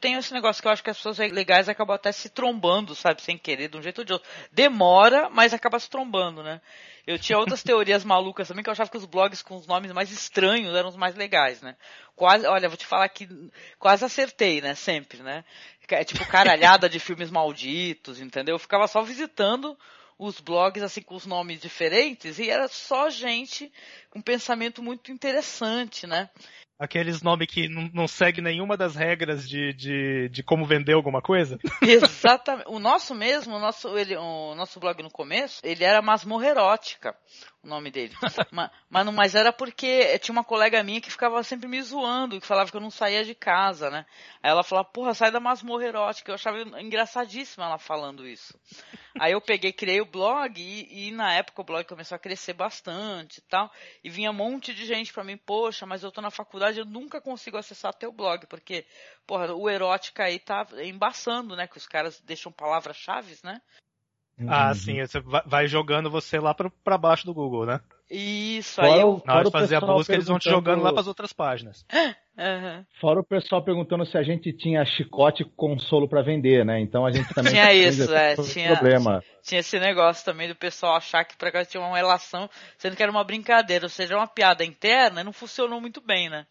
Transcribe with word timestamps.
tem 0.00 0.14
esse 0.14 0.32
negócio 0.32 0.62
que 0.62 0.66
eu 0.66 0.72
acho 0.72 0.82
que 0.82 0.90
as 0.90 0.96
pessoas 0.96 1.18
legais 1.18 1.68
acabam 1.68 1.94
até 1.94 2.10
se 2.10 2.30
trombando, 2.30 2.94
sabe, 2.94 3.20
sem 3.20 3.36
querer, 3.36 3.68
de 3.68 3.76
um 3.76 3.82
jeito 3.82 3.98
ou 3.98 4.04
de 4.04 4.12
outro. 4.14 4.28
Demora, 4.50 5.28
mas 5.28 5.52
acaba 5.52 5.78
se 5.78 5.90
trombando, 5.90 6.42
né? 6.42 6.60
Eu 7.06 7.18
tinha 7.18 7.38
outras 7.38 7.62
teorias 7.62 8.02
malucas 8.04 8.48
também, 8.48 8.64
que 8.64 8.70
eu 8.70 8.72
achava 8.72 8.90
que 8.90 8.96
os 8.96 9.04
blogs 9.04 9.42
com 9.42 9.56
os 9.56 9.66
nomes 9.66 9.92
mais 9.92 10.10
estranhos 10.10 10.74
eram 10.74 10.88
os 10.88 10.96
mais 10.96 11.14
legais, 11.14 11.60
né? 11.60 11.76
Quase, 12.16 12.46
olha, 12.46 12.68
vou 12.68 12.78
te 12.78 12.86
falar 12.86 13.08
que 13.10 13.28
quase 13.78 14.04
acertei, 14.04 14.60
né? 14.60 14.74
Sempre, 14.74 15.22
né? 15.22 15.44
É 15.88 16.04
tipo 16.04 16.24
caralhada 16.26 16.88
de 16.88 16.98
filmes 16.98 17.30
malditos, 17.30 18.20
entendeu? 18.20 18.54
Eu 18.54 18.58
ficava 18.58 18.86
só 18.86 19.02
visitando 19.02 19.76
os 20.18 20.38
blogs 20.38 20.82
assim 20.82 21.02
com 21.02 21.14
os 21.14 21.26
nomes 21.26 21.60
diferentes 21.60 22.38
e 22.38 22.48
era 22.48 22.68
só 22.68 23.08
gente 23.10 23.72
com 24.10 24.20
pensamento 24.20 24.82
muito 24.82 25.10
interessante, 25.10 26.06
né? 26.06 26.30
Aqueles 26.80 27.20
nomes 27.20 27.46
que 27.46 27.68
não, 27.68 27.90
não 27.92 28.08
segue 28.08 28.40
nenhuma 28.40 28.74
das 28.74 28.96
regras 28.96 29.46
de, 29.46 29.74
de, 29.74 30.30
de 30.30 30.42
como 30.42 30.64
vender 30.64 30.94
alguma 30.94 31.20
coisa? 31.20 31.58
Exatamente. 31.82 32.68
O 32.68 32.78
nosso 32.78 33.14
mesmo, 33.14 33.56
o 33.56 33.60
nosso, 33.60 33.98
ele, 33.98 34.16
o 34.16 34.54
nosso 34.54 34.80
blog 34.80 35.02
no 35.02 35.10
começo, 35.10 35.60
ele 35.62 35.84
era 35.84 36.00
masmorra 36.00 36.46
erótica 36.46 37.14
o 37.62 37.68
nome 37.68 37.90
dele. 37.90 38.14
mas, 38.50 38.70
mas, 38.88 39.06
não, 39.06 39.12
mas 39.12 39.34
era 39.34 39.52
porque 39.52 40.18
tinha 40.18 40.32
uma 40.32 40.44
colega 40.44 40.82
minha 40.82 41.00
que 41.00 41.10
ficava 41.10 41.42
sempre 41.42 41.68
me 41.68 41.80
zoando, 41.82 42.40
que 42.40 42.46
falava 42.46 42.70
que 42.70 42.76
eu 42.76 42.80
não 42.80 42.90
saía 42.90 43.24
de 43.24 43.34
casa, 43.34 43.90
né? 43.90 44.06
Aí 44.42 44.50
ela 44.50 44.62
falava, 44.62 44.88
porra, 44.88 45.14
sai 45.14 45.30
da 45.30 45.40
masmorra 45.40 45.84
erótica. 45.84 46.30
Eu 46.30 46.34
achava 46.34 46.58
engraçadíssima 46.80 47.66
ela 47.66 47.78
falando 47.78 48.26
isso. 48.26 48.58
Aí 49.18 49.32
eu 49.32 49.40
peguei, 49.40 49.72
criei 49.72 50.00
o 50.00 50.06
blog 50.06 50.60
e, 50.60 51.08
e, 51.08 51.10
na 51.10 51.34
época 51.34 51.60
o 51.60 51.64
blog 51.64 51.84
começou 51.84 52.16
a 52.16 52.18
crescer 52.18 52.54
bastante 52.54 53.38
e 53.38 53.42
tal. 53.42 53.70
E 54.02 54.08
vinha 54.08 54.30
um 54.30 54.34
monte 54.34 54.74
de 54.74 54.86
gente 54.86 55.12
pra 55.12 55.24
mim, 55.24 55.36
poxa, 55.36 55.84
mas 55.84 56.02
eu 56.02 56.10
tô 56.10 56.20
na 56.20 56.30
faculdade, 56.30 56.78
eu 56.78 56.86
nunca 56.86 57.20
consigo 57.20 57.56
acessar 57.56 57.92
teu 57.92 58.12
blog, 58.12 58.46
porque, 58.46 58.86
porra, 59.26 59.54
o 59.54 59.68
erótica 59.68 60.24
aí 60.24 60.38
tá 60.38 60.66
embaçando, 60.82 61.54
né? 61.54 61.66
Que 61.66 61.76
os 61.76 61.86
caras 61.86 62.20
deixam 62.20 62.50
palavras-chave, 62.50 63.36
né? 63.44 63.60
Ah, 64.48 64.68
uhum. 64.68 64.74
sim, 64.74 65.00
você 65.00 65.20
vai 65.46 65.66
jogando 65.66 66.10
você 66.10 66.38
lá 66.38 66.54
para 66.54 66.98
baixo 66.98 67.26
do 67.26 67.34
Google, 67.34 67.66
né? 67.66 67.80
Isso, 68.10 68.80
aí 68.80 69.00
eu... 69.00 69.22
Na 69.24 69.36
hora 69.36 69.44
de 69.44 69.52
fazer 69.52 69.76
a 69.76 69.80
busca, 69.80 70.12
eles 70.12 70.26
vão 70.26 70.38
te 70.38 70.50
jogando 70.50 70.82
lá 70.82 70.90
para 70.90 71.00
as 71.00 71.06
outras 71.06 71.32
páginas. 71.32 71.84
Uhum. 72.40 72.86
Fora 72.98 73.20
o 73.20 73.24
pessoal 73.24 73.62
perguntando 73.62 74.06
se 74.06 74.16
a 74.16 74.22
gente 74.22 74.50
tinha 74.50 74.82
chicote 74.86 75.44
consolo 75.44 76.08
para 76.08 76.22
vender, 76.22 76.64
né? 76.64 76.80
Então 76.80 77.04
a 77.04 77.12
gente 77.12 77.34
também 77.34 77.52
tinha 77.52 77.70
isso, 77.74 78.14
é, 78.14 78.34
tinha, 78.34 78.72
problema. 78.72 79.22
tinha 79.42 79.60
esse 79.60 79.78
negócio 79.78 80.24
também 80.24 80.48
do 80.48 80.54
pessoal 80.54 80.96
achar 80.96 81.22
que 81.22 81.36
para 81.36 81.52
cá 81.52 81.66
tinha 81.66 81.82
uma 81.82 81.94
relação, 81.94 82.48
sendo 82.78 82.96
que 82.96 83.02
era 83.02 83.12
uma 83.12 83.22
brincadeira, 83.22 83.84
ou 83.84 83.90
seja, 83.90 84.16
uma 84.16 84.26
piada 84.26 84.64
interna, 84.64 85.20
e 85.20 85.24
não 85.24 85.34
funcionou 85.34 85.82
muito 85.82 86.00
bem, 86.00 86.30
né? 86.30 86.46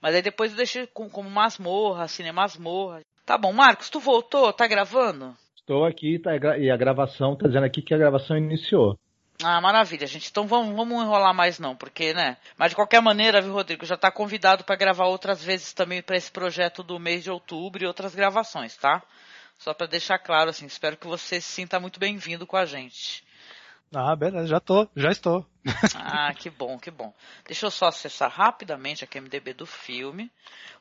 Mas 0.00 0.14
aí 0.14 0.22
depois 0.22 0.50
eu 0.50 0.56
deixei 0.56 0.86
como, 0.86 1.10
como 1.10 1.28
masmorra, 1.28 2.08
cinema 2.08 2.40
masmorra. 2.40 3.02
Tá 3.26 3.36
bom, 3.36 3.52
Marcos, 3.52 3.90
tu 3.90 4.00
voltou? 4.00 4.50
Tá 4.50 4.66
gravando? 4.66 5.36
Estou 5.64 5.86
aqui 5.86 6.18
tá, 6.18 6.36
e 6.58 6.70
a 6.70 6.76
gravação 6.76 7.32
está 7.32 7.46
dizendo 7.46 7.64
aqui 7.64 7.80
que 7.80 7.94
a 7.94 7.98
gravação 7.98 8.36
iniciou. 8.36 8.98
Ah, 9.42 9.62
maravilha, 9.62 10.06
gente. 10.06 10.28
Então 10.30 10.46
vamos, 10.46 10.76
vamos 10.76 11.02
enrolar 11.02 11.32
mais 11.32 11.58
não, 11.58 11.74
porque, 11.74 12.12
né? 12.12 12.36
Mas 12.58 12.70
de 12.70 12.76
qualquer 12.76 13.00
maneira, 13.00 13.40
viu, 13.40 13.54
Rodrigo, 13.54 13.86
já 13.86 13.94
está 13.94 14.10
convidado 14.10 14.62
para 14.62 14.76
gravar 14.76 15.06
outras 15.06 15.42
vezes 15.42 15.72
também 15.72 16.02
para 16.02 16.18
esse 16.18 16.30
projeto 16.30 16.82
do 16.82 17.00
mês 17.00 17.24
de 17.24 17.30
outubro 17.30 17.82
e 17.82 17.86
outras 17.86 18.14
gravações, 18.14 18.76
tá? 18.76 19.02
Só 19.58 19.72
para 19.72 19.86
deixar 19.86 20.18
claro, 20.18 20.50
assim, 20.50 20.66
espero 20.66 20.98
que 20.98 21.06
você 21.06 21.40
se 21.40 21.50
sinta 21.50 21.80
muito 21.80 21.98
bem-vindo 21.98 22.46
com 22.46 22.58
a 22.58 22.66
gente. 22.66 23.23
Ah, 23.92 24.14
beleza, 24.16 24.46
já 24.46 24.60
tô, 24.60 24.88
já 24.96 25.10
estou. 25.10 25.46
ah, 25.94 26.32
que 26.34 26.50
bom, 26.50 26.78
que 26.78 26.90
bom. 26.90 27.12
Deixa 27.46 27.66
eu 27.66 27.70
só 27.70 27.86
acessar 27.86 28.30
rapidamente 28.30 29.04
a 29.04 29.20
MDB 29.20 29.54
do 29.54 29.66
filme. 29.66 30.30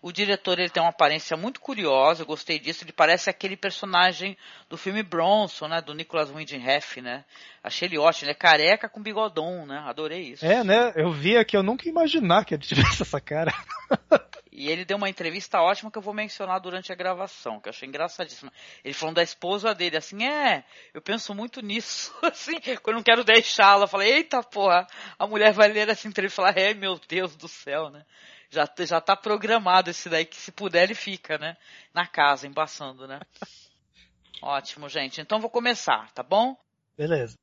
O 0.01 0.11
diretor 0.11 0.59
ele 0.59 0.69
tem 0.69 0.83
uma 0.83 0.89
aparência 0.89 1.37
muito 1.37 1.61
curiosa, 1.61 2.23
eu 2.23 2.25
gostei 2.25 2.59
disso. 2.59 2.83
Ele 2.83 2.91
parece 2.91 3.29
aquele 3.29 3.55
personagem 3.55 4.37
do 4.69 4.77
filme 4.77 5.01
Bronson, 5.01 5.67
né, 5.67 5.81
do 5.81 5.93
Nicholas 5.93 6.29
Winding 6.29 6.57
Refn, 6.57 7.01
né? 7.01 7.25
Achei 7.63 7.87
ele 7.87 7.97
ótimo, 7.97 8.25
ele 8.25 8.31
é 8.31 8.35
careca 8.35 8.89
com 8.89 9.01
bigodão, 9.01 9.65
né? 9.65 9.81
Adorei 9.85 10.21
isso. 10.21 10.45
É, 10.45 10.63
né? 10.63 10.91
Eu 10.95 11.11
vi 11.11 11.37
aqui, 11.37 11.55
eu 11.55 11.63
nunca 11.63 11.85
ia 11.85 11.91
imaginar 11.91 12.43
que 12.43 12.53
ele 12.53 12.63
tivesse 12.63 13.03
essa 13.03 13.21
cara. 13.21 13.53
E 14.55 14.69
ele 14.69 14.85
deu 14.85 14.97
uma 14.97 15.09
entrevista 15.09 15.59
ótima 15.59 15.89
que 15.89 15.97
eu 15.97 16.01
vou 16.01 16.13
mencionar 16.13 16.59
durante 16.59 16.91
a 16.91 16.95
gravação, 16.95 17.59
que 17.59 17.67
eu 17.67 17.71
achei 17.71 17.87
engraçadíssima. 17.89 18.53
Ele 18.83 18.93
falando 18.93 19.15
da 19.15 19.23
esposa 19.23 19.73
dele, 19.73 19.97
assim, 19.97 20.23
é, 20.23 20.63
eu 20.93 21.01
penso 21.01 21.33
muito 21.33 21.59
nisso, 21.59 22.13
assim, 22.21 22.59
quando 22.59 22.89
eu 22.89 22.93
não 22.93 23.03
quero 23.03 23.23
deixá-la, 23.23 23.85
eu 23.85 23.87
falei, 23.87 24.13
eita 24.13 24.43
porra, 24.43 24.85
a 25.17 25.25
mulher 25.25 25.53
vai 25.53 25.69
ler 25.69 25.89
essa 25.89 26.07
entrevista 26.07 26.35
e 26.35 26.45
falar, 26.45 26.55
é, 26.55 26.75
meu 26.75 26.99
Deus 27.07 27.35
do 27.35 27.47
céu, 27.47 27.89
né? 27.89 28.05
Já, 28.51 28.69
já 28.85 29.01
tá 29.01 29.15
programado 29.15 29.89
esse 29.89 30.07
daí, 30.07 30.23
que 30.23 30.35
se 30.35 30.51
puder 30.51 30.83
ele 30.83 30.93
fica, 30.93 31.39
né? 31.39 31.57
Na 31.91 32.05
casa, 32.05 32.45
embaçando, 32.45 33.07
né? 33.07 33.19
Ótimo, 34.39 34.87
gente. 34.87 35.19
Então 35.19 35.39
vou 35.39 35.49
começar, 35.49 36.11
tá 36.11 36.21
bom? 36.21 36.55
Beleza. 36.95 37.42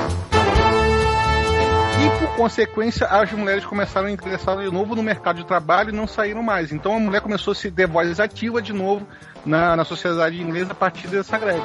E 2.01 2.19
por 2.19 2.35
consequência, 2.35 3.05
as 3.07 3.31
mulheres 3.31 3.65
começaram 3.65 4.07
a 4.07 4.11
ingressar 4.11 4.57
de 4.57 4.71
novo 4.71 4.95
no 4.95 5.03
mercado 5.03 5.37
de 5.37 5.45
trabalho 5.45 5.89
e 5.89 5.93
não 5.93 6.07
saíram 6.07 6.41
mais. 6.41 6.71
Então 6.71 6.95
a 6.95 6.99
mulher 6.99 7.21
começou 7.21 7.51
a 7.51 7.55
se 7.55 7.69
ter 7.69 7.87
voz 7.87 8.19
ativa 8.19 8.61
de 8.61 8.73
novo 8.73 9.07
na, 9.45 9.75
na 9.75 9.85
sociedade 9.85 10.41
inglesa 10.41 10.71
a 10.71 10.75
partir 10.75 11.07
dessa 11.07 11.37
greve. 11.37 11.61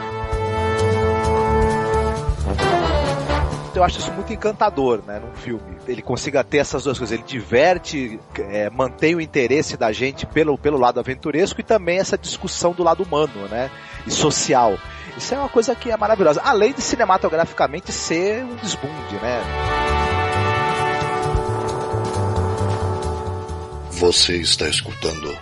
eu 3.78 3.84
acho 3.84 3.98
isso 3.98 4.12
muito 4.12 4.32
encantador, 4.32 5.02
né, 5.06 5.20
num 5.20 5.32
filme. 5.34 5.76
Ele 5.86 6.00
consiga 6.00 6.42
ter 6.42 6.58
essas 6.58 6.84
duas 6.84 6.98
coisas. 6.98 7.16
Ele 7.16 7.26
diverte, 7.26 8.18
é, 8.38 8.70
mantém 8.70 9.14
o 9.14 9.20
interesse 9.20 9.76
da 9.76 9.92
gente 9.92 10.26
pelo, 10.26 10.56
pelo 10.56 10.78
lado 10.78 10.98
aventuresco 10.98 11.60
e 11.60 11.64
também 11.64 11.98
essa 11.98 12.16
discussão 12.16 12.72
do 12.72 12.82
lado 12.82 13.02
humano, 13.02 13.46
né, 13.50 13.70
e 14.06 14.10
social. 14.10 14.78
Isso 15.16 15.34
é 15.34 15.38
uma 15.38 15.48
coisa 15.48 15.74
que 15.74 15.90
é 15.90 15.96
maravilhosa. 15.96 16.40
Além 16.42 16.72
de 16.72 16.82
cinematograficamente 16.82 17.92
ser 17.92 18.44
um 18.44 18.56
desbunde, 18.56 19.14
né. 19.20 20.15
Você 23.98 24.36
está 24.36 24.68
escutando 24.68 25.34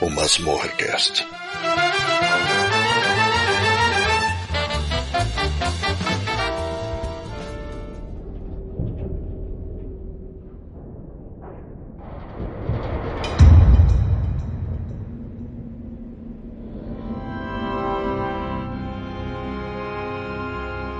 o 0.00 0.08
Masmorrecast. 0.08 1.26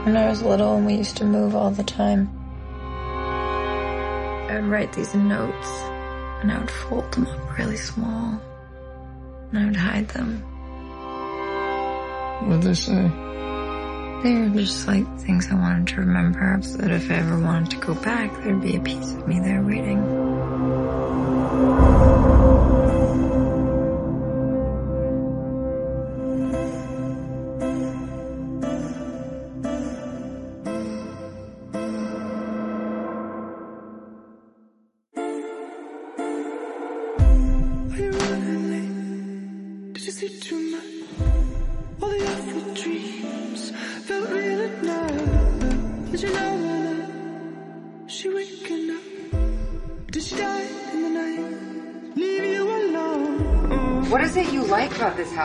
When 0.05 0.15
I 0.15 0.29
was 0.29 0.43
little 0.43 0.77
and 0.77 0.85
we 0.85 0.97
used 0.97 1.17
to 1.17 1.25
move 1.25 1.55
all 1.55 1.71
the 1.71 1.83
time, 1.85 2.29
I 4.51 4.57
would 4.57 4.67
write 4.67 4.93
these 4.93 5.15
notes 5.15 5.92
and 6.43 6.51
I 6.51 6.59
would 6.59 6.71
fold 6.71 7.11
them 7.13 7.27
up 7.27 7.59
really 7.59 7.77
small 7.77 8.41
and 9.53 9.59
I 9.59 9.65
would 9.67 9.77
hide 9.77 10.09
them. 10.09 10.39
What'd 12.49 12.65
they 12.65 12.75
say? 12.75 13.11
They 14.23 14.35
were 14.35 14.61
just 14.61 14.87
like 14.87 15.07
things 15.21 15.49
I 15.51 15.55
wanted 15.55 15.89
to 15.95 16.01
remember 16.01 16.59
so 16.63 16.79
that 16.79 16.91
if 16.91 17.11
I 17.11 17.15
ever 17.15 17.39
wanted 17.39 17.71
to 17.73 17.87
go 17.87 17.95
back, 17.95 18.33
there'd 18.43 18.61
be 18.61 18.77
a 18.77 18.81
piece 18.81 19.13
of 19.13 19.27
me 19.29 19.41
there 19.41 19.63
waiting. 19.63 20.03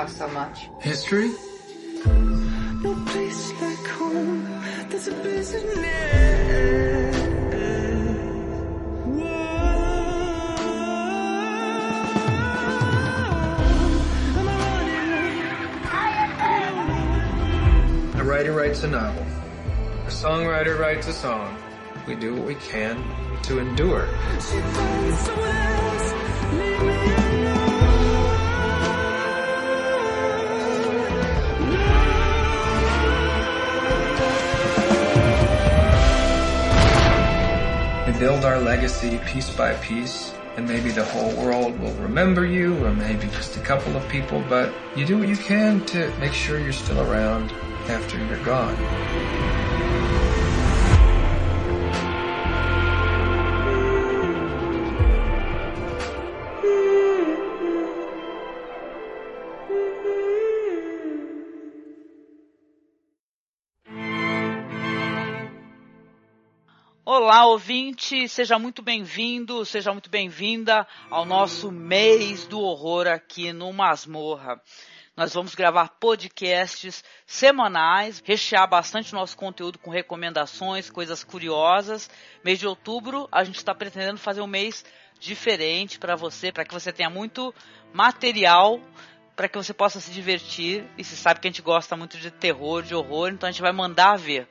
This 0.08 0.18
so 0.18 0.28
much? 0.30 0.70
History? 0.80 1.32
No 2.82 2.96
place 3.08 3.52
like 3.62 3.88
home. 3.88 4.44
There's 4.90 5.08
a 5.08 5.12
A 18.16 18.24
writer 18.24 18.54
writes 18.54 18.84
a 18.84 18.88
novel. 18.88 19.24
A 19.24 20.10
songwriter 20.10 20.80
writes 20.80 21.08
a 21.08 21.14
song. 21.14 21.58
We 22.08 22.16
do 22.16 22.36
what 22.36 22.46
we 22.46 22.56
can 22.56 23.04
to 23.44 23.60
endure. 23.60 24.08
Build 38.28 38.44
our 38.44 38.60
legacy 38.60 39.18
piece 39.20 39.50
by 39.56 39.74
piece, 39.76 40.34
and 40.58 40.68
maybe 40.68 40.92
the 40.92 41.06
whole 41.06 41.32
world 41.42 41.80
will 41.80 41.94
remember 41.94 42.46
you, 42.46 42.76
or 42.84 42.94
maybe 42.94 43.26
just 43.28 43.56
a 43.56 43.60
couple 43.62 43.96
of 43.96 44.06
people, 44.10 44.44
but 44.50 44.74
you 44.98 45.06
do 45.06 45.18
what 45.18 45.30
you 45.30 45.38
can 45.38 45.80
to 45.86 46.14
make 46.20 46.34
sure 46.34 46.60
you're 46.60 46.74
still 46.74 47.00
around 47.00 47.54
after 47.88 48.18
you're 48.18 48.44
gone. 48.44 48.76
Ouvinte, 67.48 68.28
seja 68.28 68.60
muito 68.60 68.82
bem-vindo, 68.82 69.66
seja 69.66 69.94
muito 69.94 70.10
bem-vinda 70.10 70.86
ao 71.10 71.24
nosso 71.24 71.72
mês 71.72 72.46
do 72.46 72.60
horror 72.60 73.08
aqui 73.08 73.54
no 73.54 73.72
Masmorra. 73.72 74.62
Nós 75.16 75.34
vamos 75.34 75.56
gravar 75.56 75.96
podcasts 75.98 77.06
semanais, 77.26 78.22
rechear 78.24 78.70
bastante 78.70 79.14
nosso 79.14 79.38
conteúdo 79.38 79.80
com 79.80 79.90
recomendações, 79.90 80.90
coisas 80.90 81.24
curiosas. 81.24 82.10
Mês 82.44 82.60
de 82.60 82.68
outubro, 82.68 83.30
a 83.32 83.46
gente 83.46 83.58
está 83.58 83.74
pretendendo 83.74 84.20
fazer 84.20 84.42
um 84.42 84.48
mês 84.48 84.84
diferente 85.18 85.98
para 85.98 86.18
você, 86.18 86.52
para 86.52 86.66
que 86.66 86.74
você 86.74 86.92
tenha 86.92 87.10
muito 87.10 87.56
material 87.94 88.82
para 89.38 89.48
que 89.48 89.56
você 89.56 89.72
possa 89.72 90.00
se 90.00 90.12
divertir. 90.12 90.84
E 90.98 91.04
se 91.04 91.16
sabe 91.16 91.40
que 91.40 91.48
a 91.48 91.52
gente 91.52 91.62
gosta 91.62 91.96
muito 91.96 92.18
de 92.18 92.32
terror, 92.32 92.82
de 92.82 92.96
horror, 92.96 93.30
então 93.30 93.48
a 93.48 93.52
gente 93.52 93.62
vai 93.62 93.72
mandar 93.72 94.18
ver. 94.18 94.50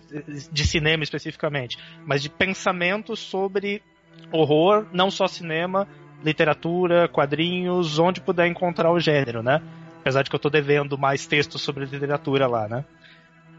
de 0.51 0.65
cinema 0.65 1.03
especificamente, 1.03 1.77
mas 2.03 2.23
de 2.23 2.29
pensamento 2.29 3.15
sobre 3.15 3.83
horror, 4.31 4.87
não 4.91 5.11
só 5.11 5.27
cinema, 5.27 5.87
literatura, 6.23 7.07
quadrinhos, 7.07 7.99
onde 7.99 8.19
puder 8.19 8.47
encontrar 8.47 8.91
o 8.91 8.99
gênero, 8.99 9.43
né? 9.43 9.61
Apesar 10.05 10.21
de 10.21 10.29
que 10.29 10.35
eu 10.35 10.39
tô 10.39 10.51
devendo 10.51 10.99
mais 10.99 11.25
textos 11.25 11.63
sobre 11.63 11.83
literatura 11.83 12.45
lá, 12.45 12.69
né? 12.69 12.85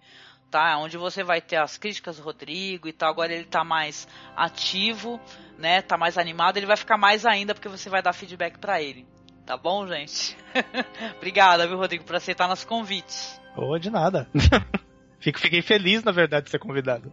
tá? 0.50 0.76
Onde 0.78 0.98
você 0.98 1.22
vai 1.22 1.40
ter 1.40 1.56
as 1.56 1.78
críticas 1.78 2.16
do 2.16 2.22
Rodrigo 2.22 2.88
e 2.88 2.92
tal. 2.92 3.10
Agora 3.10 3.32
ele 3.32 3.44
tá 3.44 3.64
mais 3.64 4.08
ativo, 4.36 5.20
né? 5.56 5.80
Tá 5.80 5.96
mais 5.96 6.18
animado. 6.18 6.56
Ele 6.56 6.66
vai 6.66 6.76
ficar 6.76 6.98
mais 6.98 7.24
ainda 7.24 7.54
porque 7.54 7.68
você 7.68 7.88
vai 7.88 8.02
dar 8.02 8.12
feedback 8.12 8.58
para 8.58 8.82
ele. 8.82 9.06
Tá 9.46 9.56
bom, 9.56 9.86
gente? 9.86 10.36
Obrigada, 11.16 11.66
viu, 11.66 11.76
Rodrigo, 11.76 12.04
por 12.04 12.16
aceitar 12.16 12.48
nosso 12.48 12.66
convite. 12.66 13.40
Ou 13.56 13.78
de 13.78 13.90
nada. 13.90 14.28
Fico, 15.20 15.38
fiquei 15.38 15.60
feliz, 15.60 16.02
na 16.02 16.12
verdade, 16.12 16.46
de 16.46 16.50
ser 16.50 16.58
convidado. 16.58 17.12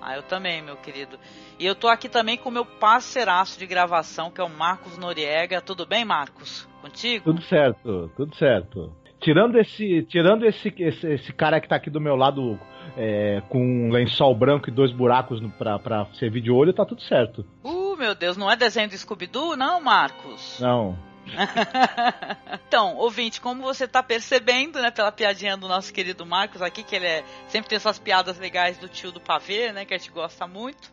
Ah, 0.00 0.14
eu 0.16 0.22
também, 0.22 0.62
meu 0.62 0.76
querido. 0.76 1.18
E 1.58 1.66
eu 1.66 1.74
tô 1.74 1.88
aqui 1.88 2.08
também 2.08 2.36
com 2.36 2.48
o 2.48 2.52
meu 2.52 2.64
parceiraço 2.64 3.58
de 3.58 3.66
gravação, 3.66 4.30
que 4.30 4.40
é 4.40 4.44
o 4.44 4.48
Marcos 4.48 4.96
Noriega. 4.96 5.60
Tudo 5.60 5.84
bem, 5.84 6.04
Marcos? 6.04 6.68
Contigo? 6.80 7.24
Tudo 7.24 7.42
certo, 7.42 8.10
tudo 8.16 8.34
certo. 8.36 8.92
Tirando 9.20 9.58
esse, 9.58 10.02
tirando 10.04 10.44
esse, 10.44 10.74
esse, 10.78 11.06
esse 11.06 11.32
cara 11.32 11.60
que 11.60 11.68
tá 11.68 11.76
aqui 11.76 11.90
do 11.90 12.00
meu 12.00 12.16
lado 12.16 12.58
é, 12.96 13.40
com 13.48 13.60
um 13.60 13.90
lençol 13.90 14.34
branco 14.34 14.68
e 14.68 14.72
dois 14.72 14.92
buracos 14.92 15.40
no, 15.40 15.50
pra, 15.50 15.78
pra 15.78 16.06
servir 16.14 16.40
de 16.40 16.50
olho, 16.50 16.72
tá 16.72 16.84
tudo 16.84 17.02
certo. 17.02 17.44
Uh, 17.62 17.96
meu 17.96 18.14
Deus, 18.14 18.36
não 18.36 18.50
é 18.50 18.56
desenho 18.56 18.88
do 18.88 18.98
Scooby-Doo, 18.98 19.56
não, 19.56 19.80
Marcos? 19.80 20.58
Não. 20.60 20.98
então, 22.66 22.96
ouvinte, 22.96 23.40
como 23.40 23.62
você 23.62 23.86
tá 23.86 24.02
percebendo, 24.02 24.80
né, 24.80 24.90
pela 24.90 25.12
piadinha 25.12 25.56
do 25.56 25.68
nosso 25.68 25.92
querido 25.92 26.26
Marcos 26.26 26.60
aqui, 26.60 26.82
que 26.82 26.96
ele 26.96 27.06
é, 27.06 27.24
sempre 27.48 27.68
tem 27.68 27.76
essas 27.76 27.98
piadas 27.98 28.38
legais 28.38 28.78
do 28.78 28.88
tio 28.88 29.12
do 29.12 29.20
pavê, 29.20 29.72
né, 29.72 29.84
que 29.84 29.94
a 29.94 29.98
gente 29.98 30.10
gosta 30.10 30.46
muito, 30.46 30.92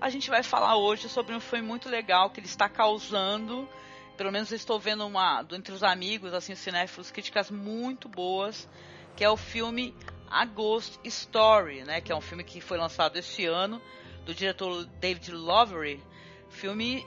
a 0.00 0.08
gente 0.10 0.30
vai 0.30 0.42
falar 0.42 0.76
hoje 0.76 1.08
sobre 1.08 1.34
um 1.34 1.40
filme 1.40 1.66
muito 1.66 1.88
legal 1.88 2.30
que 2.30 2.40
ele 2.40 2.46
está 2.46 2.68
causando 2.68 3.68
pelo 4.16 4.32
menos 4.32 4.50
eu 4.50 4.56
estou 4.56 4.80
vendo 4.80 5.06
uma, 5.06 5.46
entre 5.52 5.74
os 5.74 5.82
amigos, 5.82 6.32
assim, 6.32 6.54
os 6.54 6.58
cinéfilos, 6.58 7.10
críticas 7.10 7.50
muito 7.50 8.08
boas, 8.08 8.68
que 9.14 9.22
é 9.22 9.30
o 9.30 9.36
filme 9.36 9.94
A 10.28 10.44
Ghost 10.44 10.98
Story, 11.04 11.84
né? 11.84 12.00
Que 12.00 12.10
é 12.10 12.16
um 12.16 12.20
filme 12.20 12.42
que 12.42 12.60
foi 12.60 12.78
lançado 12.78 13.16
este 13.18 13.44
ano, 13.44 13.80
do 14.24 14.34
diretor 14.34 14.86
David 14.98 15.32
Lowery. 15.32 16.02
Filme 16.48 17.06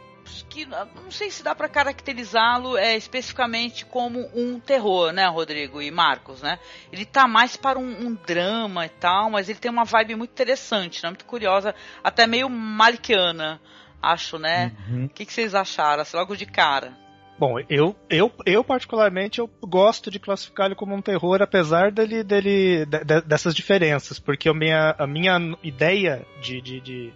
que 0.50 0.66
não 0.66 1.12
sei 1.12 1.30
se 1.30 1.44
dá 1.44 1.54
para 1.54 1.70
caracterizá-lo 1.70 2.78
é, 2.78 2.96
especificamente 2.96 3.86
como 3.86 4.30
um 4.34 4.60
terror, 4.60 5.12
né, 5.12 5.28
Rodrigo 5.28 5.82
e 5.82 5.92
Marcos, 5.92 6.42
né? 6.42 6.60
Ele 6.92 7.06
tá 7.06 7.28
mais 7.28 7.56
para 7.56 7.80
um, 7.80 8.08
um 8.08 8.16
drama 8.26 8.86
e 8.86 8.90
tal, 8.90 9.30
mas 9.30 9.50
ele 9.50 9.60
tem 9.60 9.72
uma 9.72 9.86
vibe 9.86 10.16
muito 10.16 10.32
interessante, 10.32 11.04
né? 11.04 11.10
Muito 11.10 11.26
curiosa, 11.26 11.74
até 12.04 12.26
meio 12.28 12.50
malikiana 12.50 13.62
acho, 14.02 14.38
né? 14.40 14.74
O 14.88 14.94
uhum. 14.94 15.08
que, 15.08 15.26
que, 15.26 15.34
vocês 15.34 15.54
acharam, 15.54 16.02
assim, 16.02 16.18
logo 16.18 16.36
de 16.36 16.46
cara? 16.46 16.94
Bom, 17.38 17.58
eu, 17.70 17.96
eu, 18.10 18.32
eu 18.46 18.64
particularmente 18.64 19.40
eu 19.40 19.50
gosto 19.62 20.12
de 20.12 20.20
classificar 20.20 20.66
ele 20.66 20.76
como 20.76 20.94
um 20.94 21.02
terror, 21.02 21.42
apesar 21.42 21.90
dele, 21.90 22.22
dele 22.22 22.86
de, 22.86 23.22
dessas 23.22 23.56
diferenças, 23.56 24.20
porque 24.20 24.50
a 24.50 24.54
minha, 24.54 24.94
a 24.98 25.08
minha 25.08 25.58
ideia 25.64 26.26
de, 26.42 26.60
de, 26.60 26.82
de 26.82 27.14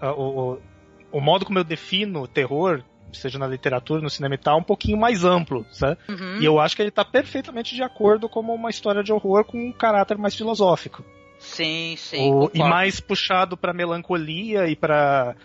uh, 0.00 0.08
o, 0.18 0.58
o 1.12 1.20
modo 1.20 1.44
como 1.44 1.58
eu 1.58 1.64
defino 1.64 2.26
terror, 2.26 2.82
seja 3.12 3.38
na 3.38 3.46
literatura, 3.46 4.02
no 4.02 4.10
cinema 4.10 4.34
e 4.34 4.38
tal, 4.38 4.58
é 4.58 4.60
um 4.60 4.64
pouquinho 4.64 4.98
mais 4.98 5.24
amplo, 5.24 5.64
sabe? 5.70 5.98
Uhum. 6.08 6.38
E 6.40 6.44
eu 6.44 6.58
acho 6.60 6.76
que 6.76 6.82
ele 6.82 6.88
está 6.90 7.04
perfeitamente 7.04 7.74
de 7.74 7.82
acordo 7.82 8.28
como 8.28 8.54
uma 8.54 8.70
história 8.70 9.02
de 9.02 9.12
horror 9.12 9.44
com 9.44 9.58
um 9.58 9.72
caráter 9.72 10.18
mais 10.18 10.34
filosófico. 10.34 11.04
Sim, 11.38 11.94
sim. 11.96 12.32
O, 12.32 12.50
e 12.52 12.58
mais 12.58 12.98
puxado 12.98 13.56
para 13.56 13.72
melancolia 13.72 14.66
e 14.68 14.74
para 14.74 15.36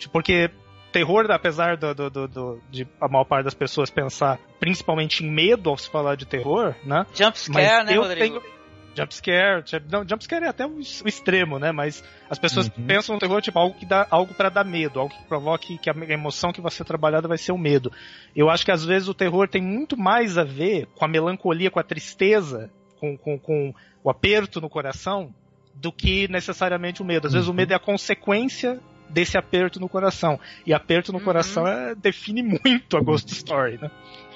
Tipo, 0.00 0.14
porque 0.14 0.50
terror, 0.90 1.30
apesar 1.30 1.76
do, 1.76 1.94
do, 1.94 2.10
do, 2.10 2.26
do, 2.26 2.60
de 2.70 2.88
a 3.00 3.06
maior 3.06 3.24
parte 3.24 3.44
das 3.44 3.54
pessoas 3.54 3.90
pensar 3.90 4.40
principalmente 4.58 5.24
em 5.24 5.30
medo 5.30 5.68
ao 5.68 5.76
se 5.76 5.88
falar 5.88 6.16
de 6.16 6.26
terror, 6.26 6.74
né? 6.82 7.06
Jump 7.14 7.38
scare, 7.38 7.84
né, 7.84 7.94
Rodrigo? 7.94 8.40
Tenho... 8.40 8.59
Jump 8.94 9.14
scare, 9.14 9.64
não, 9.88 10.06
jump 10.06 10.22
scare 10.22 10.44
é 10.44 10.48
até 10.48 10.66
o, 10.66 10.76
o 10.78 11.08
extremo, 11.08 11.58
né? 11.58 11.70
Mas 11.70 12.02
as 12.28 12.38
pessoas 12.38 12.66
uhum. 12.66 12.86
pensam 12.86 13.14
no 13.14 13.20
terror 13.20 13.40
tipo 13.40 13.58
algo 13.58 13.78
que 13.78 13.86
dá 13.86 14.06
algo 14.10 14.34
para 14.34 14.48
dar 14.48 14.64
medo, 14.64 14.98
algo 14.98 15.14
que 15.14 15.22
provoque 15.24 15.78
que 15.78 15.88
a 15.88 15.94
emoção 16.08 16.52
que 16.52 16.60
vai 16.60 16.70
ser 16.70 16.84
trabalhada 16.84 17.28
vai 17.28 17.38
ser 17.38 17.52
o 17.52 17.58
medo. 17.58 17.92
Eu 18.34 18.50
acho 18.50 18.64
que 18.64 18.72
às 18.72 18.84
vezes 18.84 19.08
o 19.08 19.14
terror 19.14 19.48
tem 19.48 19.62
muito 19.62 19.96
mais 19.96 20.36
a 20.36 20.44
ver 20.44 20.86
com 20.96 21.04
a 21.04 21.08
melancolia, 21.08 21.70
com 21.70 21.78
a 21.78 21.84
tristeza, 21.84 22.70
com, 22.98 23.16
com, 23.16 23.38
com 23.38 23.74
o 24.02 24.10
aperto 24.10 24.60
no 24.60 24.68
coração, 24.68 25.32
do 25.74 25.92
que 25.92 26.28
necessariamente 26.28 27.00
o 27.00 27.04
medo. 27.04 27.26
Às 27.26 27.32
vezes 27.32 27.48
o 27.48 27.50
uhum. 27.50 27.56
medo 27.56 27.72
é 27.72 27.76
a 27.76 27.80
consequência 27.80 28.80
desse 29.08 29.38
aperto 29.38 29.80
no 29.80 29.88
coração. 29.88 30.38
E 30.66 30.74
aperto 30.74 31.12
no 31.12 31.18
uhum. 31.18 31.24
coração 31.24 31.66
é, 31.66 31.94
define 31.94 32.42
muito 32.42 32.96
a 32.96 33.00
Ghost 33.00 33.32
Story, 33.32 33.78
né? 33.80 33.90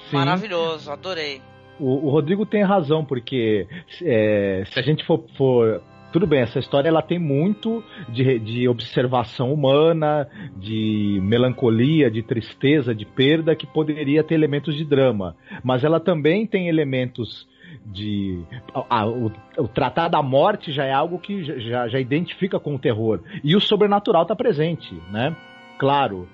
Sim. 0.09 0.17
Maravilhoso, 0.17 0.91
adorei. 0.91 1.41
O, 1.79 2.07
o, 2.07 2.09
Rodrigo 2.09 2.45
tem 2.45 2.63
razão, 2.63 3.03
porque 3.03 3.67
é, 4.01 4.63
se 4.67 4.79
a 4.79 4.81
gente 4.81 5.05
for, 5.05 5.23
for 5.37 5.81
tudo 6.11 6.25
bem, 6.25 6.39
essa 6.39 6.59
história 6.59 6.87
ela 6.87 7.01
tem 7.01 7.19
muito 7.19 7.83
de, 8.09 8.39
de, 8.39 8.67
observação 8.69 9.53
humana, 9.53 10.27
de 10.55 11.19
melancolia, 11.21 12.09
de 12.09 12.23
tristeza, 12.23 12.95
de 12.95 13.05
perda, 13.05 13.55
que 13.55 13.67
poderia 13.67 14.23
ter 14.23 14.35
elementos 14.35 14.75
de 14.75 14.85
drama. 14.85 15.35
Mas 15.63 15.83
ela 15.83 15.99
também 15.99 16.47
tem 16.47 16.69
elementos 16.69 17.47
de 17.85 18.41
a, 18.89 19.05
o, 19.05 19.31
o 19.57 19.67
tratar 19.67 20.07
da 20.07 20.21
morte 20.21 20.71
já 20.71 20.85
é 20.85 20.93
algo 20.93 21.19
que 21.19 21.43
já, 21.43 21.87
já 21.87 21.99
identifica 21.99 22.59
com 22.59 22.75
o 22.75 22.79
terror 22.79 23.19
e 23.43 23.55
o 23.55 23.59
sobrenatural 23.59 24.23
está 24.23 24.35
presente, 24.35 24.93
né? 25.11 25.35
Claro, 25.77 26.27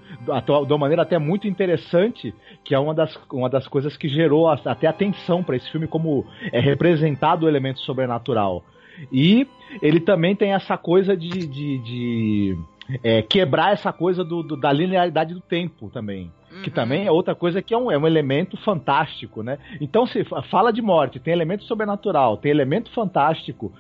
de 0.66 0.74
uma 0.74 0.78
maneira 0.78 1.02
até 1.02 1.18
muito 1.18 1.48
interessante, 1.48 2.34
que 2.64 2.76
é 2.76 2.80
uma 2.80 2.94
das, 2.94 3.18
uma 3.32 3.50
das 3.50 3.68
coisas 3.68 3.98
que 3.98 4.08
gerou 4.08 4.48
até 4.48 4.88
atenção 4.88 5.44
para 5.44 5.56
esse 5.56 5.70
filme, 5.72 5.88
como 5.88 6.26
é 6.52 6.60
representado 6.60 7.46
o 7.46 7.50
elemento 7.50 7.80
sobrenatural. 7.80 8.64
E 9.12 9.48
ele 9.82 10.00
também 10.00 10.36
tem 10.36 10.54
essa 10.54 10.78
coisa 10.78 11.16
de, 11.16 11.30
de, 11.30 11.78
de 11.80 12.58
é, 13.04 13.22
quebrar 13.22 13.74
essa 13.74 13.92
coisa 13.92 14.24
do, 14.24 14.44
do, 14.44 14.56
da 14.56 14.72
linearidade 14.72 15.34
do 15.34 15.42
tempo 15.42 15.90
também. 15.90 16.32
Uhum. 16.52 16.62
Que 16.62 16.70
também 16.70 17.08
é 17.08 17.12
outra 17.12 17.34
coisa 17.34 17.62
que 17.62 17.74
é 17.74 17.78
um, 17.78 17.92
é 17.92 17.98
um 17.98 18.06
elemento 18.06 18.58
fantástico, 18.58 19.42
né? 19.42 19.58
Então, 19.80 20.06
se 20.06 20.24
fala 20.50 20.72
de 20.72 20.82
morte, 20.82 21.20
tem 21.20 21.34
elemento 21.34 21.64
sobrenatural, 21.64 22.38
tem 22.38 22.52
elemento 22.52 22.92
fantástico. 22.92 23.72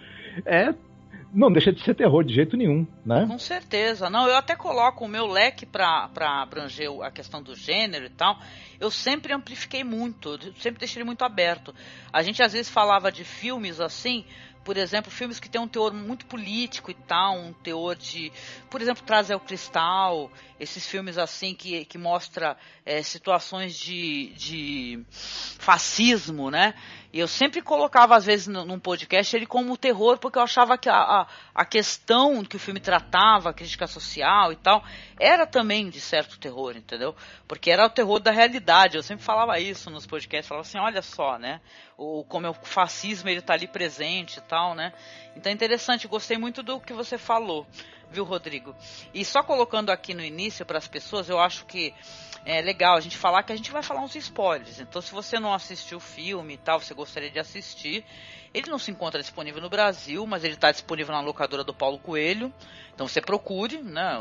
É 0.45 0.73
não 1.33 1.51
deixa 1.51 1.71
de 1.71 1.81
ser 1.81 1.95
terror 1.95 2.23
de 2.23 2.33
jeito 2.33 2.57
nenhum, 2.57 2.85
né? 3.05 3.25
Com 3.25 3.39
certeza. 3.39 4.09
Não, 4.09 4.27
eu 4.27 4.35
até 4.35 4.55
coloco 4.55 5.05
o 5.05 5.07
meu 5.07 5.25
leque 5.25 5.65
para 5.65 6.09
abranger 6.41 6.89
a 7.01 7.09
questão 7.09 7.41
do 7.41 7.55
gênero 7.55 8.05
e 8.05 8.09
tal. 8.09 8.37
Eu 8.79 8.91
sempre 8.91 9.33
amplifiquei 9.33 9.83
muito, 9.83 10.37
sempre 10.59 10.79
deixei 10.79 11.03
muito 11.03 11.23
aberto. 11.23 11.73
A 12.11 12.21
gente 12.21 12.43
às 12.43 12.53
vezes 12.53 12.69
falava 12.69 13.11
de 13.11 13.23
filmes 13.23 13.79
assim, 13.79 14.25
por 14.63 14.77
exemplo, 14.77 15.11
filmes 15.11 15.39
que 15.39 15.49
têm 15.49 15.59
um 15.59 15.67
teor 15.67 15.93
muito 15.93 16.25
político 16.25 16.91
e 16.91 16.93
tal, 16.93 17.37
um 17.37 17.53
teor 17.53 17.95
de, 17.95 18.31
por 18.69 18.81
exemplo, 18.81 19.03
Trazer 19.03 19.33
o 19.35 19.39
Cristal, 19.39 20.31
esses 20.59 20.85
filmes 20.85 21.17
assim 21.17 21.55
que, 21.55 21.83
que 21.85 21.97
mostra 21.97 22.55
é, 22.85 23.01
situações 23.01 23.75
de, 23.77 24.33
de 24.35 25.03
fascismo, 25.57 26.51
né? 26.51 26.75
E 27.13 27.19
eu 27.19 27.27
sempre 27.27 27.61
colocava, 27.61 28.15
às 28.15 28.25
vezes, 28.25 28.47
num 28.47 28.79
podcast 28.79 29.35
ele 29.35 29.45
como 29.45 29.75
terror, 29.75 30.17
porque 30.17 30.37
eu 30.37 30.43
achava 30.43 30.77
que 30.77 30.87
a, 30.87 30.95
a, 30.95 31.27
a, 31.53 31.65
questão 31.65 32.41
que 32.45 32.55
o 32.55 32.59
filme 32.59 32.79
tratava, 32.79 33.49
a 33.49 33.53
crítica 33.53 33.85
social 33.85 34.53
e 34.53 34.55
tal, 34.55 34.81
era 35.19 35.45
também 35.45 35.89
de 35.89 35.99
certo 35.99 36.39
terror, 36.39 36.77
entendeu? 36.77 37.13
Porque 37.49 37.69
era 37.69 37.85
o 37.85 37.89
terror 37.89 38.19
da 38.19 38.31
realidade. 38.31 38.95
Eu 38.95 39.03
sempre 39.03 39.25
falava 39.25 39.59
isso 39.59 39.89
nos 39.89 40.05
podcasts, 40.05 40.47
falava 40.47 40.65
assim, 40.65 40.77
olha 40.77 41.01
só, 41.01 41.37
né? 41.37 41.59
O, 41.97 42.23
como 42.23 42.47
é 42.47 42.49
o 42.49 42.53
fascismo 42.53 43.27
ele 43.27 43.41
tá 43.41 43.53
ali 43.53 43.67
presente 43.67 44.37
e 44.37 44.41
tal, 44.41 44.73
né? 44.73 44.93
Então 45.35 45.51
é 45.51 45.53
interessante, 45.53 46.07
gostei 46.07 46.37
muito 46.37 46.63
do 46.63 46.79
que 46.79 46.93
você 46.93 47.17
falou, 47.17 47.67
viu, 48.11 48.23
Rodrigo? 48.23 48.75
E 49.13 49.23
só 49.23 49.41
colocando 49.41 49.89
aqui 49.89 50.13
no 50.13 50.23
início 50.23 50.65
para 50.65 50.77
as 50.77 50.87
pessoas, 50.87 51.29
eu 51.29 51.39
acho 51.39 51.65
que 51.65 51.93
é 52.45 52.61
legal 52.61 52.95
a 52.95 52.99
gente 52.99 53.17
falar 53.17 53.43
que 53.43 53.53
a 53.53 53.55
gente 53.55 53.71
vai 53.71 53.81
falar 53.81 54.01
uns 54.01 54.15
spoilers. 54.15 54.79
Então, 54.79 55.01
se 55.01 55.11
você 55.13 55.39
não 55.39 55.53
assistiu 55.53 55.97
o 55.97 56.01
filme 56.01 56.55
e 56.55 56.57
tal, 56.57 56.79
você 56.79 56.93
gostaria 56.93 57.29
de 57.29 57.39
assistir, 57.39 58.03
ele 58.53 58.69
não 58.69 58.77
se 58.77 58.91
encontra 58.91 59.21
disponível 59.21 59.61
no 59.61 59.69
Brasil, 59.69 60.25
mas 60.27 60.43
ele 60.43 60.55
está 60.55 60.71
disponível 60.71 61.15
na 61.15 61.21
locadora 61.21 61.63
do 61.63 61.73
Paulo 61.73 61.99
Coelho. 61.99 62.51
Então 62.93 63.07
você 63.07 63.21
procure, 63.21 63.77
né? 63.77 64.19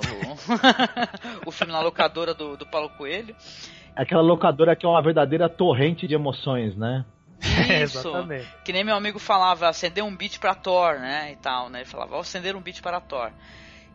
O, 1.44 1.48
o 1.48 1.50
filme 1.50 1.72
na 1.72 1.80
locadora 1.80 2.32
do, 2.32 2.56
do 2.56 2.66
Paulo 2.66 2.88
Coelho. 2.90 3.34
Aquela 3.96 4.22
locadora 4.22 4.76
que 4.76 4.86
é 4.86 4.88
uma 4.88 5.02
verdadeira 5.02 5.48
torrente 5.48 6.06
de 6.06 6.14
emoções, 6.14 6.76
né? 6.76 7.04
Isso, 7.82 7.98
Exatamente. 8.08 8.46
que 8.64 8.72
nem 8.72 8.84
meu 8.84 8.94
amigo 8.94 9.18
falava, 9.18 9.68
acender 9.68 10.04
um 10.04 10.14
beat 10.14 10.38
para 10.38 10.54
Thor, 10.54 10.98
né, 10.98 11.32
e 11.32 11.36
tal, 11.36 11.70
né, 11.70 11.80
ele 11.80 11.88
falava, 11.88 12.10
vou 12.10 12.20
acender 12.20 12.54
um 12.54 12.60
beat 12.60 12.82
para 12.82 13.00
Thor. 13.00 13.30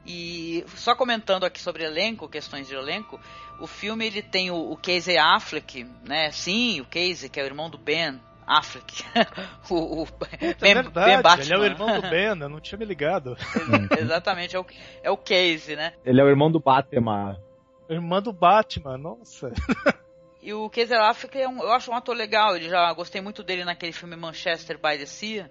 E 0.05 0.63
só 0.75 0.95
comentando 0.95 1.45
aqui 1.45 1.59
sobre 1.59 1.83
elenco, 1.83 2.29
questões 2.29 2.67
de 2.67 2.75
elenco, 2.75 3.19
o 3.59 3.65
filme 3.65 4.05
ele 4.05 4.21
tem 4.21 4.51
o, 4.51 4.71
o 4.71 4.77
Casey 4.77 5.17
Affleck, 5.17 5.83
né? 6.03 6.31
Sim, 6.31 6.81
o 6.81 6.85
Casey, 6.85 7.29
que 7.29 7.39
é 7.39 7.43
o 7.43 7.47
irmão 7.47 7.69
do 7.69 7.77
Ben 7.77 8.21
Affleck. 8.45 9.03
o, 9.69 10.03
o 10.03 10.07
é 10.39 10.53
ben, 10.53 10.73
verdade, 10.73 11.21
ben 11.21 11.45
ele 11.45 11.53
é 11.53 11.57
o 11.57 11.65
irmão 11.65 11.99
do 11.99 12.07
Ben, 12.07 12.39
eu 12.39 12.49
não 12.49 12.59
tinha 12.59 12.77
me 12.77 12.85
ligado. 12.85 13.35
Exatamente, 13.99 14.55
é 14.55 14.59
o, 14.59 14.65
é 15.01 15.09
o 15.09 15.17
Casey, 15.17 15.75
né? 15.75 15.93
Ele 16.05 16.21
é 16.21 16.23
o 16.23 16.27
irmão 16.27 16.51
do 16.51 16.59
Batman. 16.59 17.39
Irmão 17.89 18.21
do 18.21 18.31
Batman, 18.31 18.97
nossa. 18.97 19.51
E 20.41 20.53
o 20.53 20.69
Casey 20.69 20.95
Affleck, 20.95 21.39
é 21.39 21.49
um, 21.49 21.63
eu 21.63 21.71
acho 21.71 21.89
um 21.89 21.95
ator 21.95 22.15
legal, 22.15 22.55
ele 22.55 22.69
já 22.69 22.93
gostei 22.93 23.21
muito 23.21 23.41
dele 23.41 23.65
naquele 23.65 23.91
filme 23.91 24.15
Manchester 24.15 24.77
by 24.77 24.99
the 24.99 25.07
Sea, 25.07 25.49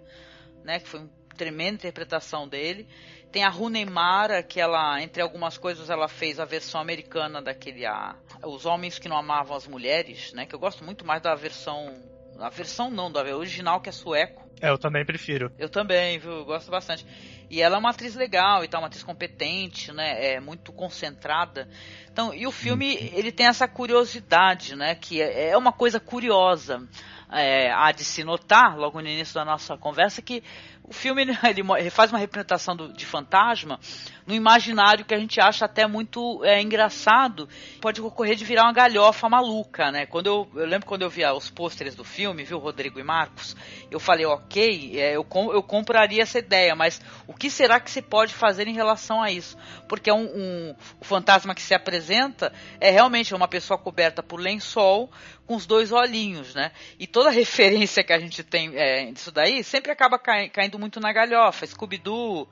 né? 0.62 0.78
Que 0.78 0.88
foi 0.88 1.00
uma 1.00 1.10
tremenda 1.36 1.74
interpretação 1.74 2.46
dele. 2.46 2.86
Tem 3.34 3.42
a 3.42 3.48
Rooney 3.48 3.84
Mara, 3.84 4.44
que 4.44 4.60
ela, 4.60 5.02
entre 5.02 5.20
algumas 5.20 5.58
coisas, 5.58 5.90
ela 5.90 6.06
fez 6.06 6.38
a 6.38 6.44
versão 6.44 6.80
americana 6.80 7.42
daquele 7.42 7.84
a, 7.84 8.14
Os 8.44 8.64
Homens 8.64 8.96
que 8.96 9.08
Não 9.08 9.16
Amavam 9.16 9.56
as 9.56 9.66
Mulheres, 9.66 10.32
né? 10.32 10.46
Que 10.46 10.54
eu 10.54 10.58
gosto 10.60 10.84
muito 10.84 11.04
mais 11.04 11.20
da 11.20 11.34
versão. 11.34 11.92
A 12.38 12.48
versão 12.48 12.92
não, 12.92 13.10
da 13.10 13.22
original 13.36 13.80
que 13.80 13.88
é 13.88 13.92
sueco. 13.92 14.48
É, 14.62 14.70
eu 14.70 14.78
também 14.78 15.04
prefiro. 15.04 15.50
Eu 15.58 15.68
também, 15.68 16.16
viu? 16.16 16.30
Eu 16.30 16.44
gosto 16.44 16.70
bastante. 16.70 17.04
E 17.50 17.60
ela 17.60 17.74
é 17.74 17.78
uma 17.80 17.90
atriz 17.90 18.14
legal 18.14 18.62
e 18.62 18.68
tal, 18.68 18.80
uma 18.80 18.86
atriz 18.86 19.02
competente, 19.02 19.90
né? 19.90 20.34
É 20.34 20.40
muito 20.40 20.72
concentrada. 20.72 21.68
Então, 22.12 22.32
e 22.32 22.46
o 22.46 22.52
filme, 22.52 22.94
ele 23.12 23.32
tem 23.32 23.46
essa 23.46 23.66
curiosidade, 23.66 24.76
né? 24.76 24.94
Que 24.94 25.20
é 25.20 25.48
é 25.48 25.56
uma 25.56 25.72
coisa 25.72 25.98
curiosa. 25.98 26.88
É, 27.32 27.72
há 27.72 27.90
de 27.90 28.04
se 28.04 28.22
notar, 28.22 28.76
logo 28.76 29.00
no 29.00 29.08
início 29.08 29.34
da 29.34 29.44
nossa 29.44 29.76
conversa, 29.76 30.22
que 30.22 30.40
o 30.86 30.92
filme 30.92 31.24
né, 31.24 31.38
ele 31.44 31.62
ele 31.78 31.90
faz 31.90 32.12
uma 32.12 32.18
representação 32.18 32.76
do- 32.76 32.92
de 32.92 33.06
fantasma 33.06 33.80
no 34.26 34.34
imaginário 34.34 35.04
que 35.04 35.14
a 35.14 35.18
gente 35.18 35.40
acha 35.40 35.64
até 35.66 35.86
muito 35.86 36.42
é, 36.44 36.60
engraçado. 36.60 37.48
Pode 37.80 38.00
ocorrer 38.00 38.36
de 38.36 38.44
virar 38.44 38.62
uma 38.64 38.72
galhofa 38.72 39.28
maluca, 39.28 39.90
né? 39.90 40.06
Quando 40.06 40.26
eu, 40.26 40.48
eu 40.54 40.66
lembro 40.66 40.86
quando 40.86 41.02
eu 41.02 41.10
via 41.10 41.34
os 41.34 41.50
pôsteres 41.50 41.94
do 41.94 42.04
filme, 42.04 42.42
viu, 42.44 42.58
Rodrigo 42.58 42.98
e 42.98 43.02
Marcos, 43.02 43.54
eu 43.90 44.00
falei, 44.00 44.24
ok, 44.24 44.98
é, 44.98 45.16
eu, 45.16 45.24
com- 45.24 45.52
eu 45.52 45.62
compraria 45.62 46.22
essa 46.22 46.38
ideia, 46.38 46.74
mas 46.74 47.00
o 47.26 47.34
que 47.34 47.50
será 47.50 47.78
que 47.78 47.90
se 47.90 48.00
pode 48.00 48.32
fazer 48.34 48.66
em 48.66 48.72
relação 48.74 49.22
a 49.22 49.30
isso? 49.30 49.56
Porque 49.88 50.08
é 50.08 50.14
um, 50.14 50.24
um- 50.24 50.74
o 51.00 51.04
fantasma 51.04 51.54
que 51.54 51.62
se 51.62 51.74
apresenta 51.74 52.52
é 52.80 52.90
realmente 52.90 53.34
uma 53.34 53.46
pessoa 53.48 53.78
coberta 53.78 54.22
por 54.22 54.40
lençol 54.40 55.10
com 55.46 55.54
os 55.54 55.66
dois 55.66 55.92
olhinhos, 55.92 56.54
né? 56.54 56.72
E 56.98 57.06
toda 57.06 57.28
referência 57.30 58.02
que 58.02 58.12
a 58.12 58.18
gente 58.18 58.42
tem 58.42 58.72
é, 58.74 59.10
disso 59.12 59.30
daí 59.30 59.62
sempre 59.62 59.92
acaba 59.92 60.18
cai- 60.18 60.48
caindo 60.48 60.78
muito 60.78 60.98
na 60.98 61.12
galhofa. 61.12 61.66
Scooby-Doo, 61.66 62.48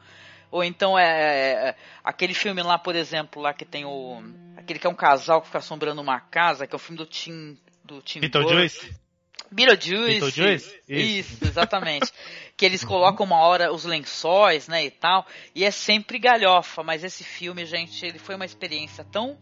ou 0.53 0.63
então 0.63 0.99
é, 0.99 1.71
é, 1.71 1.77
aquele 2.05 2.35
filme 2.35 2.63
lá, 2.63 2.79
por 2.79 2.95
exemplo, 2.95 3.41
lá 3.41 3.55
que 3.55 3.65
tem 3.65 3.87
o. 3.87 4.23
aquele 4.55 4.79
que 4.79 4.87
é 4.87 4.91
um 4.91 4.95
casal 4.95 5.41
que 5.41 5.47
fica 5.47 5.59
assombrando 5.59 6.03
uma 6.03 6.21
casa, 6.21 6.67
que 6.67 6.75
é 6.75 6.77
o 6.77 6.79
filme 6.79 6.99
do 6.99 7.07
Tim. 7.07 7.59
Do 7.83 8.03
Tim. 8.03 8.21
Beetlejuice? 8.21 8.95
Beetlejuice. 9.51 10.21
Beetlejuice? 10.21 10.83
Isso, 10.87 11.33
Isso. 11.33 11.45
exatamente. 11.45 12.13
que 12.55 12.67
eles 12.67 12.85
colocam 12.85 13.25
uma 13.25 13.39
hora 13.39 13.73
os 13.73 13.87
lençóis, 13.87 14.69
né, 14.69 14.85
e 14.85 14.91
tal, 14.91 15.27
e 15.55 15.65
é 15.65 15.71
sempre 15.71 16.19
galhofa, 16.19 16.83
mas 16.83 17.03
esse 17.03 17.25
filme, 17.25 17.65
gente, 17.65 18.05
ele 18.05 18.19
foi 18.19 18.35
uma 18.35 18.45
experiência 18.45 19.05
tão 19.05 19.39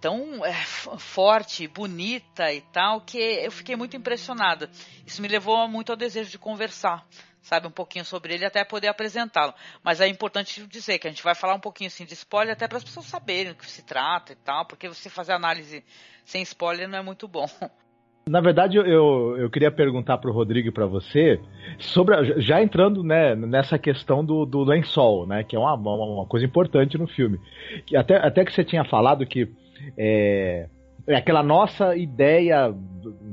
tão 0.00 0.44
é, 0.44 0.54
forte, 0.54 1.66
bonita 1.68 2.52
e 2.52 2.60
tal, 2.60 3.02
que 3.02 3.18
eu 3.18 3.52
fiquei 3.52 3.76
muito 3.76 3.96
impressionada. 3.96 4.70
Isso 5.06 5.20
me 5.20 5.28
levou 5.28 5.68
muito 5.68 5.90
ao 5.90 5.96
desejo 5.96 6.30
de 6.30 6.38
conversar, 6.38 7.06
sabe, 7.42 7.66
um 7.66 7.70
pouquinho 7.70 8.04
sobre 8.04 8.34
ele 8.34 8.44
até 8.44 8.64
poder 8.64 8.88
apresentá-lo. 8.88 9.54
Mas 9.82 10.00
é 10.00 10.08
importante 10.08 10.66
dizer 10.66 10.98
que 10.98 11.06
a 11.06 11.10
gente 11.10 11.22
vai 11.22 11.34
falar 11.34 11.54
um 11.54 11.60
pouquinho 11.60 11.88
assim 11.88 12.04
de 12.04 12.14
spoiler 12.14 12.52
até 12.52 12.68
para 12.68 12.78
as 12.78 12.84
pessoas 12.84 13.06
saberem 13.06 13.52
do 13.52 13.58
que 13.58 13.70
se 13.70 13.82
trata 13.84 14.32
e 14.32 14.36
tal, 14.36 14.64
porque 14.66 14.88
você 14.88 15.08
fazer 15.08 15.32
análise 15.32 15.84
sem 16.24 16.42
spoiler 16.42 16.88
não 16.88 16.98
é 16.98 17.02
muito 17.02 17.26
bom. 17.26 17.46
Na 18.28 18.40
verdade, 18.40 18.76
eu- 18.76 19.36
eu, 19.36 19.50
queria 19.50 19.72
perguntar 19.72 20.18
pro 20.18 20.32
Rodrigo 20.32 20.68
e 20.68 20.72
pra 20.72 20.86
você 20.86 21.40
sobre 21.78 22.40
já 22.40 22.62
entrando 22.62 23.02
né, 23.02 23.34
nessa 23.34 23.78
questão 23.78 24.24
do, 24.24 24.44
do 24.44 24.62
lençol, 24.62 25.26
né, 25.26 25.42
que 25.42 25.56
é 25.56 25.58
uma, 25.58 25.74
uma, 25.74 25.94
uma 26.04 26.26
coisa 26.26 26.46
importante 26.46 26.96
no 26.96 27.08
filme. 27.08 27.40
Que 27.86 27.96
até, 27.96 28.16
até 28.16 28.44
que 28.44 28.52
você 28.52 28.62
tinha 28.62 28.84
falado 28.84 29.26
que 29.26 29.48
é, 29.96 30.68
é 31.06 31.16
aquela 31.16 31.42
nossa 31.42 31.96
ideia 31.96 32.74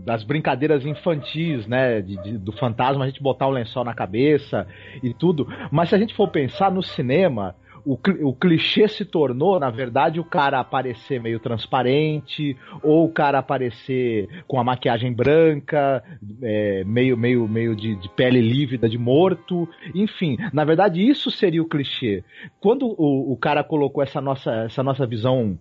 das 0.06 0.24
brincadeiras 0.24 0.86
infantis, 0.86 1.68
né, 1.68 2.02
de- 2.02 2.22
de- 2.24 2.38
do 2.38 2.52
fantasma 2.54 3.04
a 3.04 3.08
gente 3.08 3.22
botar 3.22 3.48
o 3.48 3.52
lençol 3.52 3.84
na 3.84 3.94
cabeça 3.94 4.66
e 5.04 5.14
tudo. 5.14 5.48
Mas 5.72 5.90
se 5.90 5.96
a 5.96 5.98
gente 5.98 6.16
for 6.16 6.30
pensar 6.30 6.72
no 6.72 6.82
cinema, 6.82 7.56
o, 7.86 7.98
o 8.24 8.34
clichê 8.34 8.88
se 8.88 9.06
tornou, 9.06 9.60
na 9.60 9.70
verdade, 9.70 10.20
o 10.20 10.24
cara 10.26 10.60
aparecer 10.60 11.22
meio 11.22 11.40
transparente, 11.40 12.56
ou 12.84 13.06
o 13.06 13.12
cara 13.12 13.40
aparecer 13.40 14.28
com 14.46 14.60
a 14.60 14.64
maquiagem 14.64 15.14
branca, 15.14 16.04
é, 16.42 16.84
meio, 16.86 17.16
meio, 17.18 17.48
meio 17.48 17.76
de, 17.76 17.96
de 17.96 18.10
pele 18.10 18.42
lívida 18.42 18.90
de 18.90 18.98
morto, 18.98 19.68
enfim. 19.96 20.38
Na 20.52 20.66
verdade, 20.66 21.02
isso 21.06 21.32
seria 21.32 21.62
o 21.62 21.68
clichê. 21.68 22.24
Quando 22.60 22.88
o, 22.98 23.32
o 23.32 23.38
cara 23.38 23.64
colocou 23.64 24.04
essa 24.04 24.20
nossa, 24.20 24.52
essa 24.66 24.84
nossa 24.84 25.06
visão 25.06 25.58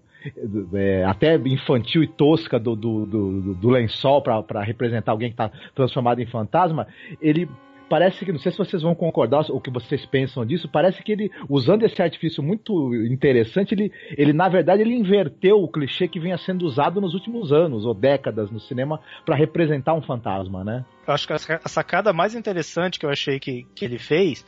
é, 0.75 1.05
até 1.05 1.37
infantil 1.37 2.03
e 2.03 2.07
tosca 2.07 2.59
do, 2.59 2.75
do, 2.75 3.07
do, 3.07 3.55
do 3.55 3.71
lençol 3.71 4.23
para 4.23 4.63
representar 4.63 5.13
alguém 5.13 5.29
que 5.29 5.35
está 5.35 5.51
transformado 5.75 6.21
em 6.21 6.27
fantasma, 6.27 6.87
ele 7.21 7.49
parece 7.89 8.25
que, 8.25 8.33
não 8.33 8.39
sei 8.39 8.53
se 8.53 8.59
vocês 8.59 8.83
vão 8.83 8.95
concordar 8.95 9.43
o 9.51 9.61
que 9.61 9.71
vocês 9.71 10.05
pensam 10.07 10.45
disso, 10.45 10.69
parece 10.69 11.03
que 11.03 11.13
ele, 11.13 11.31
usando 11.49 11.85
esse 11.85 12.01
artifício 12.01 12.43
muito 12.43 12.95
interessante, 12.95 13.75
ele, 13.75 13.93
ele 14.17 14.33
na 14.33 14.49
verdade 14.49 14.83
ele 14.83 14.95
inverteu 14.95 15.63
o 15.63 15.69
clichê 15.69 16.09
que 16.09 16.21
vinha 16.21 16.37
sendo 16.39 16.65
usado 16.65 17.01
nos 17.01 17.15
últimos 17.15 17.53
anos 17.53 17.85
ou 17.85 17.95
décadas 17.95 18.51
no 18.51 18.61
cinema 18.61 19.01
para 19.25 19.37
representar 19.37 19.95
um 19.95 20.03
fantasma, 20.03 20.65
né? 20.65 20.85
Eu 21.07 21.15
acho 21.15 21.27
que 21.27 21.33
a 21.33 21.69
sacada 21.69 22.13
mais 22.13 22.35
interessante 22.35 22.99
que 22.99 23.07
eu 23.07 23.11
achei 23.11 23.39
que, 23.39 23.65
que 23.75 23.85
ele 23.85 23.99
fez, 23.99 24.45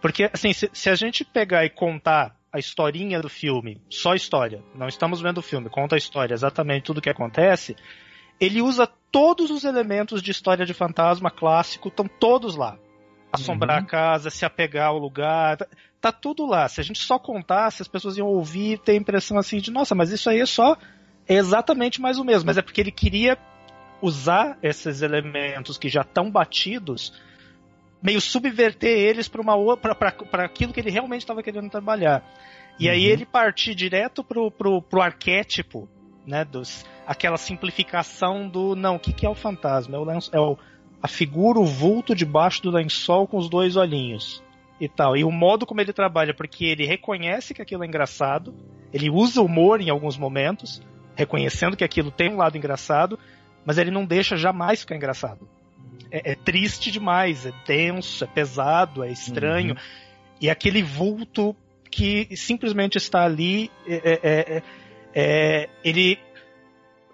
porque 0.00 0.28
assim, 0.32 0.52
se, 0.52 0.68
se 0.72 0.90
a 0.90 0.94
gente 0.94 1.24
pegar 1.24 1.64
e 1.64 1.70
contar 1.70 2.34
a 2.52 2.58
historinha 2.58 3.20
do 3.20 3.28
filme, 3.28 3.80
só 3.88 4.14
história, 4.14 4.62
não 4.74 4.86
estamos 4.88 5.20
vendo 5.20 5.38
o 5.38 5.42
filme, 5.42 5.70
conta 5.70 5.94
a 5.94 5.98
história, 5.98 6.34
exatamente 6.34 6.84
tudo 6.84 6.98
o 6.98 7.00
que 7.00 7.08
acontece, 7.10 7.74
ele 8.38 8.60
usa 8.60 8.86
todos 9.10 9.50
os 9.50 9.64
elementos 9.64 10.22
de 10.22 10.30
história 10.30 10.66
de 10.66 10.74
fantasma 10.74 11.30
clássico, 11.30 11.88
estão 11.88 12.06
todos 12.06 12.56
lá. 12.56 12.76
Assombrar 13.32 13.78
Uhum. 13.78 13.84
a 13.84 13.86
casa, 13.86 14.28
se 14.30 14.44
apegar 14.44 14.88
ao 14.88 14.98
lugar, 14.98 15.56
tá, 15.56 15.66
tá 16.00 16.12
tudo 16.12 16.44
lá. 16.44 16.68
Se 16.68 16.80
a 16.82 16.84
gente 16.84 16.98
só 16.98 17.18
contasse, 17.18 17.80
as 17.80 17.88
pessoas 17.88 18.18
iam 18.18 18.26
ouvir 18.26 18.72
e 18.74 18.78
ter 18.78 18.92
a 18.92 18.96
impressão 18.96 19.38
assim 19.38 19.58
de, 19.58 19.70
nossa, 19.70 19.94
mas 19.94 20.10
isso 20.10 20.28
aí 20.28 20.40
é 20.40 20.46
só 20.46 20.76
é 21.26 21.36
exatamente 21.36 21.98
mais 22.00 22.18
o 22.18 22.24
mesmo. 22.24 22.46
Mas 22.46 22.58
é 22.58 22.62
porque 22.62 22.80
ele 22.82 22.92
queria 22.92 23.38
usar 24.02 24.58
esses 24.62 25.00
elementos 25.00 25.78
que 25.78 25.88
já 25.88 26.02
estão 26.02 26.30
batidos, 26.30 27.14
meio 28.02 28.20
subverter 28.20 28.90
eles 28.90 29.28
para 29.28 29.40
uma 29.40 29.76
para 29.76 30.44
aquilo 30.44 30.72
que 30.72 30.80
ele 30.80 30.90
realmente 30.90 31.20
estava 31.20 31.42
querendo 31.42 31.70
trabalhar. 31.70 32.24
E 32.78 32.88
aí 32.88 33.06
Uhum. 33.06 33.12
ele 33.12 33.26
partir 33.26 33.74
direto 33.74 34.24
pro, 34.24 34.50
pro, 34.50 34.82
pro 34.82 35.02
arquétipo, 35.02 35.88
né, 36.26 36.44
dos 36.44 36.84
aquela 37.06 37.36
simplificação 37.36 38.48
do 38.48 38.74
não, 38.74 38.96
o 38.96 38.98
que, 38.98 39.12
que 39.12 39.26
é 39.26 39.28
o 39.28 39.34
fantasma? 39.34 39.96
É, 39.96 40.00
o, 40.00 40.10
é 40.10 40.40
o, 40.40 40.58
a 41.02 41.08
figura, 41.08 41.58
o 41.58 41.64
vulto 41.64 42.14
debaixo 42.14 42.62
do 42.62 42.70
lençol 42.70 43.26
com 43.26 43.36
os 43.36 43.48
dois 43.48 43.76
olhinhos 43.76 44.42
e 44.80 44.88
tal. 44.88 45.16
E 45.16 45.24
o 45.24 45.30
modo 45.30 45.66
como 45.66 45.80
ele 45.80 45.92
trabalha, 45.92 46.34
porque 46.34 46.64
ele 46.64 46.86
reconhece 46.86 47.54
que 47.54 47.62
aquilo 47.62 47.84
é 47.84 47.86
engraçado, 47.86 48.54
ele 48.92 49.10
usa 49.10 49.42
humor 49.42 49.80
em 49.80 49.90
alguns 49.90 50.16
momentos, 50.16 50.82
reconhecendo 51.14 51.76
que 51.76 51.84
aquilo 51.84 52.10
tem 52.10 52.32
um 52.32 52.36
lado 52.36 52.56
engraçado, 52.56 53.18
mas 53.64 53.78
ele 53.78 53.90
não 53.90 54.04
deixa 54.04 54.36
jamais 54.36 54.80
ficar 54.80 54.96
engraçado. 54.96 55.48
É, 56.10 56.32
é 56.32 56.34
triste 56.34 56.90
demais, 56.90 57.46
é 57.46 57.52
denso, 57.66 58.24
é 58.24 58.26
pesado, 58.26 59.02
é 59.04 59.10
estranho. 59.10 59.74
E 60.40 60.50
aquele 60.50 60.82
vulto 60.82 61.54
que 61.90 62.28
simplesmente 62.36 62.96
está 62.98 63.24
ali, 63.24 63.70
é, 63.86 63.94
é, 63.94 64.20
é, 64.22 64.62
é, 65.14 65.68
ele 65.84 66.18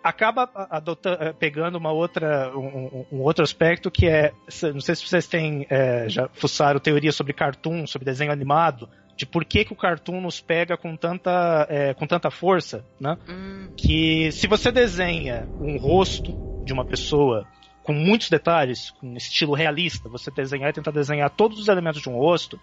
acaba 0.02 0.48
adotando, 0.70 1.22
é, 1.22 1.32
pegando 1.32 1.76
uma 1.76 1.92
outra, 1.92 2.50
um, 2.56 2.66
um- 2.66 3.06
um 3.12 3.20
outro 3.20 3.42
aspecto 3.42 3.90
que 3.90 4.06
é, 4.06 4.32
não 4.72 4.80
sei 4.80 4.94
se 4.94 5.06
vocês 5.06 5.26
têm 5.26 5.66
é, 5.68 6.08
já 6.08 6.28
fuçaram 6.32 6.80
teoria 6.80 7.12
sobre 7.12 7.32
cartoon, 7.32 7.86
sobre 7.86 8.04
desenho 8.06 8.32
animado, 8.32 8.88
de 9.16 9.26
por 9.26 9.44
que, 9.44 9.64
que 9.64 9.72
o 9.72 9.76
cartoon 9.76 10.20
nos 10.20 10.40
pega 10.40 10.76
com 10.76 10.96
tanta, 10.96 11.66
é, 11.68 11.92
com 11.92 12.06
tanta 12.06 12.30
força, 12.30 12.84
né? 13.00 13.18
Hum, 13.28 13.68
que 13.76 14.30
se 14.32 14.46
você 14.46 14.70
desenha 14.70 15.48
um 15.60 15.76
rosto 15.76 16.38
de 16.64 16.72
uma 16.72 16.84
pessoa 16.84 17.44
com 17.88 17.94
muitos 17.94 18.28
detalhes, 18.28 18.90
com 19.00 19.16
estilo 19.16 19.54
realista, 19.54 20.10
você 20.10 20.30
desenhar 20.30 20.68
e 20.68 20.72
tentar 20.74 20.90
desenhar 20.90 21.30
todos 21.30 21.58
os 21.58 21.68
elementos 21.68 22.02
de 22.02 22.10
um 22.10 22.18
rosto, 22.18 22.60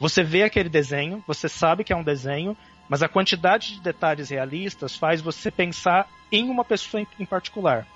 você 0.00 0.22
vê 0.22 0.44
aquele 0.44 0.70
desenho, 0.70 1.22
você 1.26 1.46
sabe 1.46 1.84
que 1.84 1.92
é 1.92 1.96
um 1.96 2.02
desenho, 2.02 2.56
mas 2.88 3.02
a 3.02 3.08
quantidade 3.08 3.74
de 3.74 3.82
detalhes 3.82 4.30
realistas 4.30 4.96
faz 4.96 5.20
você 5.20 5.50
pensar 5.50 6.08
em 6.32 6.48
uma 6.48 6.64
pessoa 6.64 7.06
em, 7.20 7.26
particular. 7.26 7.86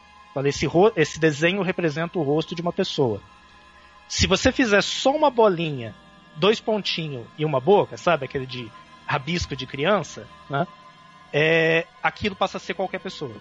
Esse, 0.45 0.69
esse 0.97 1.19
desenho 1.19 1.63
representa 1.63 2.19
o 2.19 2.23
rosto 2.23 2.55
de 2.55 2.61
uma 2.61 2.75
pessoa. 2.75 3.23
Se 4.07 4.27
você 4.27 4.53
fizer 4.53 4.83
só 4.83 5.17
uma 5.17 5.31
bolinha, 5.31 5.95
dois 6.37 6.61
pontinhos 6.61 7.27
e 7.39 7.45
uma 7.47 7.59
boca, 7.59 7.97
sabe? 7.97 8.27
Aquele 8.27 8.45
de 8.45 8.71
rabisco 9.07 9.57
de 9.57 9.67
criança, 9.67 10.29
né? 10.51 10.67
É, 11.33 11.87
aquilo 12.03 12.37
passa 12.37 12.59
a 12.59 12.61
ser 12.61 12.75
qualquer 12.75 13.01
pessoa. 13.01 13.35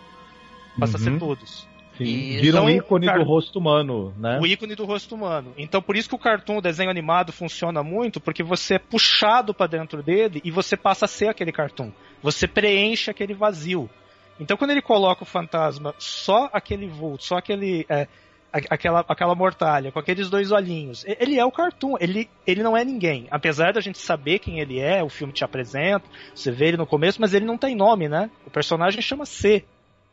Passa 0.79 0.95
a 0.95 0.99
ser 1.01 1.11
Uhum. 1.11 1.19
todos. 1.19 1.74
Sim, 1.97 2.37
vira 2.41 2.61
um 2.61 2.69
ícone 2.69 3.05
cara, 3.05 3.19
do 3.19 3.25
rosto 3.25 3.59
humano, 3.59 4.13
né? 4.17 4.39
O 4.41 4.45
ícone 4.45 4.75
do 4.75 4.85
rosto 4.85 5.15
humano. 5.15 5.53
Então 5.57 5.81
por 5.81 5.95
isso 5.95 6.09
que 6.09 6.15
o 6.15 6.19
cartoon, 6.19 6.57
o 6.57 6.61
desenho 6.61 6.89
animado 6.89 7.31
funciona 7.31 7.81
muito, 7.81 8.19
porque 8.19 8.43
você 8.43 8.75
é 8.75 8.79
puxado 8.79 9.53
para 9.53 9.67
dentro 9.67 10.03
dele 10.03 10.41
e 10.43 10.51
você 10.51 10.75
passa 10.75 11.05
a 11.05 11.07
ser 11.07 11.27
aquele 11.27 11.51
cartoon. 11.51 11.91
Você 12.21 12.47
preenche 12.47 13.09
aquele 13.09 13.33
vazio. 13.33 13.89
Então 14.39 14.57
quando 14.57 14.71
ele 14.71 14.81
coloca 14.81 15.23
o 15.23 15.27
fantasma 15.27 15.95
só 15.97 16.49
aquele 16.51 16.87
vulto, 16.87 17.23
só 17.23 17.37
aquele 17.37 17.85
é, 17.87 18.07
aquela, 18.69 19.03
aquela 19.07 19.35
mortalha 19.35 19.91
com 19.91 19.99
aqueles 19.99 20.29
dois 20.29 20.51
olhinhos, 20.51 21.03
ele 21.05 21.37
é 21.37 21.45
o 21.45 21.51
cartoon, 21.51 21.95
ele, 21.99 22.29
ele 22.47 22.63
não 22.63 22.75
é 22.75 22.85
ninguém. 22.85 23.27
Apesar 23.29 23.73
da 23.73 23.81
gente 23.81 23.97
saber 23.97 24.39
quem 24.39 24.59
ele 24.59 24.79
é, 24.79 25.03
o 25.03 25.09
filme 25.09 25.33
te 25.33 25.43
apresenta, 25.43 26.05
você 26.33 26.51
vê 26.51 26.67
ele 26.67 26.77
no 26.77 26.87
começo, 26.87 27.19
mas 27.19 27.33
ele 27.33 27.45
não 27.45 27.57
tem 27.57 27.75
nome, 27.75 28.07
né? 28.07 28.29
O 28.45 28.49
personagem 28.49 29.01
chama 29.01 29.25
C. 29.25 29.65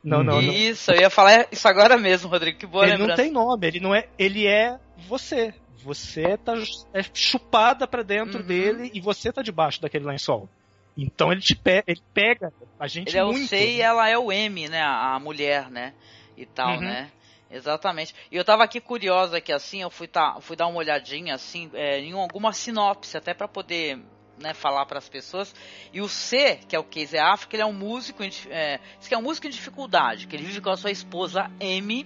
Não, 0.05 0.23
não, 0.23 0.43
não. 0.43 0.53
Isso, 0.53 0.91
eu 0.91 1.01
ia 1.01 1.11
falar 1.11 1.47
isso 1.53 1.67
agora 1.69 1.97
mesmo, 1.97 2.29
Rodrigo, 2.29 2.59
que 2.59 2.67
boa 2.67 2.85
ele 2.85 2.93
não 2.95 3.01
lembrança. 3.01 3.23
tem 3.23 3.33
nome, 3.33 3.67
ele 3.67 3.81
não 3.81 3.95
é, 3.95 4.09
ele 4.19 4.47
é 4.47 4.77
você. 5.09 5.55
você 5.83 6.37
tá 6.39 6.55
é 6.95 7.03
chupada 7.15 7.87
pra 7.87 8.03
dentro 8.03 8.41
Uhum. 8.41 8.47
dele 8.47 8.91
e 8.95 9.01
você 9.01 9.33
tá 9.33 9.43
debaixo 9.43 9.81
daquele 9.81 10.05
lençol. 10.05 10.49
Então 10.97 11.33
ele 11.33 11.41
te 11.41 11.55
pe 11.57 11.83
ele 11.87 12.01
pega 12.13 12.53
a 12.79 12.87
gente 12.87 13.09
Ele 13.09 13.19
é 13.19 13.25
o 13.25 13.33
muito. 13.33 13.47
C 13.49 13.57
e 13.77 13.81
ela 13.81 14.09
é 14.09 14.19
o 14.19 14.31
M, 14.31 14.69
né? 14.69 14.83
A, 14.83 15.19
mulher, 15.19 15.71
né? 15.71 15.95
E 16.37 16.45
tal, 16.47 16.75
Uhum. 16.75 16.81
né? 16.81 17.11
Exatamente. 17.51 18.15
E 18.31 18.37
eu 18.37 18.45
tava 18.45 18.65
aqui 18.65 18.81
curiosa 18.81 19.41
que 19.41 19.53
assim, 19.53 19.83
eu 19.83 19.91
fui, 19.91 20.07
tá, 20.09 20.39
fui 20.41 20.57
dar 20.57 20.67
uma 20.67 20.79
olhadinha 20.79 21.35
assim, 21.35 21.71
é, 21.75 21.99
em 22.01 22.13
alguma 22.13 22.53
sinopse, 22.53 23.17
até 23.17 23.35
pra 23.35 23.47
poder 23.47 23.99
né, 24.43 24.53
falar 24.53 24.85
para 24.85 24.99
as 24.99 25.09
pessoas. 25.09 25.55
E 25.93 26.01
o 26.01 26.09
C, 26.09 26.57
que 26.69 26.77
é 26.77 26.79
o 26.79 26.85
Casey 26.85 27.19
Affleck, 27.19 27.55
ele 27.55 27.63
é 27.63 27.67
um 27.67 27.73
músico, 27.73 28.23
é, 28.51 28.79
que 29.01 29.15
é 29.15 29.19
um 29.19 29.23
músico 29.23 29.47
em 29.47 29.51
dificuldade, 29.51 30.27
que 30.27 30.37
ele 30.37 30.45
vive 30.45 30.61
com 30.61 30.71
a 30.71 30.77
sua 30.77 30.91
esposa 30.91 31.51
M, 31.59 32.05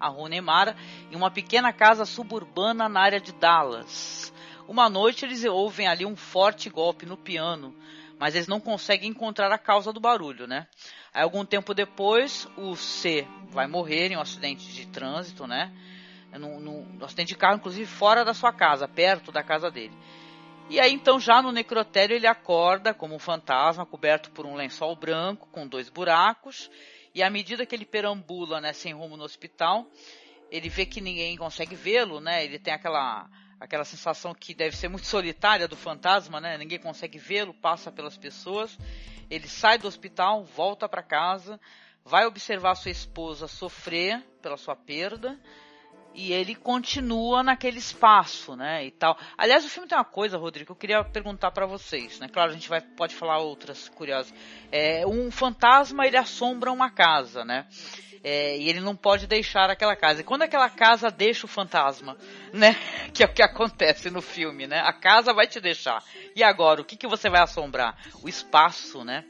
a 0.00 0.08
Rooney 0.08 0.40
Mara, 0.40 0.74
em 1.10 1.16
uma 1.16 1.30
pequena 1.30 1.72
casa 1.72 2.04
suburbana 2.04 2.88
na 2.88 3.00
área 3.00 3.20
de 3.20 3.32
Dallas. 3.32 4.32
Uma 4.66 4.88
noite 4.88 5.24
eles 5.24 5.44
ouvem 5.44 5.86
ali 5.86 6.06
um 6.06 6.16
forte 6.16 6.70
golpe 6.70 7.06
no 7.06 7.16
piano, 7.16 7.74
mas 8.18 8.34
eles 8.34 8.48
não 8.48 8.58
conseguem 8.58 9.10
encontrar 9.10 9.52
a 9.52 9.58
causa 9.58 9.92
do 9.92 10.00
barulho, 10.00 10.46
né? 10.46 10.66
Aí 11.12 11.22
algum 11.22 11.44
tempo 11.44 11.74
depois, 11.74 12.48
o 12.56 12.74
C 12.74 13.26
vai 13.50 13.66
morrer 13.66 14.10
em 14.10 14.16
um 14.16 14.20
acidente 14.20 14.66
de 14.72 14.86
trânsito, 14.86 15.46
né? 15.46 15.70
Num, 16.32 16.58
num- 16.58 16.84
num 16.84 17.04
acidente 17.04 17.28
de 17.28 17.36
carro, 17.36 17.56
inclusive 17.56 17.86
fora 17.86 18.24
da 18.24 18.34
sua 18.34 18.52
casa, 18.52 18.88
perto 18.88 19.30
da 19.30 19.42
casa 19.42 19.70
dele. 19.70 19.92
E 20.70 20.80
aí 20.80 20.92
então 20.92 21.20
já 21.20 21.42
no 21.42 21.52
necrotério 21.52 22.16
ele 22.16 22.26
acorda 22.26 22.94
como 22.94 23.14
um 23.14 23.18
fantasma 23.18 23.84
coberto 23.84 24.30
por 24.30 24.46
um 24.46 24.54
lençol 24.54 24.96
branco 24.96 25.46
com 25.52 25.66
dois 25.66 25.90
buracos 25.90 26.70
e 27.14 27.22
à 27.22 27.28
medida 27.28 27.66
que 27.66 27.74
ele 27.74 27.84
perambula, 27.84 28.60
né, 28.60 28.72
sem 28.72 28.92
rumo 28.92 29.16
no 29.16 29.24
hospital, 29.24 29.86
ele 30.50 30.68
vê 30.68 30.84
que 30.84 31.00
ninguém 31.00 31.36
consegue 31.36 31.76
vê-lo, 31.76 32.20
né? 32.20 32.44
Ele 32.44 32.58
tem 32.58 32.72
aquela 32.74 33.28
aquela 33.60 33.84
sensação 33.84 34.34
que 34.34 34.52
deve 34.52 34.76
ser 34.76 34.88
muito 34.88 35.06
solitária 35.06 35.68
do 35.68 35.76
fantasma, 35.76 36.40
né? 36.40 36.58
Ninguém 36.58 36.78
consegue 36.78 37.18
vê-lo, 37.18 37.54
passa 37.54 37.92
pelas 37.92 38.16
pessoas. 38.16 38.76
Ele 39.30 39.48
sai 39.48 39.78
do 39.78 39.86
hospital, 39.86 40.44
volta 40.44 40.88
para 40.88 41.02
casa, 41.02 41.58
vai 42.04 42.26
observar 42.26 42.74
sua 42.74 42.90
esposa 42.90 43.46
sofrer 43.48 44.20
pela 44.42 44.56
sua 44.56 44.74
perda 44.74 45.38
e 46.14 46.32
ele 46.32 46.54
continua 46.54 47.42
naquele 47.42 47.78
espaço, 47.78 48.54
né, 48.54 48.84
e 48.84 48.90
tal. 48.90 49.18
Aliás, 49.36 49.64
o 49.64 49.68
filme 49.68 49.88
tem 49.88 49.98
uma 49.98 50.04
coisa, 50.04 50.38
Rodrigo, 50.38 50.66
que 50.66 50.72
eu 50.72 50.76
queria 50.76 51.04
perguntar 51.04 51.50
para 51.50 51.66
vocês, 51.66 52.18
né? 52.20 52.28
Claro, 52.32 52.50
a 52.50 52.54
gente 52.54 52.68
vai 52.68 52.80
pode 52.80 53.14
falar 53.14 53.38
outras 53.38 53.88
curiosas. 53.88 54.32
É, 54.70 55.06
um 55.06 55.30
fantasma 55.30 56.06
ele 56.06 56.16
assombra 56.16 56.70
uma 56.72 56.90
casa, 56.90 57.44
né? 57.44 57.66
É, 58.22 58.56
e 58.56 58.70
ele 58.70 58.80
não 58.80 58.96
pode 58.96 59.26
deixar 59.26 59.68
aquela 59.68 59.94
casa. 59.94 60.20
E 60.22 60.24
quando 60.24 60.42
aquela 60.42 60.70
casa 60.70 61.10
deixa 61.10 61.44
o 61.44 61.48
fantasma, 61.48 62.16
né? 62.52 62.74
Que 63.12 63.22
é 63.22 63.26
o 63.26 63.32
que 63.32 63.42
acontece 63.42 64.08
no 64.10 64.22
filme, 64.22 64.66
né? 64.66 64.80
A 64.80 64.92
casa 64.92 65.32
vai 65.34 65.46
te 65.46 65.60
deixar. 65.60 66.02
E 66.34 66.42
agora, 66.42 66.80
o 66.80 66.84
que, 66.84 66.96
que 66.96 67.06
você 67.06 67.28
vai 67.28 67.40
assombrar? 67.42 67.96
O 68.22 68.28
espaço, 68.28 69.04
né? 69.04 69.24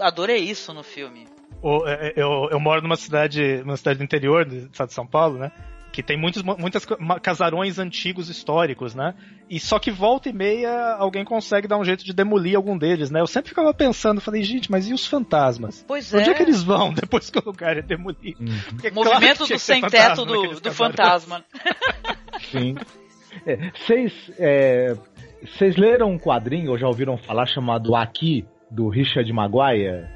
Adorei 0.00 0.38
isso 0.38 0.72
no 0.72 0.82
filme. 0.82 1.28
O- 1.62 1.86
é, 1.86 2.12
Eu, 2.16 2.48
eu 2.50 2.58
moro 2.58 2.82
numa 2.82 2.96
cidade, 2.96 3.58
numa 3.58 3.76
cidade 3.76 3.98
do 3.98 4.04
interior 4.04 4.44
do 4.44 4.66
estado 4.70 4.88
de 4.88 4.94
São 4.94 5.06
Paulo, 5.06 5.38
né? 5.38 5.52
Que 5.92 6.02
tem 6.02 6.18
muitos, 6.18 6.42
muitas 6.42 6.86
casarões 7.22 7.78
antigos 7.78 8.30
históricos, 8.30 8.94
né? 8.94 9.14
E 9.48 9.60
só 9.60 9.78
que 9.78 9.90
volta 9.90 10.30
e 10.30 10.32
meia 10.32 10.94
alguém 10.94 11.24
consegue 11.24 11.68
dar 11.68 11.78
um 11.78 11.84
jeito 11.84 12.02
de 12.02 12.14
demolir 12.14 12.56
algum 12.56 12.78
deles, 12.78 13.10
né? 13.10 13.20
Eu 13.20 13.26
sempre 13.26 13.50
ficava 13.50 13.74
pensando, 13.74 14.20
falei, 14.20 14.42
gente, 14.42 14.70
mas 14.70 14.88
e 14.88 14.94
os 14.94 15.06
fantasmas? 15.06 15.84
Pois 15.86 16.12
Onde 16.14 16.30
é. 16.30 16.32
é 16.32 16.34
que 16.34 16.42
eles 16.42 16.62
vão 16.62 16.92
depois 16.94 17.28
que 17.28 17.38
o 17.38 17.42
lugar 17.44 17.76
é 17.76 17.82
demolido? 17.82 18.38
Porque 18.70 18.90
claro 18.90 19.10
Movimento 19.10 19.44
tinha 19.44 19.46
do 19.46 19.46
que 19.46 19.52
ter 19.52 19.58
sem 19.58 19.80
fantasma 19.82 20.08
teto 20.08 20.24
do, 20.24 20.60
do 20.60 20.72
fantasma. 20.72 21.44
Sim. 22.50 22.74
É, 23.46 23.70
Vocês 23.70 24.12
é, 24.38 24.96
vocês 25.42 25.76
leram 25.76 26.10
um 26.10 26.18
quadrinho 26.18 26.70
ou 26.70 26.78
já 26.78 26.86
ouviram 26.86 27.16
falar 27.16 27.46
chamado 27.46 27.96
Aqui, 27.96 28.46
do 28.70 28.88
Richard 28.88 29.30
Maguire? 29.32 30.08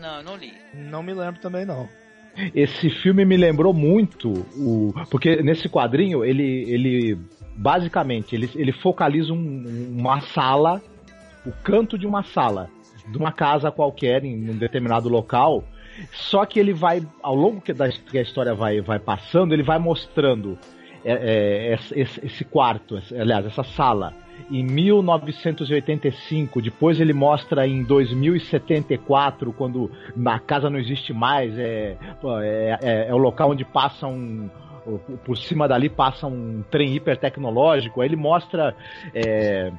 Não, 0.00 0.22
não 0.22 0.36
li. 0.36 0.54
Não 0.72 1.02
me 1.02 1.12
lembro 1.12 1.40
também, 1.40 1.66
não. 1.66 1.88
Esse 2.54 2.90
filme 2.90 3.24
me 3.24 3.36
lembrou 3.36 3.72
muito 3.72 4.32
o 4.56 4.92
porque 5.10 5.42
nesse 5.42 5.68
quadrinho 5.68 6.24
ele 6.24 6.64
ele 6.70 7.18
basicamente 7.56 8.34
ele, 8.34 8.48
ele 8.54 8.72
focaliza 8.72 9.32
um- 9.32 9.94
uma 9.98 10.20
sala, 10.20 10.80
o 11.46 11.52
canto 11.62 11.98
de 11.98 12.06
uma 12.06 12.22
sala 12.22 12.68
de 13.10 13.18
uma 13.18 13.32
casa 13.32 13.70
qualquer 13.70 14.24
em 14.24 14.50
um 14.50 14.56
determinado 14.56 15.08
local. 15.08 15.64
Só 16.12 16.46
que 16.46 16.58
ele 16.60 16.72
vai 16.72 17.02
ao 17.22 17.34
longo 17.34 17.60
que, 17.60 17.72
a 18.18 18.22
história 18.22 18.54
vai 18.54 18.80
vai 18.80 18.98
passando, 18.98 19.52
ele 19.52 19.62
vai 19.62 19.78
mostrando 19.78 20.56
é, 21.04 21.12
é, 21.12 21.74
esse- 21.74 21.98
esse, 21.98 22.26
quarto, 22.44 22.98
aliás, 23.18 23.46
essa 23.46 23.64
sala 23.64 24.12
em 24.50 24.64
1985, 24.64 26.62
depois 26.62 27.00
ele 27.00 27.12
mostra 27.12 27.66
em 27.66 27.82
2074, 27.82 29.52
quando 29.52 29.90
a 30.24 30.38
casa 30.38 30.70
não 30.70 30.78
existe 30.78 31.12
mais, 31.12 31.58
é, 31.58 31.96
é, 32.42 32.78
é, 32.82 33.08
é 33.08 33.14
o 33.14 33.18
local 33.18 33.50
onde 33.50 33.64
passa 33.64 34.06
um. 34.06 34.48
Por 35.24 35.36
cima 35.36 35.68
dali 35.68 35.90
passa 35.90 36.26
um 36.26 36.64
trem 36.70 36.96
hipertecnológico, 36.96 38.00
aí 38.00 38.08
ele 38.08 38.16
mostra 38.16 38.74
é, 39.14 39.70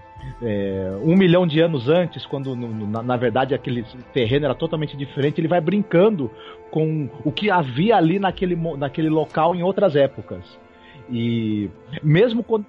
é, 0.41 0.91
um 1.03 1.17
milhão 1.17 1.47
de 1.47 1.59
anos 1.59 1.89
antes, 1.89 2.23
quando 2.25 2.55
na, 2.55 3.01
na 3.01 3.17
verdade 3.17 3.55
aquele 3.55 3.83
terreno 4.13 4.45
era 4.45 4.53
totalmente 4.53 4.95
diferente, 4.95 5.41
ele 5.41 5.47
vai 5.47 5.59
brincando 5.59 6.29
com 6.69 7.09
o 7.25 7.31
que 7.31 7.49
havia 7.49 7.97
ali 7.97 8.19
naquele, 8.19 8.55
naquele 8.55 9.09
local 9.09 9.55
em 9.55 9.63
outras 9.63 9.95
épocas. 9.95 10.45
E 11.09 11.69
mesmo 12.01 12.43
quando. 12.43 12.65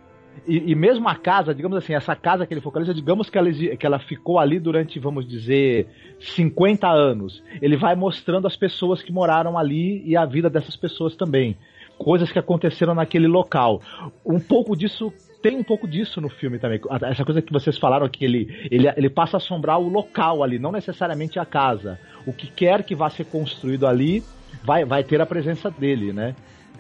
E, 0.47 0.73
e 0.73 0.75
mesmo 0.75 1.09
a 1.09 1.15
casa, 1.15 1.55
digamos 1.55 1.79
assim, 1.79 1.95
essa 1.95 2.17
casa 2.17 2.47
que 2.47 2.53
ele 2.53 2.61
focaliza, 2.61 2.93
digamos 2.93 3.31
que 3.31 3.39
ela, 3.39 3.53
que 3.53 3.87
ela 3.87 3.99
ficou 3.99 4.39
ali 4.39 4.59
durante, 4.59 4.99
vamos 4.99 5.27
dizer, 5.27 5.87
50 6.19 6.89
anos. 6.89 7.43
Ele 7.61 7.77
vai 7.77 7.95
mostrando 7.95 8.47
as 8.47 8.57
pessoas 8.57 9.03
que 9.03 9.13
moraram 9.13 9.57
ali 9.57 10.03
e 10.05 10.17
a 10.17 10.25
vida 10.25 10.51
dessas 10.51 10.77
pessoas 10.77 11.15
também. 11.15 11.57
Coisas 11.97 12.33
que 12.33 12.39
aconteceram 12.39 12.95
naquele 12.95 13.29
local. 13.29 13.81
Um 14.27 14.41
pouco 14.41 14.77
disso. 14.77 15.13
Tem 15.41 15.57
um 15.57 15.63
pouco 15.63 15.87
disso 15.87 16.21
no 16.21 16.29
filme 16.29 16.59
também. 16.59 16.81
Essa 17.03 17.25
coisa 17.25 17.43
que 17.43 17.53
vocês 17.53 17.79
falaram 17.79 18.09
que 18.09 18.25
ele, 18.25 18.69
ele, 18.71 18.89
ele 18.97 19.11
passa 19.11 19.37
a 19.37 19.39
assombrar 19.39 19.79
o 19.79 19.89
local 19.89 20.43
ali, 20.43 20.59
não 20.59 20.73
necessariamente 20.73 21.39
a 21.39 21.45
casa. 21.45 21.99
O 22.27 22.33
que 22.33 22.49
quer 22.49 22.83
que 22.83 22.95
vá 22.95 23.11
ser 23.11 23.25
construído 23.27 23.87
ali 23.87 24.23
vai, 24.65 24.85
vai 24.85 25.05
ter 25.05 25.21
a 25.21 25.27
presença 25.27 25.71
dele, 25.71 26.13
né? 26.13 26.35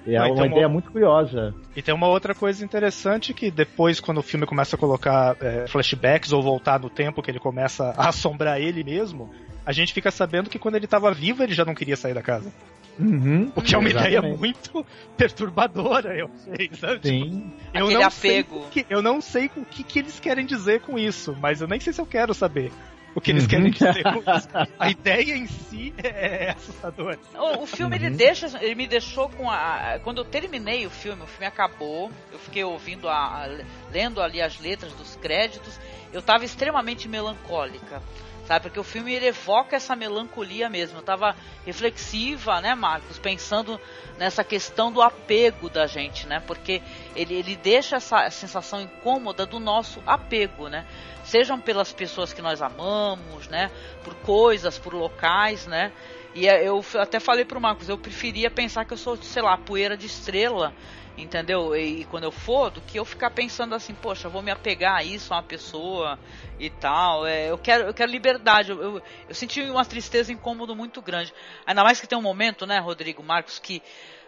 É 0.06 0.16
Ah, 0.16 0.22
uma 0.24 0.28
então, 0.30 0.46
ideia 0.46 0.66
ó, 0.66 0.70
muito 0.70 0.90
curiosa. 0.90 1.54
E 1.76 1.82
tem 1.82 1.94
uma 1.94 2.08
outra 2.08 2.34
coisa 2.34 2.64
interessante 2.64 3.32
que 3.32 3.50
depois, 3.50 4.00
quando 4.00 4.18
o 4.18 4.22
filme 4.22 4.46
começa 4.46 4.74
a 4.76 4.78
colocar 4.78 5.36
é, 5.40 5.66
flashbacks 5.68 6.32
ou 6.32 6.42
voltar 6.42 6.80
no 6.80 6.90
tempo 6.90 7.22
que 7.22 7.30
ele 7.30 7.38
começa 7.38 7.94
a 7.96 8.08
assombrar 8.10 8.60
ele 8.60 8.82
mesmo, 8.82 9.30
a 9.64 9.72
gente 9.72 9.92
fica 9.92 10.10
sabendo 10.10 10.50
que 10.50 10.58
quando 10.58 10.74
ele 10.74 10.86
estava 10.86 11.12
vivo 11.12 11.42
ele 11.42 11.54
já 11.54 11.64
não 11.64 11.74
queria 11.74 11.96
sair 11.96 12.14
da 12.14 12.22
casa. 12.22 12.52
Uhum, 12.98 13.50
O 13.56 13.62
que 13.62 13.74
é 13.74 13.78
uma 13.78 13.88
ideia 13.88 14.18
exatamente. 14.18 14.38
muito 14.38 14.84
perturbadora, 15.16 16.14
eu 16.16 16.28
sei, 16.44 16.70
sabe? 16.78 17.00
Sim. 17.08 17.50
Eu 17.72 17.84
Aquele 17.86 17.98
não 18.00 18.06
apego. 18.06 18.10
Sei 18.10 18.40
o 18.60 18.70
que, 18.70 18.86
eu 18.90 19.02
não 19.02 19.20
sei 19.20 19.46
o 19.56 19.64
que, 19.64 19.82
que 19.82 19.98
eles 20.00 20.20
querem 20.20 20.44
dizer 20.44 20.80
com 20.80 20.98
isso, 20.98 21.34
mas 21.40 21.60
eu 21.62 21.68
nem 21.68 21.80
sei 21.80 21.92
se 21.92 22.00
eu 22.00 22.06
quero 22.06 22.34
saber 22.34 22.70
o 23.14 23.20
que 23.20 23.30
eles 23.30 23.44
Uhum. 23.44 23.48
querem 23.48 23.70
dizer 23.70 24.02
com 24.04 24.18
isso. 24.36 24.48
A 24.78 24.90
ideia 24.90 25.36
em 25.36 25.46
si 25.46 25.92
é, 26.02 26.46
é 26.46 26.50
assustadora. 26.50 27.18
O, 27.34 27.62
o 27.62 27.66
filme 27.66 27.96
ele 27.96 28.08
Uhum. 28.10 28.16
deixa, 28.16 28.46
ele 28.60 28.74
me 28.74 28.86
deixou 28.86 29.28
com 29.28 29.50
a. 29.50 29.98
Quando 30.02 30.18
eu 30.18 30.24
terminei 30.24 30.86
o 30.86 30.90
filme, 30.90 31.22
o 31.22 31.26
filme 31.26 31.46
acabou, 31.46 32.10
eu 32.32 32.38
fiquei 32.38 32.64
ouvindo 32.64 33.08
a, 33.08 33.14
a- 33.44 33.64
lendo 33.90 34.20
ali 34.22 34.40
as 34.40 34.58
letras 34.60 34.92
dos 34.94 35.16
créditos, 35.16 35.78
eu 36.12 36.22
tava 36.22 36.44
extremamente 36.44 37.08
melancólica. 37.08 38.02
Sabe, 38.44 38.64
porque 38.64 38.80
o 38.80 38.82
filme 38.84 39.14
ele 39.14 39.26
evoca 39.26 39.76
essa 39.76 39.94
melancolia 39.94 40.68
mesmo. 40.68 40.98
Eu 40.98 41.02
tava 41.02 41.36
reflexiva, 41.64 42.60
né, 42.60 42.74
Marcos, 42.74 43.16
pensando 43.18 43.80
nessa 44.18 44.42
questão 44.42 44.90
do 44.90 45.00
apego 45.00 45.70
da 45.70 45.86
gente, 45.86 46.26
né? 46.26 46.42
Porque 46.44 46.82
ele, 47.14 47.34
ele 47.34 47.54
deixa 47.56 47.96
essa 47.96 48.28
sensação 48.30 48.80
incômoda 48.80 49.46
do 49.46 49.60
nosso 49.60 50.02
apego, 50.04 50.68
né? 50.68 50.84
Sejam 51.32 51.58
pelas 51.58 51.90
pessoas 51.94 52.30
que 52.30 52.42
nós 52.42 52.60
amamos, 52.60 53.48
né? 53.48 53.70
Por 54.04 54.14
coisas, 54.16 54.78
por 54.78 54.92
locais, 54.92 55.66
né? 55.66 55.90
E 56.34 56.46
é, 56.46 56.68
eu 56.68 56.84
até 57.00 57.18
falei 57.18 57.42
pro 57.42 57.58
Marcos, 57.58 57.88
eu 57.88 57.96
preferia 57.96 58.50
pensar 58.50 58.84
que 58.84 58.92
eu 58.92 58.98
sou, 58.98 59.16
sei 59.16 59.40
lá, 59.40 59.56
poeira 59.56 59.96
de 59.96 60.04
estrela, 60.04 60.74
entendeu? 61.16 61.74
E, 61.74 62.02
e 62.02 62.04
quando 62.04 62.24
eu 62.24 62.30
for, 62.30 62.68
do 62.68 62.82
que 62.82 62.98
eu 62.98 63.04
ficar 63.06 63.30
pensando 63.30 63.74
assim, 63.74 63.94
poxa, 63.94 64.28
vou 64.28 64.42
me 64.42 64.50
apegar 64.50 64.96
a 64.96 65.02
isso, 65.02 65.32
a 65.32 65.38
uma 65.38 65.42
pessoa 65.42 66.18
e 66.60 66.68
tal. 66.68 67.26
É, 67.26 67.50
eu 67.50 67.56
quero, 67.56 67.84
eu 67.84 67.94
quero 67.94 68.12
liberdade. 68.12 68.70
Eu, 68.70 68.82
eu, 68.82 69.02
eu 69.26 69.34
senti 69.34 69.62
uma 69.62 69.86
tristeza 69.86 70.30
incômodo 70.30 70.76
muito 70.76 71.00
grande. 71.00 71.32
Ainda 71.64 71.82
mais 71.82 71.98
que 71.98 72.06
tem 72.06 72.18
um 72.18 72.20
momento, 72.22 72.66
né, 72.66 72.78
Rodrigo 72.78 73.22
Marcos, 73.22 73.58
que 73.58 73.82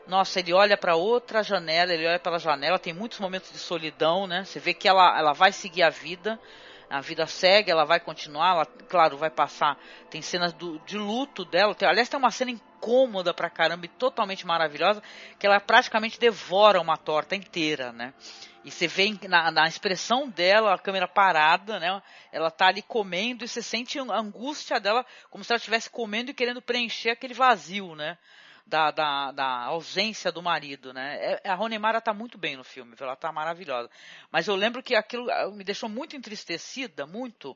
nossa, 0.07 0.41
ele 0.41 0.55
olha 0.55 0.79
para 0.79 0.97
outra 0.97 1.43
janela, 1.43 1.93
ele 1.93 2.07
olha 2.07 2.19
pela 2.19 2.39
janela, 2.39 2.79
tem 2.79 2.95
muitos 2.95 3.21
momentos 3.21 3.53
de 3.53 3.59
solidão, 3.59 4.27
né? 4.27 4.43
Você 4.47 4.59
vê 4.59 4.73
que 4.73 4.89
ela, 4.89 5.19
ela 5.19 5.35
vai 5.35 5.53
seguir 5.53 5.83
a 5.83 5.91
vida, 5.91 6.41
A 6.95 7.01
vida 7.01 7.27
segue, 7.27 7.73
ela 7.73 7.85
vai 7.85 7.99
continuar, 7.99 8.51
ela, 8.51 8.67
claro, 8.89 9.17
vai 9.17 9.29
passar. 9.29 9.77
Tem 10.09 10.23
cenas 10.23 10.53
do, 10.53 10.79
de 10.87 10.97
luto 10.97 11.45
dela. 11.45 11.75
Tem, 11.75 11.89
aliás, 11.89 12.09
tem 12.09 12.17
uma 12.17 12.31
cena 12.31 12.53
incômoda 12.53 13.35
pra 13.35 13.51
caramba 13.51 13.87
e 13.87 13.89
totalmente 13.89 14.47
maravilhosa, 14.47 15.03
que 15.37 15.45
ela 15.45 15.59
praticamente 15.59 16.21
devora 16.21 16.81
uma 16.81 16.97
torta 16.97 17.35
inteira, 17.35 17.93
né? 17.93 18.15
E 18.65 18.71
você 18.71 18.87
vê 18.87 19.13
na, 19.29 19.51
na, 19.51 19.67
expressão 19.67 20.29
dela, 20.29 20.73
a 20.73 20.79
câmera 20.79 21.09
parada, 21.09 21.81
né? 21.81 22.01
Ela 22.31 22.49
tá 22.49 22.69
ali 22.69 22.81
comendo 22.81 23.45
e 23.45 23.49
você 23.49 23.61
sente 23.61 23.99
a 23.99 24.17
angústia 24.17 24.79
dela 24.79 25.05
como 25.31 25.43
se 25.43 25.53
ela 25.53 25.59
estivesse 25.59 25.91
comendo 25.91 26.31
e 26.31 26.35
querendo 26.35 26.63
preencher 26.63 27.11
aquele 27.11 27.35
vazio, 27.35 27.97
né? 27.97 28.17
Da, 28.67 28.91
da, 28.91 29.31
da 29.31 29.65
ausência 29.65 30.33
do 30.33 30.43
marido, 30.43 30.93
né? 30.95 31.39
É, 31.45 31.51
a 31.51 31.55
Rony 31.55 31.79
Mara 31.79 32.01
tá 32.01 32.15
muito 32.15 32.39
bem 32.39 32.57
no 32.57 32.65
filme, 32.65 32.95
ela 32.99 33.15
tá 33.15 33.31
maravilhosa. 33.31 33.91
Mas 34.33 34.49
eu 34.49 34.57
lembro 34.57 34.83
que 34.83 34.95
aquilo 34.95 35.31
ah, 35.31 35.51
me 35.51 35.63
deixou 35.63 35.87
muito 35.87 36.17
entristecida, 36.17 37.07
muito. 37.07 37.55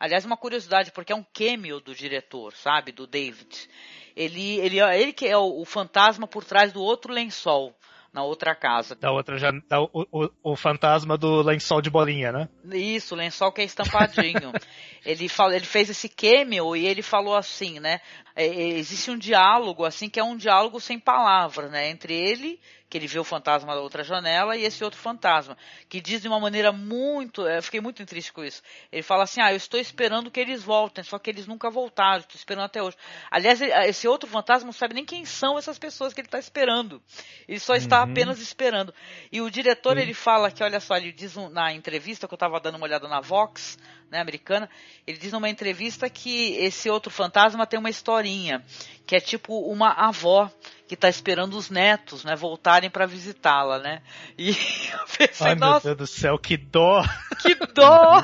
Aliás, 0.00 0.24
uma 0.24 0.36
curiosidade, 0.36 0.92
porque 0.92 1.12
é 1.12 1.16
um 1.16 1.22
cameo 1.22 1.78
do 1.78 1.94
diretor, 1.94 2.54
sabe? 2.54 2.90
Do 2.90 3.06
David. 3.06 3.68
Ele, 4.16 4.58
ele, 4.58 4.80
ele 4.80 5.12
que 5.12 5.26
é 5.26 5.36
o, 5.36 5.60
o 5.60 5.64
fantasma 5.66 6.26
por 6.26 6.42
trás 6.42 6.72
do 6.72 6.80
outro 6.80 7.12
lençol 7.12 7.76
na 8.16 8.24
outra 8.24 8.54
casa. 8.54 8.94
Da 8.94 9.12
outra 9.12 9.36
já. 9.36 9.50
Da, 9.68 9.82
o, 9.82 9.90
o, 9.92 10.30
o, 10.42 10.56
fantasma 10.56 11.18
do 11.18 11.42
lençol 11.42 11.82
de 11.82 11.90
bolinha, 11.90 12.32
né? 12.32 12.48
Isso, 12.72 13.14
o 13.14 13.18
lençol 13.18 13.52
que 13.52 13.60
é 13.60 13.64
estampadinho. 13.64 14.52
ele, 15.04 15.28
fala, 15.28 15.54
ele 15.54 15.66
fez 15.66 15.90
esse 15.90 16.08
cameo 16.08 16.74
e 16.74 16.86
ele 16.86 17.02
falou 17.02 17.36
assim, 17.36 17.78
né? 17.78 18.00
É, 18.34 18.46
é, 18.46 18.68
existe 18.78 19.10
um 19.10 19.18
diálogo, 19.18 19.84
assim, 19.84 20.08
que 20.08 20.18
é 20.18 20.24
um 20.24 20.34
diálogo 20.34 20.80
sem 20.80 20.98
palavras, 20.98 21.70
né? 21.70 21.90
Entre 21.90 22.14
ele 22.14 22.58
que 22.88 22.96
ele 22.96 23.06
vê 23.06 23.18
o 23.18 23.24
fantasma 23.24 23.74
da 23.74 23.80
outra 23.80 24.04
janela 24.04 24.56
e 24.56 24.64
esse 24.64 24.84
outro 24.84 24.98
fantasma, 24.98 25.56
que 25.88 26.00
diz 26.00 26.22
de 26.22 26.28
uma 26.28 26.38
maneira 26.38 26.70
muito, 26.72 27.46
eu 27.46 27.62
fiquei 27.62 27.80
muito 27.80 28.04
triste 28.06 28.32
com 28.32 28.44
isso. 28.44 28.62
Ele 28.92 29.02
fala 29.02 29.24
assim: 29.24 29.40
"Ah, 29.40 29.52
eu 29.52 29.56
estou 29.56 29.78
esperando 29.80 30.30
que 30.30 30.38
eles 30.38 30.62
voltem, 30.62 31.02
só 31.02 31.18
que 31.18 31.30
eles 31.30 31.46
nunca 31.46 31.70
voltaram, 31.70 32.20
estou 32.20 32.36
esperando 32.36 32.66
até 32.66 32.82
hoje". 32.82 32.96
Aliás, 33.30 33.60
esse 33.60 34.06
outro 34.06 34.28
fantasma 34.28 34.66
não 34.66 34.72
sabe 34.72 34.94
nem 34.94 35.04
quem 35.04 35.24
são 35.24 35.58
essas 35.58 35.78
pessoas 35.78 36.12
que 36.12 36.20
ele 36.20 36.28
está 36.28 36.38
esperando. 36.38 37.02
Ele 37.48 37.58
só 37.58 37.74
está 37.74 38.04
uhum. 38.04 38.10
apenas 38.10 38.40
esperando. 38.40 38.94
E 39.32 39.40
o 39.40 39.50
diretor, 39.50 39.96
uhum. 39.96 40.02
ele 40.02 40.14
fala 40.14 40.50
que, 40.50 40.62
olha 40.62 40.80
só, 40.80 40.96
ele 40.96 41.12
diz 41.12 41.34
na 41.50 41.72
entrevista 41.72 42.28
que 42.28 42.34
eu 42.34 42.36
estava 42.36 42.60
dando 42.60 42.76
uma 42.76 42.84
olhada 42.84 43.08
na 43.08 43.20
Vox, 43.20 43.78
né, 44.10 44.20
americana, 44.20 44.68
ele 45.06 45.18
diz 45.18 45.32
numa 45.32 45.48
entrevista 45.48 46.08
que 46.08 46.54
esse 46.56 46.88
outro 46.88 47.10
fantasma 47.10 47.66
tem 47.66 47.78
uma 47.78 47.90
historinha, 47.90 48.64
que 49.06 49.16
é 49.16 49.20
tipo 49.20 49.58
uma 49.70 49.92
avó 49.92 50.50
que 50.86 50.94
está 50.94 51.08
esperando 51.08 51.56
os 51.56 51.68
netos, 51.70 52.24
né, 52.24 52.36
voltarem 52.36 52.88
para 52.88 53.06
visitá-la, 53.06 53.78
né? 53.78 54.02
E 54.38 54.50
eu 54.92 55.06
pensei, 55.18 55.48
Ai, 55.48 55.54
nossa, 55.54 55.88
meu 55.88 55.96
Deus 55.96 56.10
do 56.10 56.14
céu, 56.14 56.38
que 56.38 56.56
dó! 56.56 57.02
Que 57.40 57.54
dó! 57.54 58.22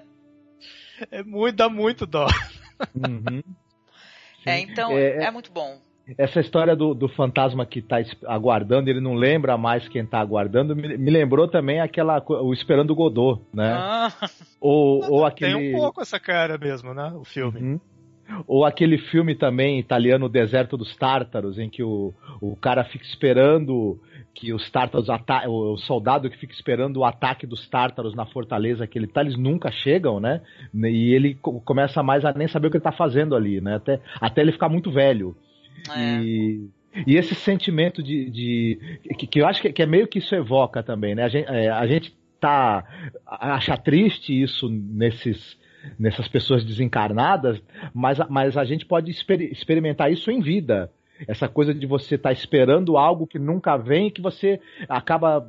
é 1.10 1.22
muito, 1.22 1.56
dá 1.56 1.68
muito 1.68 2.06
dó. 2.06 2.26
Uhum. 2.94 3.42
É, 4.44 4.60
então, 4.60 4.92
é, 4.92 5.02
é, 5.02 5.24
é 5.24 5.30
muito 5.30 5.50
bom. 5.52 5.80
Essa 6.16 6.38
história 6.38 6.76
do, 6.76 6.94
do 6.94 7.08
fantasma 7.08 7.66
que 7.66 7.80
está 7.80 7.96
aguardando, 8.26 8.88
ele 8.88 9.00
não 9.00 9.14
lembra 9.14 9.58
mais 9.58 9.88
quem 9.88 10.04
está 10.04 10.20
aguardando, 10.20 10.76
me, 10.76 10.96
me, 10.96 11.10
lembrou 11.10 11.48
também 11.48 11.80
aquela 11.80 12.22
o 12.28 12.52
Esperando 12.52 12.94
Godot, 12.94 13.42
né? 13.52 13.72
Ah. 13.72 14.12
Ou, 14.60 15.04
ou 15.10 15.26
aquele... 15.26 15.54
Tem 15.54 15.74
um 15.74 15.80
pouco 15.80 16.00
essa 16.00 16.20
cara 16.20 16.56
mesmo, 16.58 16.94
né? 16.94 17.12
O 17.16 17.24
filme. 17.24 17.60
Uhum. 17.60 17.80
Ou 18.46 18.64
aquele 18.64 18.98
filme 18.98 19.34
também 19.34 19.78
italiano, 19.78 20.26
O 20.26 20.28
Deserto 20.28 20.76
dos 20.76 20.96
Tártaros, 20.96 21.58
em 21.58 21.68
que 21.68 21.82
o, 21.82 22.12
o 22.40 22.56
cara 22.56 22.84
fica 22.84 23.04
esperando 23.04 24.00
que 24.34 24.52
os 24.52 24.70
tártaros 24.70 25.08
o 25.48 25.78
soldado 25.78 26.28
que 26.28 26.36
fica 26.36 26.52
esperando 26.52 26.98
o 26.98 27.04
ataque 27.04 27.46
dos 27.46 27.66
tártaros 27.68 28.14
na 28.14 28.26
fortaleza 28.26 28.86
que 28.86 28.98
ele 28.98 29.06
tá, 29.06 29.22
eles 29.22 29.36
nunca 29.36 29.70
chegam, 29.70 30.20
né? 30.20 30.42
E 30.74 31.14
ele 31.14 31.34
começa 31.64 32.02
mais 32.02 32.22
a 32.24 32.32
nem 32.32 32.46
saber 32.46 32.68
o 32.68 32.70
que 32.70 32.76
ele 32.76 32.84
tá 32.84 32.92
fazendo 32.92 33.34
ali, 33.34 33.62
né? 33.62 33.76
Até, 33.76 34.00
até 34.20 34.42
ele 34.42 34.52
ficar 34.52 34.68
muito 34.68 34.90
velho. 34.90 35.34
É. 35.90 36.20
E, 36.22 36.68
e 37.06 37.16
esse 37.16 37.34
sentimento 37.34 38.02
de. 38.02 38.30
de 38.30 38.78
que, 39.16 39.26
que 39.26 39.40
eu 39.40 39.46
acho 39.46 39.62
que, 39.62 39.72
que, 39.72 39.82
é 39.82 39.86
meio 39.86 40.06
que 40.06 40.18
isso 40.18 40.34
evoca 40.34 40.82
também, 40.82 41.14
né? 41.14 41.24
A 41.24 41.28
gente, 41.28 41.48
é, 41.48 41.70
a 41.70 41.86
gente 41.86 42.14
tá. 42.38 42.84
acha 43.26 43.76
triste 43.78 44.38
isso 44.38 44.68
nesses 44.68 45.56
nessas 45.98 46.28
pessoas 46.28 46.64
desencarnadas, 46.64 47.60
mas, 47.94 48.18
mas 48.28 48.56
a 48.56 48.64
gente 48.64 48.84
pode 48.84 49.10
exper 49.10 49.40
experimentar 49.42 50.10
isso 50.10 50.30
em 50.30 50.40
vida. 50.40 50.90
Essa 51.26 51.48
coisa 51.48 51.72
de 51.72 51.86
você 51.86 52.16
estar 52.16 52.28
tá 52.28 52.32
esperando 52.32 52.98
algo 52.98 53.26
que 53.26 53.38
nunca 53.38 53.76
vem 53.76 54.08
e 54.08 54.10
que 54.10 54.20
você 54.20 54.60
acaba. 54.86 55.40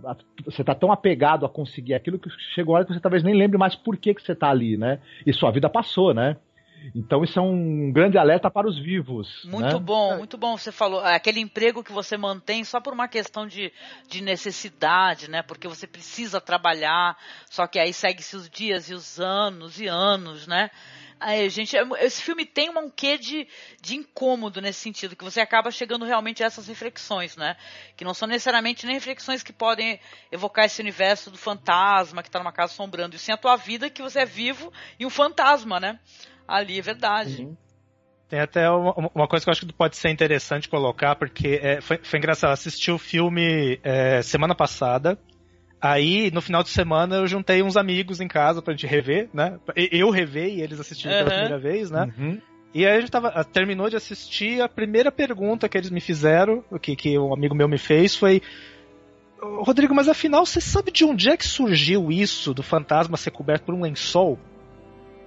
Você 0.46 0.62
está 0.62 0.74
tão 0.74 0.92
apegado 0.92 1.46
a 1.46 1.50
conseguir 1.50 1.94
aquilo 1.94 2.18
que 2.18 2.30
chegou 2.56 2.74
a 2.74 2.78
hora 2.78 2.88
que 2.88 2.94
você 2.94 3.00
talvez 3.02 3.22
nem 3.22 3.36
lembre 3.36 3.58
mais 3.58 3.76
por 3.76 3.98
que, 3.98 4.14
que 4.14 4.22
você 4.22 4.32
está 4.32 4.50
ali, 4.50 4.78
né? 4.78 5.00
E 5.26 5.34
sua 5.34 5.52
vida 5.52 5.70
passou, 5.70 6.14
né? 6.14 6.38
Então 6.96 7.24
isso 7.24 7.38
é 7.38 7.42
um 7.42 7.92
grande 7.92 8.18
alerta 8.18 8.50
para 8.50 8.68
os 8.68 8.78
vivos. 8.78 9.28
Muito 9.46 9.78
né? 9.78 9.80
bom, 9.80 10.18
muito 10.18 10.38
bom. 10.38 10.58
Você 10.58 10.72
falou 10.72 11.06
é 11.06 11.16
aquele 11.16 11.40
emprego 11.40 11.84
que 11.84 11.92
você 11.92 12.18
mantém 12.18 12.64
só 12.64 12.80
por 12.80 12.94
uma 12.94 13.08
questão 13.08 13.46
de, 13.46 13.72
de 14.08 14.22
necessidade, 14.22 15.30
né? 15.30 15.42
Porque 15.42 15.68
você 15.68 15.86
precisa 15.86 16.40
trabalhar, 16.40 17.18
só 17.50 17.68
que 17.68 17.80
aí 17.80 17.94
segue-se 17.94 18.36
os 18.36 18.50
dias 18.50 18.90
e 18.90 18.94
os 18.94 19.20
anos 19.20 19.80
e 19.80 19.88
anos, 19.88 20.48
né? 20.48 20.70
Aí, 21.20 21.50
gente, 21.50 21.76
é, 21.76 21.82
esse 22.02 22.22
filme 22.22 22.46
tem 22.46 22.70
um 22.70 22.90
quê 22.90 23.18
de, 23.18 23.48
de 23.82 23.96
incômodo 23.96 24.62
nesse 24.62 24.80
sentido, 24.80 25.16
que 25.16 25.24
você 25.24 25.42
acaba 25.42 25.72
chegando 25.72 26.06
realmente 26.06 26.44
a 26.44 26.46
essas 26.46 26.68
reflexões, 26.68 27.36
né? 27.36 27.58
Que 27.96 28.06
não 28.06 28.14
são 28.14 28.28
necessariamente 28.28 28.86
nem 28.86 28.96
reflexões 28.96 29.42
que 29.42 29.52
podem 29.52 30.00
evocar 30.32 30.66
esse 30.66 30.80
universo 30.80 31.32
do 31.32 31.38
fantasma 31.38 32.22
que 32.22 32.30
está 32.30 32.38
numa 32.38 32.52
casa 32.52 32.74
assombrando, 32.74 33.16
e 33.16 33.20
sim 33.20 33.32
a 33.32 33.38
tua 33.38 33.56
vida 33.56 33.90
que 33.90 34.02
você 34.02 34.20
é 34.20 34.26
vivo 34.26 34.72
e 35.00 35.06
um 35.06 35.10
fantasma, 35.10 35.80
né? 35.80 36.00
Ali, 36.48 36.80
é 36.80 36.82
verdade. 36.82 37.44
Uhum. 37.44 37.58
Tem 38.30 38.40
até 38.40 38.70
uma, 38.70 39.10
uma, 39.16 39.28
coisa 39.28 39.46
que 39.46 39.50
eu 39.50 39.52
acho 39.52 39.66
que 39.66 39.74
pode 39.74 39.96
ser 39.96 40.10
interessante 40.10 40.68
colocar, 40.68 41.16
porque 41.16 41.60
é, 41.62 41.80
foi, 41.80 42.00
foi 42.04 42.20
engraçado. 42.20 42.52
Assisti 42.52 42.92
o 42.92 42.98
filme 42.98 43.80
é, 43.84 44.22
semana 44.22 44.54
passada. 44.54 45.18
Aí, 45.80 46.30
no 46.32 46.42
final 46.42 46.64
de 46.64 46.70
semana, 46.70 47.18
eu 47.18 47.28
juntei 47.28 47.62
uns 47.62 47.78
amigos 47.78 48.20
em 48.20 48.28
casa 48.28 48.62
pra 48.62 48.74
gente 48.74 48.88
rever, 48.88 49.30
né? 49.34 49.60
Eu 49.76 50.10
rever 50.10 50.50
e 50.50 50.62
eles 50.62 50.80
assistindo 50.80 51.12
uhum. 51.12 51.18
pela 51.20 51.30
primeira 51.30 51.60
vez, 51.60 51.90
né? 51.90 52.12
Uhum. 52.18 52.42
E 52.74 52.86
aí 52.86 52.98
a 52.98 53.00
gente 53.00 53.12
tava, 53.12 53.44
terminou 53.46 53.90
de 53.90 53.96
assistir, 53.96 54.62
a 54.62 54.68
primeira 54.68 55.12
pergunta 55.12 55.70
que 55.70 55.78
eles 55.78 55.90
me 55.90 56.02
fizeram, 56.02 56.64
que, 56.82 56.96
que 56.96 57.18
um 57.18 57.34
amigo 57.34 57.56
meu 57.56 57.68
me 57.68 57.78
fez, 57.78 58.16
foi 58.16 58.42
Rodrigo, 59.40 59.94
mas 59.94 60.10
afinal, 60.10 60.46
você 60.46 60.60
sabe 60.60 60.92
de 60.92 61.06
onde 61.06 61.30
é 61.30 61.38
que 61.38 61.46
surgiu 61.46 62.12
isso 62.12 62.54
do 62.54 62.64
fantasma 62.64 63.18
ser 63.18 63.32
coberto 63.32 63.66
por 63.66 63.76
um 63.76 63.82
lençol? 63.82 64.38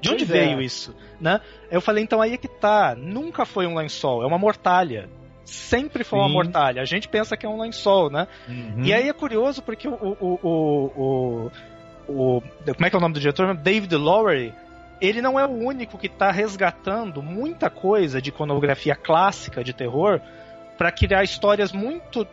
De 0.01 0.09
onde 0.09 0.25
pois 0.25 0.39
veio 0.39 0.61
é. 0.61 0.65
isso? 0.65 0.95
Né? 1.21 1.41
Eu 1.71 1.81
falei, 1.81 2.03
então 2.03 2.21
aí 2.21 2.35
é 2.35 2.37
que 2.37 2.49
tá. 2.49 2.95
Nunca 2.97 3.45
foi 3.45 3.67
um 3.67 3.77
lençol, 3.77 4.23
é 4.23 4.27
uma 4.27 4.39
mortalha. 4.39 5.09
Sempre 5.45 6.05
foi 6.05 6.19
Sim. 6.19 6.25
uma 6.25 6.29
mortalha. 6.29 6.81
A 6.81 6.85
gente 6.85 7.09
pensa 7.09 7.37
que 7.37 7.45
é 7.45 7.49
um 7.49 7.61
lençol, 7.61 8.09
né? 8.09 8.29
Uhum. 8.49 8.85
E 8.85 8.95
aí 8.95 9.09
é 9.09 9.13
curioso 9.13 9.63
porque 9.63 9.89
o, 9.89 9.95
o, 9.95 10.39
o, 10.43 11.51
o, 12.09 12.43
Como 12.75 12.87
é 12.87 12.91
que 12.91 12.97
é 12.97 12.99
o 12.99 13.01
nome 13.01 13.15
do 13.15 13.21
diretor? 13.21 13.55
David 13.57 13.95
Lowery. 13.97 14.55
Ele 15.01 15.23
não 15.23 15.41
é 15.41 15.47
o 15.47 15.51
único 15.51 15.97
que 15.97 16.07
está 16.07 16.31
resgatando 16.31 17.23
muita 17.23 17.71
coisa 17.71 18.21
de 18.21 18.29
iconografia 18.29 18.95
clássica 18.95 19.65
de 19.65 19.73
terror 19.73 20.21
para 20.77 20.93
criar 20.93 21.25
histórias 21.25 21.73
muito 21.73 22.27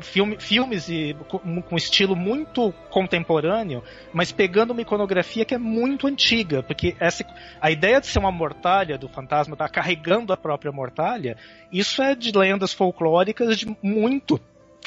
filme, 0.00 0.36
filmes 0.38 0.88
e, 0.88 1.16
com, 1.28 1.62
com 1.62 1.76
estilo 1.76 2.16
muito 2.16 2.72
contemporâneo, 2.90 3.82
mas 4.12 4.32
pegando 4.32 4.72
uma 4.72 4.82
iconografia 4.82 5.44
que 5.44 5.54
é 5.54 5.58
muito 5.58 6.06
antiga, 6.06 6.62
porque 6.62 6.96
essa, 6.98 7.24
a 7.60 7.70
ideia 7.70 8.00
de 8.00 8.06
ser 8.06 8.18
uma 8.18 8.32
mortalha 8.32 8.96
do 8.96 9.08
fantasma, 9.08 9.56
tá 9.56 9.68
carregando 9.68 10.32
a 10.32 10.36
própria 10.36 10.72
mortalha, 10.72 11.36
isso 11.70 12.02
é 12.02 12.14
de 12.14 12.32
lendas 12.32 12.72
folclóricas 12.72 13.58
de 13.58 13.76
muito 13.82 14.40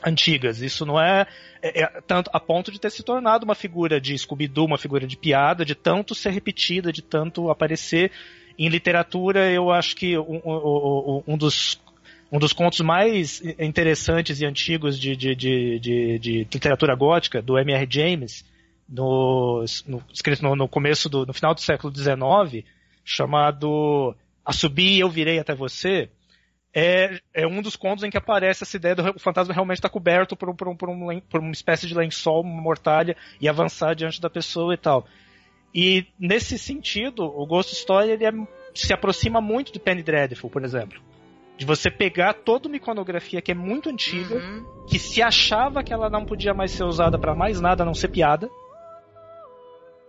antigas. 0.04 0.62
Isso 0.62 0.86
não 0.86 1.00
é, 1.00 1.26
é, 1.62 1.84
é, 1.84 2.02
tanto 2.06 2.30
a 2.34 2.40
ponto 2.40 2.72
de 2.72 2.80
ter 2.80 2.90
se 2.90 3.04
tornado 3.04 3.44
uma 3.44 3.56
figura 3.56 4.00
de 4.00 4.18
Scooby-Doo, 4.18 4.66
uma 4.66 4.78
figura 4.78 5.08
de 5.08 5.18
piada, 5.18 5.64
de 5.64 5.76
tanto 5.76 6.16
ser 6.16 6.32
repetida, 6.32 6.92
de 6.92 7.02
tanto 7.02 7.50
aparecer. 7.50 8.12
Em 8.58 8.70
literatura, 8.70 9.52
eu 9.52 9.70
acho 9.70 9.96
que 9.96 10.18
um, 10.18 10.42
um, 10.46 11.24
um 11.28 11.38
dos 11.38 11.82
um 12.36 12.40
dos 12.40 12.52
contos 12.52 12.82
mais 12.82 13.42
interessantes 13.58 14.42
e 14.42 14.46
antigos 14.46 15.00
de, 15.00 15.16
de, 15.16 15.34
de, 15.34 15.80
de, 15.80 16.20
de 16.20 16.48
literatura 16.54 16.94
gótica, 16.94 17.42
do 17.42 17.58
M.R. 17.58 17.88
James, 17.90 18.44
no, 18.90 19.64
no, 19.88 20.04
escrito 20.14 20.44
no, 20.44 20.54
no, 20.54 20.68
começo 20.68 21.08
do, 21.08 21.26
no 21.26 21.34
final 21.34 21.56
do 21.56 21.62
século 21.62 21.96
XIX, 21.96 22.66
chamado 23.06 24.14
A 24.44 24.52
Subir 24.52 24.98
e 24.98 25.00
Eu 25.00 25.10
Virei 25.10 25.40
Até 25.40 25.56
Você, 25.56 26.10
é, 26.74 27.22
é 27.34 27.48
um 27.48 27.62
dos 27.62 27.78
contos 27.78 28.04
em 28.04 28.10
que 28.10 28.18
aparece 28.18 28.66
essa 28.66 28.76
ideia 28.76 28.96
do 28.96 29.18
fantasma 29.18 29.54
realmente 29.54 29.78
estar 29.78 29.88
coberto 29.88 30.36
por, 30.36 30.54
por, 30.54 30.76
por, 30.76 30.90
um, 30.90 31.22
por 31.22 31.40
uma 31.40 31.54
espécie 31.54 31.88
de 31.88 31.96
lençol, 31.96 32.42
uma 32.42 32.62
mortalha, 32.62 33.16
e 33.40 33.48
avançar 33.48 33.96
diante 33.96 34.20
da 34.20 34.30
pessoa 34.30 34.74
e 34.74 34.78
tal. 34.78 35.08
E 35.74 36.06
nesse 36.20 36.58
sentido, 36.58 37.24
o 37.24 37.46
Ghost 37.46 37.72
Story 37.72 38.12
ele 38.12 38.26
é, 38.26 38.32
se 38.74 38.94
aproxima 38.94 39.40
muito 39.40 39.72
de 39.72 39.80
Penny 39.80 40.04
Dreadful, 40.04 40.50
por 40.50 40.66
exemplo 40.66 41.15
de 41.58 41.66
você 41.66 41.90
pegar 41.90 42.34
toda 42.34 42.68
uma 42.68 42.78
iconografia 42.78 43.42
que 43.42 43.52
é 43.52 43.56
muito 43.56 43.90
antiga, 43.90 44.36
uhum. 44.36 44.86
que 44.88 45.00
se 45.00 45.22
achava 45.22 45.84
que 45.84 45.94
ela 45.94 46.10
não 46.10 46.26
podia 46.26 46.54
mais 46.54 46.72
ser 46.72 46.84
usada 46.84 47.18
para 47.18 47.34
mais 47.34 47.62
nada 47.62 47.84
a 47.84 47.86
não 47.86 47.94
ser 47.94 48.10
piada, 48.10 48.50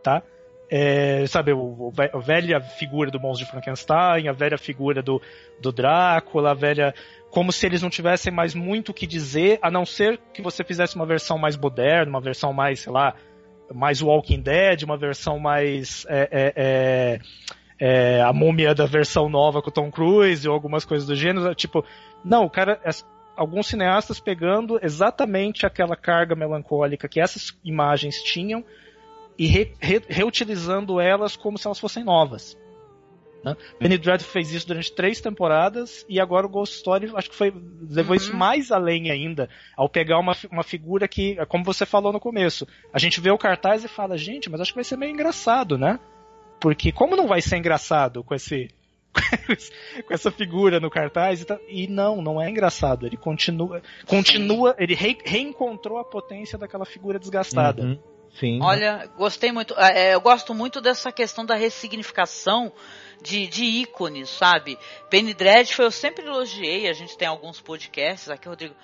tá? 0.03 0.23
É, 0.69 1.25
sabe, 1.29 1.53
o, 1.53 1.93
a 2.13 2.19
velha 2.19 2.61
figura 2.61 3.11
do 3.11 3.21
monstro 3.21 3.47
de 3.47 3.53
Frankenstein, 3.53 4.29
a 4.29 4.33
velha 4.33 4.59
figura 4.59 5.01
do, 5.01 5.23
do 5.61 5.71
Drácula, 5.71 6.51
a 6.51 6.55
velha. 6.55 6.95
Como 7.31 7.53
se 7.53 7.67
eles 7.67 7.83
não 7.83 7.91
tivessem 7.91 8.33
mais 8.33 8.55
muito 8.55 8.91
o 8.91 8.95
que 8.95 9.07
dizer, 9.07 9.59
a 9.63 9.71
não 9.71 9.85
ser 9.85 10.19
que 10.33 10.43
você 10.43 10.65
fizesse 10.65 10.97
uma 10.97 11.07
versão 11.07 11.39
mais 11.39 11.57
moderna, 11.57 12.11
uma 12.11 12.21
versão 12.21 12.53
mais, 12.53 12.81
sei 12.81 12.93
lá, 12.93 13.15
mais 13.73 14.01
Walking 14.03 14.41
Dead, 14.41 14.83
uma 14.83 14.97
versão 14.97 15.39
mais. 15.39 16.05
É, 16.09 16.29
é, 16.33 17.19
é, 17.79 18.21
a 18.23 18.33
múmia 18.33 18.75
da 18.75 18.87
versão 18.87 19.29
nova 19.29 19.61
com 19.61 19.69
o 19.69 19.73
Tom 19.73 19.91
Cruise 19.91 20.49
ou 20.49 20.55
algumas 20.55 20.85
coisas 20.85 21.07
do 21.07 21.15
gênero. 21.15 21.55
Tipo, 21.55 21.85
não, 22.25 22.45
o 22.45 22.51
cara. 22.51 22.81
É, 22.85 22.91
alguns 23.37 23.67
cineastas 23.67 24.19
pegando 24.19 24.81
exatamente 24.83 25.67
aquela 25.67 25.95
carga 25.95 26.35
melancólica 26.35 27.07
que 27.07 27.21
essas 27.21 27.57
imagens 27.62 28.23
tinham 28.23 28.65
e 29.39 29.47
re, 29.47 29.75
re, 29.79 30.03
reutilizando 30.09 30.99
elas 30.99 31.37
como 31.37 31.59
se 31.59 31.67
elas 31.67 31.79
fossem 31.79 32.03
novas. 32.03 32.57
Né? 33.45 33.55
Penny 33.79 33.99
Dreadful 33.99 34.33
fez 34.33 34.53
isso 34.53 34.67
durante 34.67 34.93
três 34.93 35.21
temporadas 35.21 36.05
e 36.09 36.19
agora 36.19 36.47
o 36.47 36.49
Ghost 36.49 36.77
Story 36.77 37.12
acho 37.15 37.31
que 37.31 37.37
foi 37.37 37.53
levou 37.89 38.17
uhum. 38.17 38.17
isso 38.17 38.35
mais 38.35 38.73
além 38.73 39.11
ainda 39.11 39.49
ao 39.77 39.89
pegar 39.89 40.19
uma, 40.19 40.35
uma 40.51 40.65
figura 40.65 41.07
que, 41.07 41.37
como 41.47 41.62
você 41.62 41.85
falou 41.85 42.12
no 42.12 42.19
começo, 42.19 42.67
a 42.93 42.99
gente 42.99 43.21
vê 43.21 43.31
o 43.31 43.39
cartaz 43.39 43.85
e 43.85 43.89
fala, 43.89 44.17
gente, 44.17 44.51
mas 44.51 44.61
acho 44.61 44.73
que 44.73 44.77
vai 44.77 44.85
ser 44.85 44.97
meio 44.97 45.12
engraçado, 45.12 45.77
né? 45.77 46.01
Porque 46.61 46.92
como 46.92 47.16
não 47.16 47.27
vai 47.27 47.40
ser 47.40 47.57
engraçado 47.57 48.25
com 48.25 48.35
esse 48.35 48.69
com 50.07 50.12
essa 50.12 50.31
figura 50.31 50.79
no 50.79 50.90
cartaz 50.90 51.40
e, 51.40 51.45
tá, 51.45 51.59
e 51.69 51.87
não, 51.87 52.21
não 52.21 52.40
é 52.40 52.49
engraçado. 52.49 53.07
Ele 53.07 53.16
continua, 53.16 53.83
continua, 54.07 54.75
ele 54.79 54.95
re, 54.95 55.16
reencontrou 55.25 55.99
a 55.99 56.05
potência 56.05 56.59
daquela 56.59 56.85
figura 56.85 57.19
desgastada. 57.19 57.83
Uhum. 57.83 57.99
Sim. 58.38 58.59
Olha, 58.62 59.09
gostei 59.16 59.51
muito. 59.51 59.75
É, 59.79 60.14
eu 60.14 60.21
gosto 60.21 60.55
muito 60.55 60.81
dessa 60.81 61.11
questão 61.11 61.47
da 61.47 61.55
ressignificação 61.55 62.71
de, 63.23 63.47
de 63.47 63.64
ícones, 63.64 64.29
sabe? 64.29 64.79
Penny 65.09 65.33
Dreadful 65.33 65.87
eu 65.87 65.90
sempre 65.90 66.27
elogiei, 66.27 66.87
a 66.88 66.92
gente 66.92 67.16
tem 67.16 67.27
alguns 67.27 67.61
podcasts 67.61 68.29
aqui, 68.29 68.47
Rodrigo, 68.47 68.75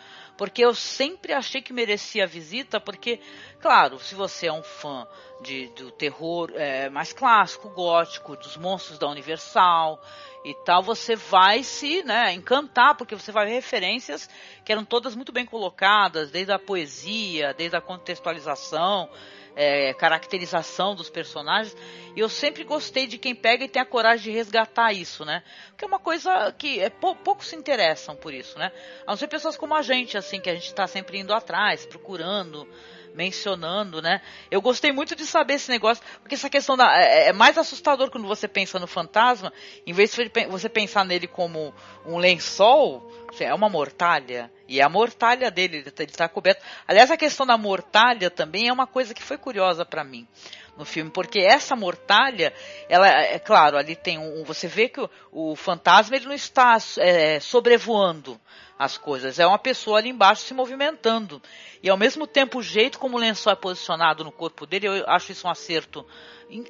porque 0.42 0.64
eu 0.64 0.74
sempre 0.74 1.32
achei 1.32 1.62
que 1.62 1.72
merecia 1.72 2.24
a 2.24 2.26
visita, 2.26 2.80
porque, 2.80 3.20
claro, 3.60 4.00
se 4.00 4.12
você 4.12 4.48
é 4.48 4.52
um 4.52 4.60
fã 4.60 5.06
de, 5.40 5.68
do 5.68 5.92
terror 5.92 6.50
é, 6.56 6.90
mais 6.90 7.12
clássico, 7.12 7.68
gótico, 7.68 8.36
dos 8.36 8.56
monstros 8.56 8.98
da 8.98 9.06
Universal 9.08 10.02
e 10.44 10.52
tal, 10.52 10.82
você 10.82 11.14
vai 11.14 11.62
se 11.62 12.02
né, 12.02 12.32
encantar, 12.32 12.96
porque 12.96 13.14
você 13.14 13.30
vai 13.30 13.46
ver 13.46 13.52
referências 13.52 14.28
que 14.64 14.72
eram 14.72 14.84
todas 14.84 15.14
muito 15.14 15.30
bem 15.30 15.46
colocadas, 15.46 16.32
desde 16.32 16.50
a 16.50 16.58
poesia, 16.58 17.54
desde 17.54 17.76
a 17.76 17.80
contextualização 17.80 19.08
é, 19.56 19.92
caracterização 19.94 20.94
dos 20.94 21.10
personagens. 21.10 21.76
E 22.14 22.20
eu 22.20 22.28
sempre 22.28 22.64
gostei 22.64 23.06
de 23.06 23.18
quem 23.18 23.34
pega 23.34 23.64
e 23.64 23.68
tem 23.68 23.80
a 23.80 23.86
coragem 23.86 24.30
de 24.32 24.38
resgatar 24.38 24.92
isso, 24.92 25.24
né? 25.24 25.42
Porque 25.68 25.84
é 25.84 25.88
uma 25.88 25.98
coisa 25.98 26.52
que 26.52 26.80
é, 26.80 26.90
pou, 26.90 27.16
poucos 27.16 27.48
se 27.48 27.56
interessam 27.56 28.14
por 28.14 28.32
isso, 28.32 28.58
né? 28.58 28.72
A 29.06 29.12
não 29.12 29.16
ser 29.16 29.28
pessoas 29.28 29.56
como 29.56 29.74
a 29.74 29.82
gente, 29.82 30.16
assim, 30.16 30.40
que 30.40 30.50
a 30.50 30.54
gente 30.54 30.66
está 30.66 30.86
sempre 30.86 31.18
indo 31.18 31.32
atrás, 31.32 31.86
procurando 31.86 32.68
mencionando, 33.14 34.00
né? 34.00 34.20
Eu 34.50 34.60
gostei 34.60 34.92
muito 34.92 35.14
de 35.14 35.26
saber 35.26 35.54
esse 35.54 35.70
negócio, 35.70 36.02
porque 36.20 36.34
essa 36.34 36.50
questão 36.50 36.76
da, 36.76 36.98
é, 36.98 37.28
é, 37.28 37.32
mais 37.32 37.56
assustador 37.58 38.10
quando 38.10 38.26
você 38.26 38.48
pensa 38.48 38.78
no 38.78 38.86
fantasma, 38.86 39.52
em 39.86 39.92
vez 39.92 40.12
de 40.12 40.30
você 40.48 40.68
pensar 40.68 41.04
nele 41.04 41.26
como 41.26 41.74
um 42.06 42.18
lençol, 42.18 43.10
é 43.38 43.52
uma 43.54 43.68
mortalha. 43.68 44.50
E 44.68 44.80
é 44.80 44.82
a 44.82 44.88
mortalha 44.88 45.50
dele, 45.50 45.78
ele 45.78 45.88
está 45.88 46.06
tá 46.06 46.28
coberto. 46.28 46.64
Aliás, 46.88 47.10
a 47.10 47.16
questão 47.16 47.44
da 47.44 47.58
mortalha 47.58 48.30
também 48.30 48.68
é 48.68 48.72
uma 48.72 48.86
coisa 48.86 49.12
que 49.12 49.22
foi 49.22 49.36
curiosa 49.36 49.84
para 49.84 50.02
mim 50.02 50.26
no 50.76 50.84
filme, 50.84 51.10
porque 51.10 51.38
essa 51.38 51.76
mortalha, 51.76 52.52
ela 52.88 53.08
é 53.08 53.38
claro, 53.38 53.76
ali 53.76 53.94
tem 53.94 54.18
um, 54.18 54.42
você 54.44 54.66
vê 54.66 54.88
que 54.88 55.00
o, 55.00 55.10
o 55.30 55.56
fantasma 55.56 56.16
ele 56.16 56.26
não 56.26 56.34
está 56.34 56.76
é, 56.98 57.38
sobrevoando 57.40 58.40
as 58.78 58.96
coisas, 58.96 59.38
é 59.38 59.46
uma 59.46 59.58
pessoa 59.58 59.98
ali 59.98 60.08
embaixo 60.08 60.42
se 60.42 60.54
movimentando. 60.54 61.40
E 61.82 61.90
ao 61.90 61.96
mesmo 61.96 62.26
tempo 62.26 62.58
o 62.58 62.62
jeito 62.62 62.98
como 62.98 63.16
o 63.16 63.20
lençol 63.20 63.52
é 63.52 63.56
posicionado 63.56 64.24
no 64.24 64.32
corpo 64.32 64.66
dele, 64.66 64.88
eu 64.88 65.04
acho 65.06 65.30
isso 65.32 65.46
um 65.46 65.50
acerto 65.50 66.04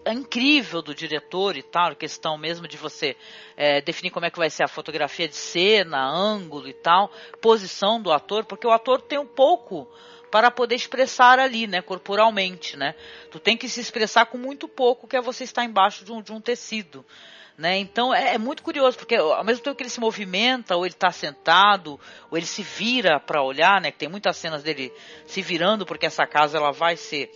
é 0.05 0.13
incrível 0.13 0.81
do 0.81 0.95
diretor 0.95 1.57
e 1.57 1.63
tal, 1.63 1.97
questão 1.97 2.39
mesmo 2.39 2.69
de 2.69 2.77
você 2.77 3.17
é, 3.57 3.81
definir 3.81 4.11
como 4.11 4.27
é 4.27 4.31
que 4.31 4.39
vai 4.39 4.49
ser 4.49 4.63
a 4.63 4.69
fotografia 4.69 5.27
de 5.27 5.35
cena, 5.35 6.07
ângulo 6.07 6.69
e 6.69 6.73
tal, 6.73 7.11
posição 7.41 8.01
do 8.01 8.13
ator, 8.13 8.45
porque 8.45 8.67
o 8.67 8.71
ator 8.71 9.01
tem 9.03 9.19
um 9.19 9.27
pouco 9.27 9.89
para 10.33 10.51
poder 10.51 10.77
expressar 10.77 11.39
ali, 11.39 11.67
né, 11.67 11.83
corporalmente, 11.83 12.75
né? 12.75 12.95
Tu 13.31 13.39
tem 13.39 13.55
que 13.55 13.69
se 13.69 13.81
expressar 13.81 14.25
com 14.25 14.39
muito 14.39 14.67
pouco, 14.67 15.07
que 15.07 15.15
é 15.15 15.21
você 15.21 15.45
estar 15.45 15.63
embaixo 15.63 16.07
de 16.07 16.11
um, 16.11 16.23
de 16.23 16.33
um 16.33 16.41
tecido. 16.41 17.05
Né? 17.59 17.77
Então 17.77 18.15
é, 18.15 18.35
é, 18.35 18.39
muito 18.39 18.63
curioso, 18.63 18.97
porque 18.97 19.15
ao 19.15 19.45
mesmo 19.45 19.63
tempo 19.63 19.77
que 19.77 19.83
ele 19.83 19.91
se 19.91 20.01
movimenta, 20.01 20.75
ou 20.75 20.87
ele 20.87 20.95
está 20.95 21.13
sentado, 21.13 22.01
ou 22.31 22.39
ele 22.39 22.47
se 22.47 22.63
vira 22.63 23.21
para 23.21 23.43
olhar, 23.43 23.79
né? 23.79 23.93
Tem 23.93 24.09
muitas 24.09 24.39
cenas 24.39 24.63
dele 24.63 24.91
se 25.27 25.43
virando, 25.43 25.85
porque 25.85 26.07
essa 26.07 26.27
casa 26.27 26.57
ela 26.57 26.73
vai 26.73 26.97
ser 26.97 27.31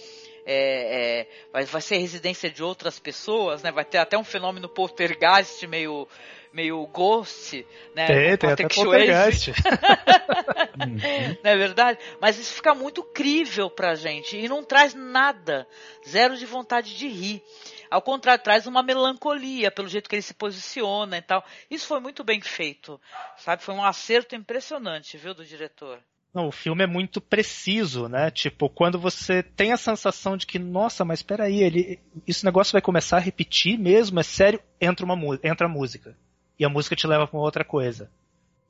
é, 0.46 1.20
é, 1.20 1.28
vai, 1.52 1.66
vai 1.66 1.82
ser 1.82 1.98
residência 1.98 2.48
de 2.48 2.62
outras 2.62 2.98
pessoas, 2.98 3.62
né? 3.62 3.70
Vai 3.70 3.84
ter 3.84 3.98
até 3.98 4.16
um 4.16 4.24
fenômeno 4.24 4.70
poltergeist 4.70 5.66
meio 5.66 6.08
meio 6.52 6.86
ghost, 6.86 7.66
né? 7.94 8.06
Tem, 8.06 8.36
tem 8.36 8.50
até 8.50 8.68
poltergeist. 8.68 9.52
não 11.42 11.50
é 11.50 11.56
verdade? 11.56 11.98
Mas 12.20 12.38
isso 12.38 12.54
fica 12.54 12.74
muito 12.74 13.02
crível 13.02 13.70
pra 13.70 13.94
gente 13.94 14.36
e 14.36 14.48
não 14.48 14.64
traz 14.64 14.94
nada, 14.94 15.66
zero 16.08 16.36
de 16.36 16.46
vontade 16.46 16.96
de 16.96 17.08
rir. 17.08 17.42
Ao 17.90 18.02
contrário, 18.02 18.42
traz 18.42 18.66
uma 18.66 18.82
melancolia 18.82 19.70
pelo 19.70 19.88
jeito 19.88 20.08
que 20.08 20.16
ele 20.16 20.22
se 20.22 20.34
posiciona 20.34 21.18
e 21.18 21.22
tal. 21.22 21.44
Isso 21.70 21.86
foi 21.86 22.00
muito 22.00 22.24
bem 22.24 22.40
feito, 22.40 23.00
sabe? 23.36 23.62
Foi 23.62 23.74
um 23.74 23.84
acerto 23.84 24.34
impressionante, 24.34 25.16
viu, 25.16 25.34
do 25.34 25.44
diretor. 25.44 26.00
Não, 26.36 26.48
o 26.48 26.52
filme 26.52 26.84
é 26.84 26.86
muito 26.86 27.18
preciso, 27.18 28.08
né? 28.08 28.30
Tipo, 28.30 28.68
quando 28.68 28.98
você 28.98 29.42
tem 29.42 29.72
a 29.72 29.76
sensação 29.78 30.36
de 30.36 30.46
que, 30.46 30.58
nossa, 30.58 31.02
mas 31.02 31.22
peraí, 31.22 31.62
ele, 31.62 31.98
esse 32.26 32.44
negócio 32.44 32.72
vai 32.72 32.82
começar 32.82 33.16
a 33.16 33.20
repetir 33.20 33.78
mesmo, 33.78 34.20
é 34.20 34.22
sério, 34.22 34.60
entra, 34.78 35.06
uma, 35.06 35.16
entra 35.42 35.66
a 35.66 35.70
música. 35.70 36.14
E 36.58 36.64
a 36.64 36.68
música 36.68 36.96
te 36.96 37.06
leva 37.06 37.26
para 37.26 37.38
outra 37.38 37.64
coisa. 37.64 38.10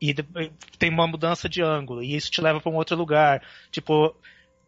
E 0.01 0.14
tem 0.79 0.90
uma 0.90 1.07
mudança 1.07 1.49
de 1.49 1.62
ângulo, 1.62 2.03
e 2.03 2.14
isso 2.14 2.31
te 2.31 2.40
leva 2.40 2.61
para 2.61 2.70
um 2.70 2.77
outro 2.77 2.96
lugar. 2.96 3.42
Tipo, 3.70 4.14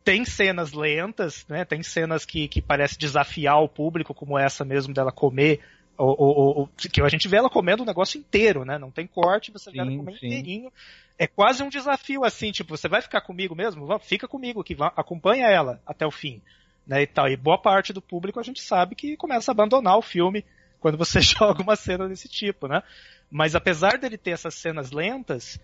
tem 0.02 0.24
cenas 0.24 0.72
lentas, 0.72 1.44
né? 1.48 1.64
Tem 1.64 1.82
cenas 1.82 2.24
que, 2.24 2.48
que 2.48 2.62
parece 2.62 2.98
desafiar 2.98 3.62
o 3.62 3.68
público, 3.68 4.14
como 4.14 4.38
essa 4.38 4.64
mesmo 4.64 4.94
dela 4.94 5.12
comer 5.12 5.60
ou, 5.98 6.14
ou, 6.16 6.58
ou, 6.60 6.68
que 6.68 7.02
a 7.02 7.08
gente 7.08 7.26
vê 7.26 7.36
ela 7.36 7.50
comendo 7.50 7.82
o 7.82 7.86
negócio 7.86 8.18
inteiro, 8.18 8.64
né? 8.64 8.78
Não 8.78 8.90
tem 8.90 9.06
corte, 9.06 9.50
você 9.50 9.70
vê 9.70 9.80
ela 9.80 9.90
comer 9.90 10.16
sim. 10.16 10.26
inteirinho. 10.26 10.72
É 11.18 11.26
quase 11.26 11.62
um 11.62 11.68
desafio 11.68 12.24
assim, 12.24 12.52
tipo, 12.52 12.76
você 12.76 12.88
vai 12.88 13.02
ficar 13.02 13.20
comigo 13.20 13.54
mesmo? 13.54 13.98
Fica 13.98 14.28
comigo 14.28 14.60
aqui, 14.60 14.76
acompanha 14.96 15.48
ela 15.48 15.82
até 15.84 16.06
o 16.06 16.10
fim. 16.10 16.40
Né, 16.86 17.02
e, 17.02 17.06
tal. 17.06 17.28
e 17.28 17.36
boa 17.36 17.58
parte 17.58 17.92
do 17.92 18.00
público 18.00 18.40
a 18.40 18.42
gente 18.42 18.62
sabe 18.62 18.94
que 18.94 19.14
começa 19.14 19.50
a 19.50 19.52
abandonar 19.52 19.98
o 19.98 20.02
filme 20.02 20.42
quando 20.80 20.98
você 20.98 21.20
joga 21.22 21.62
uma 21.62 21.76
cena 21.76 22.08
desse 22.08 22.28
tipo, 22.28 22.68
né? 22.68 22.82
Mas 23.30 23.54
apesar 23.54 23.98
dele 23.98 24.16
ter 24.16 24.30
essas 24.30 24.54
cenas 24.54 24.90
lentas, 24.90 25.60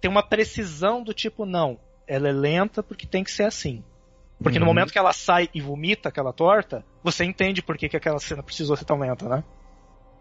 tem 0.00 0.10
uma 0.10 0.22
precisão 0.22 1.02
do 1.02 1.14
tipo, 1.14 1.46
não, 1.46 1.78
ela 2.06 2.28
é 2.28 2.32
lenta 2.32 2.82
porque 2.82 3.06
tem 3.06 3.24
que 3.24 3.30
ser 3.30 3.44
assim. 3.44 3.82
Porque 4.42 4.58
uhum. 4.58 4.64
no 4.64 4.66
momento 4.66 4.92
que 4.92 4.98
ela 4.98 5.12
sai 5.12 5.48
e 5.54 5.60
vomita 5.60 6.08
aquela 6.08 6.32
torta, 6.32 6.84
você 7.02 7.24
entende 7.24 7.62
por 7.62 7.76
que, 7.78 7.88
que 7.88 7.96
aquela 7.96 8.18
cena 8.18 8.42
precisou 8.42 8.76
ser 8.76 8.84
tão 8.84 8.98
lenta, 8.98 9.28
né? 9.28 9.42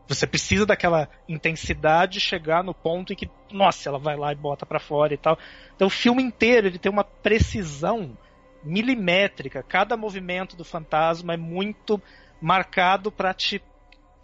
Você 0.07 0.27
precisa 0.27 0.65
daquela 0.65 1.09
intensidade 1.27 2.19
chegar 2.19 2.63
no 2.63 2.73
ponto 2.73 3.11
em 3.11 3.15
que, 3.15 3.29
nossa, 3.51 3.89
ela 3.89 3.97
vai 3.97 4.15
lá 4.15 4.31
e 4.31 4.35
bota 4.35 4.65
para 4.65 4.79
fora 4.79 5.13
e 5.13 5.17
tal. 5.17 5.37
Então 5.75 5.87
o 5.87 5.91
filme 5.91 6.21
inteiro 6.21 6.67
ele 6.67 6.77
tem 6.77 6.91
uma 6.91 7.03
precisão 7.03 8.15
milimétrica. 8.63 9.63
Cada 9.63 9.97
movimento 9.97 10.55
do 10.55 10.63
fantasma 10.63 11.33
é 11.33 11.37
muito 11.37 12.01
marcado 12.39 13.11
para 13.11 13.33
te 13.33 13.61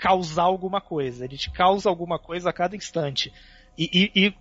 causar 0.02 0.44
alguma 0.44 0.82
coisa. 0.82 1.24
Ele 1.24 1.38
te 1.38 1.52
causa 1.52 1.88
alguma 1.88 2.18
coisa 2.18 2.50
a 2.50 2.54
cada 2.54 2.76
instante. 2.76 3.32
E, 3.78 4.12
e, 4.16 4.26
e, 4.26 4.34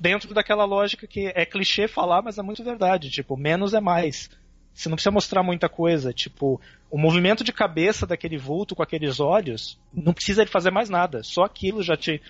dentro 0.00 0.34
daquela 0.34 0.64
lógica 0.64 1.06
que 1.06 1.32
é 1.32 1.46
clichê 1.46 1.86
falar, 1.86 2.22
mas 2.22 2.38
é 2.38 2.42
muito 2.42 2.64
verdade. 2.64 3.08
Tipo, 3.08 3.36
menos 3.36 3.72
é 3.72 3.80
mais. 3.80 4.28
Você 4.74 4.88
não 4.88 4.96
precisa 4.96 5.12
mostrar 5.12 5.44
muita 5.44 5.68
coisa. 5.68 6.12
Tipo, 6.12 6.60
o 6.90 6.98
movimento 6.98 7.44
de 7.44 7.52
cabeça 7.52 8.04
daquele 8.04 8.36
vulto 8.36 8.74
com 8.74 8.82
aqueles 8.82 9.20
olhos, 9.20 9.78
não 9.94 10.12
precisa 10.12 10.42
ele 10.42 10.50
fazer 10.50 10.72
mais 10.72 10.90
nada. 10.90 11.22
Só 11.22 11.44
aquilo 11.44 11.84
já 11.84 11.96
te, 11.96 12.20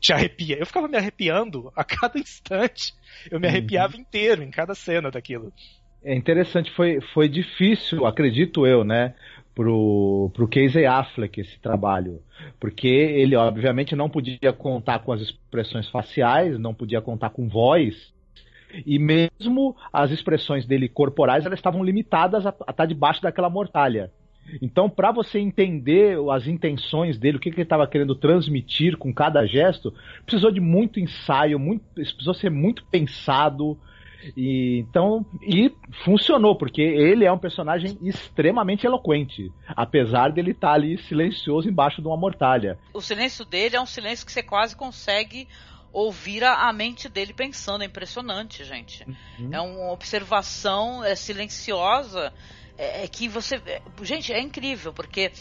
te 0.00 0.12
arrepia. 0.12 0.58
Eu 0.58 0.66
ficava 0.66 0.88
me 0.88 0.96
arrepiando 0.96 1.72
a 1.76 1.84
cada 1.84 2.18
instante. 2.18 2.92
Eu 3.30 3.38
me 3.38 3.46
arrepiava 3.46 3.94
uhum. 3.94 4.00
inteiro 4.00 4.42
em 4.42 4.50
cada 4.50 4.74
cena 4.74 5.08
daquilo. 5.08 5.52
É 6.04 6.14
interessante, 6.14 6.70
foi, 6.72 7.00
foi 7.14 7.30
difícil, 7.30 8.04
acredito 8.04 8.66
eu, 8.66 8.84
né? 8.84 9.14
Pro, 9.54 10.32
pro 10.34 10.48
Casey 10.48 10.84
Affleck 10.84 11.40
esse 11.40 11.60
trabalho. 11.60 12.20
Porque 12.58 12.88
ele, 12.88 13.36
obviamente, 13.36 13.94
não 13.94 14.10
podia 14.10 14.52
contar 14.52 14.98
com 14.98 15.12
as 15.12 15.20
expressões 15.20 15.88
faciais, 15.88 16.58
não 16.58 16.74
podia 16.74 17.00
contar 17.00 17.30
com 17.30 17.48
voz, 17.48 18.12
e 18.84 18.98
mesmo 18.98 19.76
as 19.92 20.10
expressões 20.10 20.66
dele 20.66 20.88
corporais 20.88 21.46
elas 21.46 21.58
estavam 21.58 21.84
limitadas 21.84 22.44
a, 22.44 22.48
a 22.48 22.52
estar 22.52 22.72
tá 22.72 22.86
debaixo 22.86 23.22
daquela 23.22 23.48
mortalha. 23.48 24.10
Então, 24.60 24.90
para 24.90 25.10
você 25.10 25.38
entender 25.38 26.18
as 26.30 26.46
intenções 26.46 27.18
dele, 27.18 27.38
o 27.38 27.40
que, 27.40 27.50
que 27.50 27.56
ele 27.56 27.62
estava 27.62 27.86
querendo 27.86 28.14
transmitir 28.14 28.96
com 28.96 29.12
cada 29.12 29.46
gesto, 29.46 29.92
precisou 30.24 30.50
de 30.50 30.60
muito 30.60 31.00
ensaio, 31.00 31.58
muito, 31.58 31.82
precisou 31.94 32.34
ser 32.34 32.50
muito 32.50 32.84
pensado. 32.86 33.78
E, 34.36 34.78
então, 34.78 35.24
e 35.42 35.72
funcionou, 36.04 36.56
porque 36.56 36.82
ele 36.82 37.24
é 37.24 37.32
um 37.32 37.38
personagem 37.38 37.98
extremamente 38.02 38.86
eloquente, 38.86 39.52
apesar 39.68 40.32
dele 40.32 40.52
estar 40.52 40.68
tá 40.68 40.74
ali 40.74 40.98
silencioso 40.98 41.68
embaixo 41.68 42.00
de 42.00 42.08
uma 42.08 42.16
mortalha. 42.16 42.78
O 42.92 43.00
silêncio 43.00 43.44
dele 43.44 43.76
é 43.76 43.80
um 43.80 43.86
silêncio 43.86 44.24
que 44.24 44.32
você 44.32 44.42
quase 44.42 44.74
consegue 44.76 45.46
ouvir 45.92 46.42
a, 46.42 46.68
a 46.68 46.72
mente 46.72 47.08
dele 47.08 47.32
pensando. 47.32 47.82
É 47.82 47.86
impressionante, 47.86 48.64
gente. 48.64 49.06
Uhum. 49.38 49.50
É 49.52 49.60
uma 49.60 49.92
observação 49.92 51.04
é, 51.04 51.14
silenciosa 51.14 52.32
é, 52.76 53.04
é 53.04 53.08
que 53.08 53.28
você. 53.28 53.56
É, 53.66 53.80
gente, 54.02 54.32
é 54.32 54.40
incrível, 54.40 54.92
porque 54.92 55.32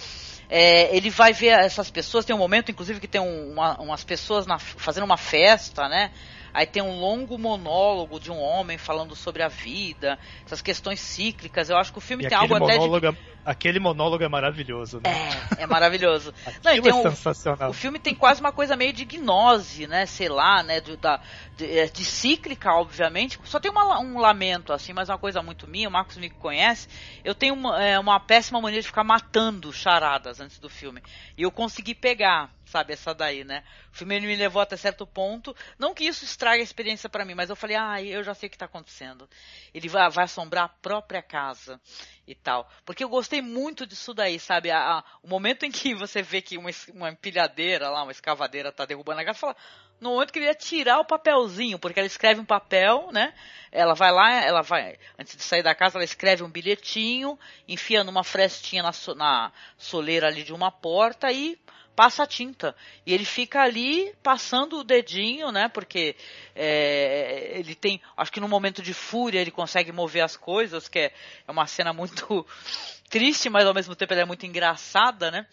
é, 0.49 0.95
ele 0.95 1.09
vai 1.09 1.34
ver 1.34 1.47
essas 1.47 1.89
pessoas. 1.89 2.26
Tem 2.26 2.36
um 2.36 2.39
momento, 2.39 2.71
inclusive, 2.71 2.99
que 2.99 3.07
tem 3.07 3.21
um, 3.21 3.51
uma, 3.51 3.80
umas 3.80 4.03
pessoas 4.03 4.45
na, 4.45 4.59
fazendo 4.59 5.03
uma 5.03 5.17
festa, 5.17 5.89
né? 5.89 6.11
Aí 6.54 6.68
tem 6.68 6.84
um 6.84 6.99
longo 6.99 7.38
monólogo 7.38 8.20
de 8.20 8.32
um 8.32 8.39
homem 8.39 8.78
falando 8.78 9.16
sobre 9.16 9.41
a 9.41 9.47
vida, 9.47 10.20
essas 10.45 10.62
questões 10.62 10.99
cíclicas. 10.99 11.70
Eu 11.70 11.78
acho 11.78 11.91
que 11.91 11.97
o 11.97 12.01
filme 12.01 12.26
e 12.26 12.28
tem 12.28 12.38
algo 12.38 12.56
até 12.56 12.78
de... 12.78 13.08
É, 13.08 13.16
aquele 13.43 13.80
monólogo 13.80 14.24
é 14.24 14.28
maravilhoso, 14.28 15.01
né? 15.04 15.12
É, 15.58 15.64
é 15.64 15.68
maravilhoso. 15.68 16.32
Não, 16.64 16.72
é 16.72 16.93
um, 16.93 17.01
sensacional. 17.01 17.72
O 17.72 17.74
filme 17.74 17.97
tem 17.97 18.14
quase 18.14 18.39
uma 18.39 18.51
coisa 18.51 18.76
meio 18.76 18.93
de 18.93 19.04
gnose, 19.04 19.88
né? 19.88 20.06
Sei 20.06 20.30
lá, 20.30 20.62
né? 20.62 20.80
De, 20.80 20.95
da, 20.95 21.20
de, 21.58 21.80
é, 21.80 21.88
de 21.88 22.06
cíclica, 22.06 22.72
obviamente. 22.74 23.39
Só 23.45 23.60
tem 23.60 23.72
uma, 23.72 23.99
um 23.99 24.20
lamento, 24.20 24.72
assim, 24.72 24.93
mas 24.93 25.10
uma 25.10 25.18
coisa 25.18 25.41
muito 25.41 25.68
minha. 25.68 25.89
O 25.89 25.91
Marcos 25.91 26.18
me 26.18 26.30
conhece. 26.30 26.88
Eu 27.24 27.34
tenho 27.34 27.56
uma, 27.56 27.84
é, 27.84 27.97
uma 27.97 28.20
péssima 28.20 28.62
mania 28.62 28.80
de 28.80 28.88
ficar 28.88 29.04
matando 29.04 29.74
charadas 29.74 30.39
antes 30.39 30.60
do 30.60 30.70
filme. 30.70 31.01
E 31.36 31.41
eu 31.41 31.51
consegui 31.51 31.95
pegar 31.95 32.51
sabe? 32.74 32.93
Essa 32.93 33.13
daí, 33.13 33.43
né? 33.43 33.63
O 33.91 33.95
filme 33.95 34.19
me 34.19 34.36
levou 34.36 34.59
até 34.59 34.76
certo 34.76 35.05
ponto. 35.05 35.55
Não 35.78 35.93
que 35.93 36.03
isso 36.03 36.26
estrague 36.26 36.61
a 36.61 36.63
experiência 36.63 37.07
para 37.07 37.24
mim, 37.24 37.36
mas 37.36 37.51
eu 37.51 37.55
falei, 37.55 37.78
ah, 37.78 38.01
eu 38.01 38.24
já 38.24 38.34
sei 38.34 38.47
o 38.47 38.49
que 38.49 38.57
tá 38.57 38.65
acontecendo. 38.65 39.30
Ele 39.71 39.88
vai, 39.88 40.09
vai 40.09 40.26
assombrar 40.26 40.65
a 40.65 40.69
própria 40.69 41.21
casa 41.21 41.80
e 42.28 42.34
tal. 42.34 42.67
Porque 42.84 43.03
eu 43.03 43.09
gostei 43.09 43.43
muito 43.43 43.86
disso 43.86 44.11
daí, 44.11 44.39
sabe? 44.39 44.71
A, 44.71 44.97
a, 44.97 45.03
o 45.21 45.28
momento 45.28 45.63
em 45.63 45.71
que 45.71 45.93
você 45.93 46.24
vê 46.24 46.41
que 46.41 46.57
uma, 46.57 46.71
uma 46.93 47.11
empilhadeira 47.11 47.89
lá, 47.89 48.01
uma 48.01 48.11
escavadeira 48.11 48.71
tá 48.71 48.86
derrubando 48.86 49.21
a 49.21 49.26
casa, 49.26 49.38
fala, 49.38 49.55
no 50.01 50.09
momento 50.09 50.34
que 50.34 50.39
ele 50.39 50.47
ia 50.47 50.55
tirar 50.55 50.99
o 50.99 51.05
papelzinho, 51.05 51.78
porque 51.78 51.99
ela 51.99 52.07
escreve 52.07 52.41
um 52.41 52.45
papel, 52.45 53.09
né? 53.11 53.34
Ela 53.71 53.93
vai 53.93 54.11
lá, 54.11 54.32
ela 54.32 54.61
vai, 54.63 54.97
antes 55.17 55.38
de 55.38 55.43
sair 55.43 55.61
da 55.61 55.76
casa, 55.76 55.97
ela 55.97 56.03
escreve 56.03 56.43
um 56.43 56.49
bilhetinho, 56.49 57.38
enfia 57.67 58.03
numa 58.03 58.24
frestinha 58.24 58.82
na, 58.82 58.91
na 59.15 59.51
soleira 59.78 60.28
ali 60.28 60.43
de 60.43 60.53
uma 60.53 60.71
porta 60.71 61.32
e 61.32 61.57
passa 61.96 62.26
tinta. 62.28 62.76
E 63.06 63.14
ele 63.14 63.26
fica 63.26 63.62
ali 63.62 64.14
passando 64.22 64.80
o 64.80 64.84
dedinho, 64.84 65.52
né? 65.52 65.68
Porque 65.68 66.16
é, 66.56 67.54
ele 67.60 67.76
tem. 67.76 68.02
Acho 68.16 68.32
que 68.32 68.39
no 68.39 68.48
momento 68.48 68.82
de 68.82 68.94
fúria 68.94 69.39
ele 69.39 69.52
consegue 69.52 69.91
mover 69.91 70.24
as 70.24 70.36
coisas, 70.36 70.88
que 70.88 71.00
é, 71.00 71.14
é 71.48 71.52
uma 71.52 71.68
cena 71.68 71.94
muito 71.94 72.46
triste, 73.10 73.50
mas 73.50 73.66
ao 73.66 73.74
mesmo 73.74 73.96
tempo 73.96 74.14
ela 74.14 74.24
é 74.24 74.26
muito 74.26 74.46
engraçada, 74.46 75.30
né? 75.32 75.46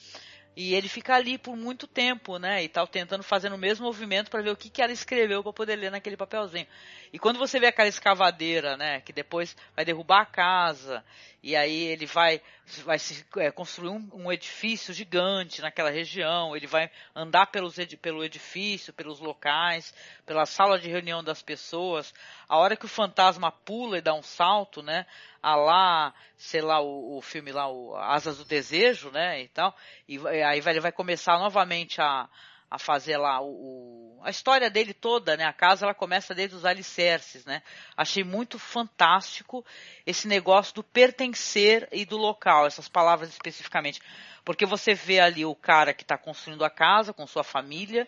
E 0.63 0.75
ele 0.75 0.89
fica 0.91 1.15
ali 1.15 1.39
por 1.39 1.57
muito 1.57 1.87
tempo, 1.87 2.39
né? 2.39 2.63
E 2.63 2.69
tal, 2.69 2.87
tentando 2.87 3.23
fazer 3.23 3.51
o 3.51 3.57
mesmo 3.57 3.87
movimento 3.87 4.31
para 4.31 4.43
ver 4.43 4.51
o 4.51 4.57
que, 4.57 4.69
que 4.69 4.83
ela 4.83 4.93
escreveu 4.93 5.43
para 5.43 5.55
poder 5.55 5.75
ler 5.75 5.91
naquele 5.91 6.19
papelzinho. 6.19 6.67
E 7.11 7.19
quando 7.19 7.39
você 7.39 7.59
vê 7.59 7.69
aquela 7.69 7.89
escavadeira, 7.89 8.77
né? 8.77 9.01
Que 9.01 9.11
depois 9.11 9.57
vai 9.75 9.87
derrubar 9.87 10.21
a 10.21 10.27
casa, 10.27 11.03
e 11.43 11.57
aí 11.57 11.85
ele 11.85 12.05
vai, 12.05 12.43
vai 12.85 12.99
se, 12.99 13.25
é, 13.39 13.51
construir 13.51 13.89
um, 13.89 14.07
um, 14.13 14.31
edifício 14.31 14.93
gigante 14.93 15.63
naquela 15.63 15.89
região, 15.89 16.55
ele 16.55 16.67
vai 16.67 16.91
andar 17.17 17.47
pelos, 17.47 17.77
pelo 18.03 18.23
edifício, 18.23 18.93
pelos 18.93 19.19
locais, 19.19 19.95
pela 20.27 20.45
sala 20.45 20.79
de 20.79 20.91
reunião 20.91 21.25
das 21.25 21.41
pessoas. 21.41 22.13
A 22.47 22.59
hora 22.59 22.77
que 22.77 22.85
o 22.85 22.89
fantasma 22.89 23.51
pula 23.51 23.97
e 23.97 24.03
dá 24.03 24.13
um 24.13 24.23
salto, 24.23 24.83
né? 24.83 25.07
A 25.43 25.57
lá, 25.57 26.15
sei 26.37 26.61
lá, 26.61 26.81
o, 26.81 27.17
o 27.17 27.23
filme 27.23 27.51
lá, 27.53 27.71
o 27.71 27.97
Asas 27.97 28.39
do 28.39 28.45
Desejo, 28.45 29.11
né? 29.11 29.43
E 29.43 29.49
tal. 29.49 29.75
E 30.09 30.19
aí 30.43 30.63
ele 30.67 30.81
vai 30.81 30.93
começar 30.93 31.39
novamente 31.39 32.01
a, 32.01 32.29
a 32.71 32.79
fazer 32.79 33.17
lá 33.17 33.41
o, 33.41 33.51
o, 33.51 34.21
a 34.23 34.31
história 34.31 34.71
dele 34.71 34.95
toda, 34.95 35.37
né? 35.37 35.45
A 35.45 35.53
casa 35.53 35.85
ela 35.85 35.95
começa 35.95 36.33
desde 36.33 36.55
os 36.55 36.65
alicerces, 36.65 37.45
né? 37.45 37.63
Achei 37.97 38.23
muito 38.23 38.59
fantástico 38.59 39.67
esse 40.07 40.29
negócio 40.29 40.75
do 40.75 40.85
pertencer 40.85 41.89
e 41.91 42.05
do 42.05 42.17
local, 42.17 42.67
essas 42.67 42.89
palavras 42.89 43.29
especificamente, 43.31 44.01
porque 44.45 44.65
você 44.65 44.95
vê 44.95 45.19
ali 45.19 45.45
o 45.45 45.55
cara 45.55 45.93
que 45.93 46.05
está 46.05 46.17
construindo 46.17 46.65
a 46.65 46.71
casa 46.71 47.13
com 47.13 47.27
sua 47.27 47.43
família, 47.43 48.07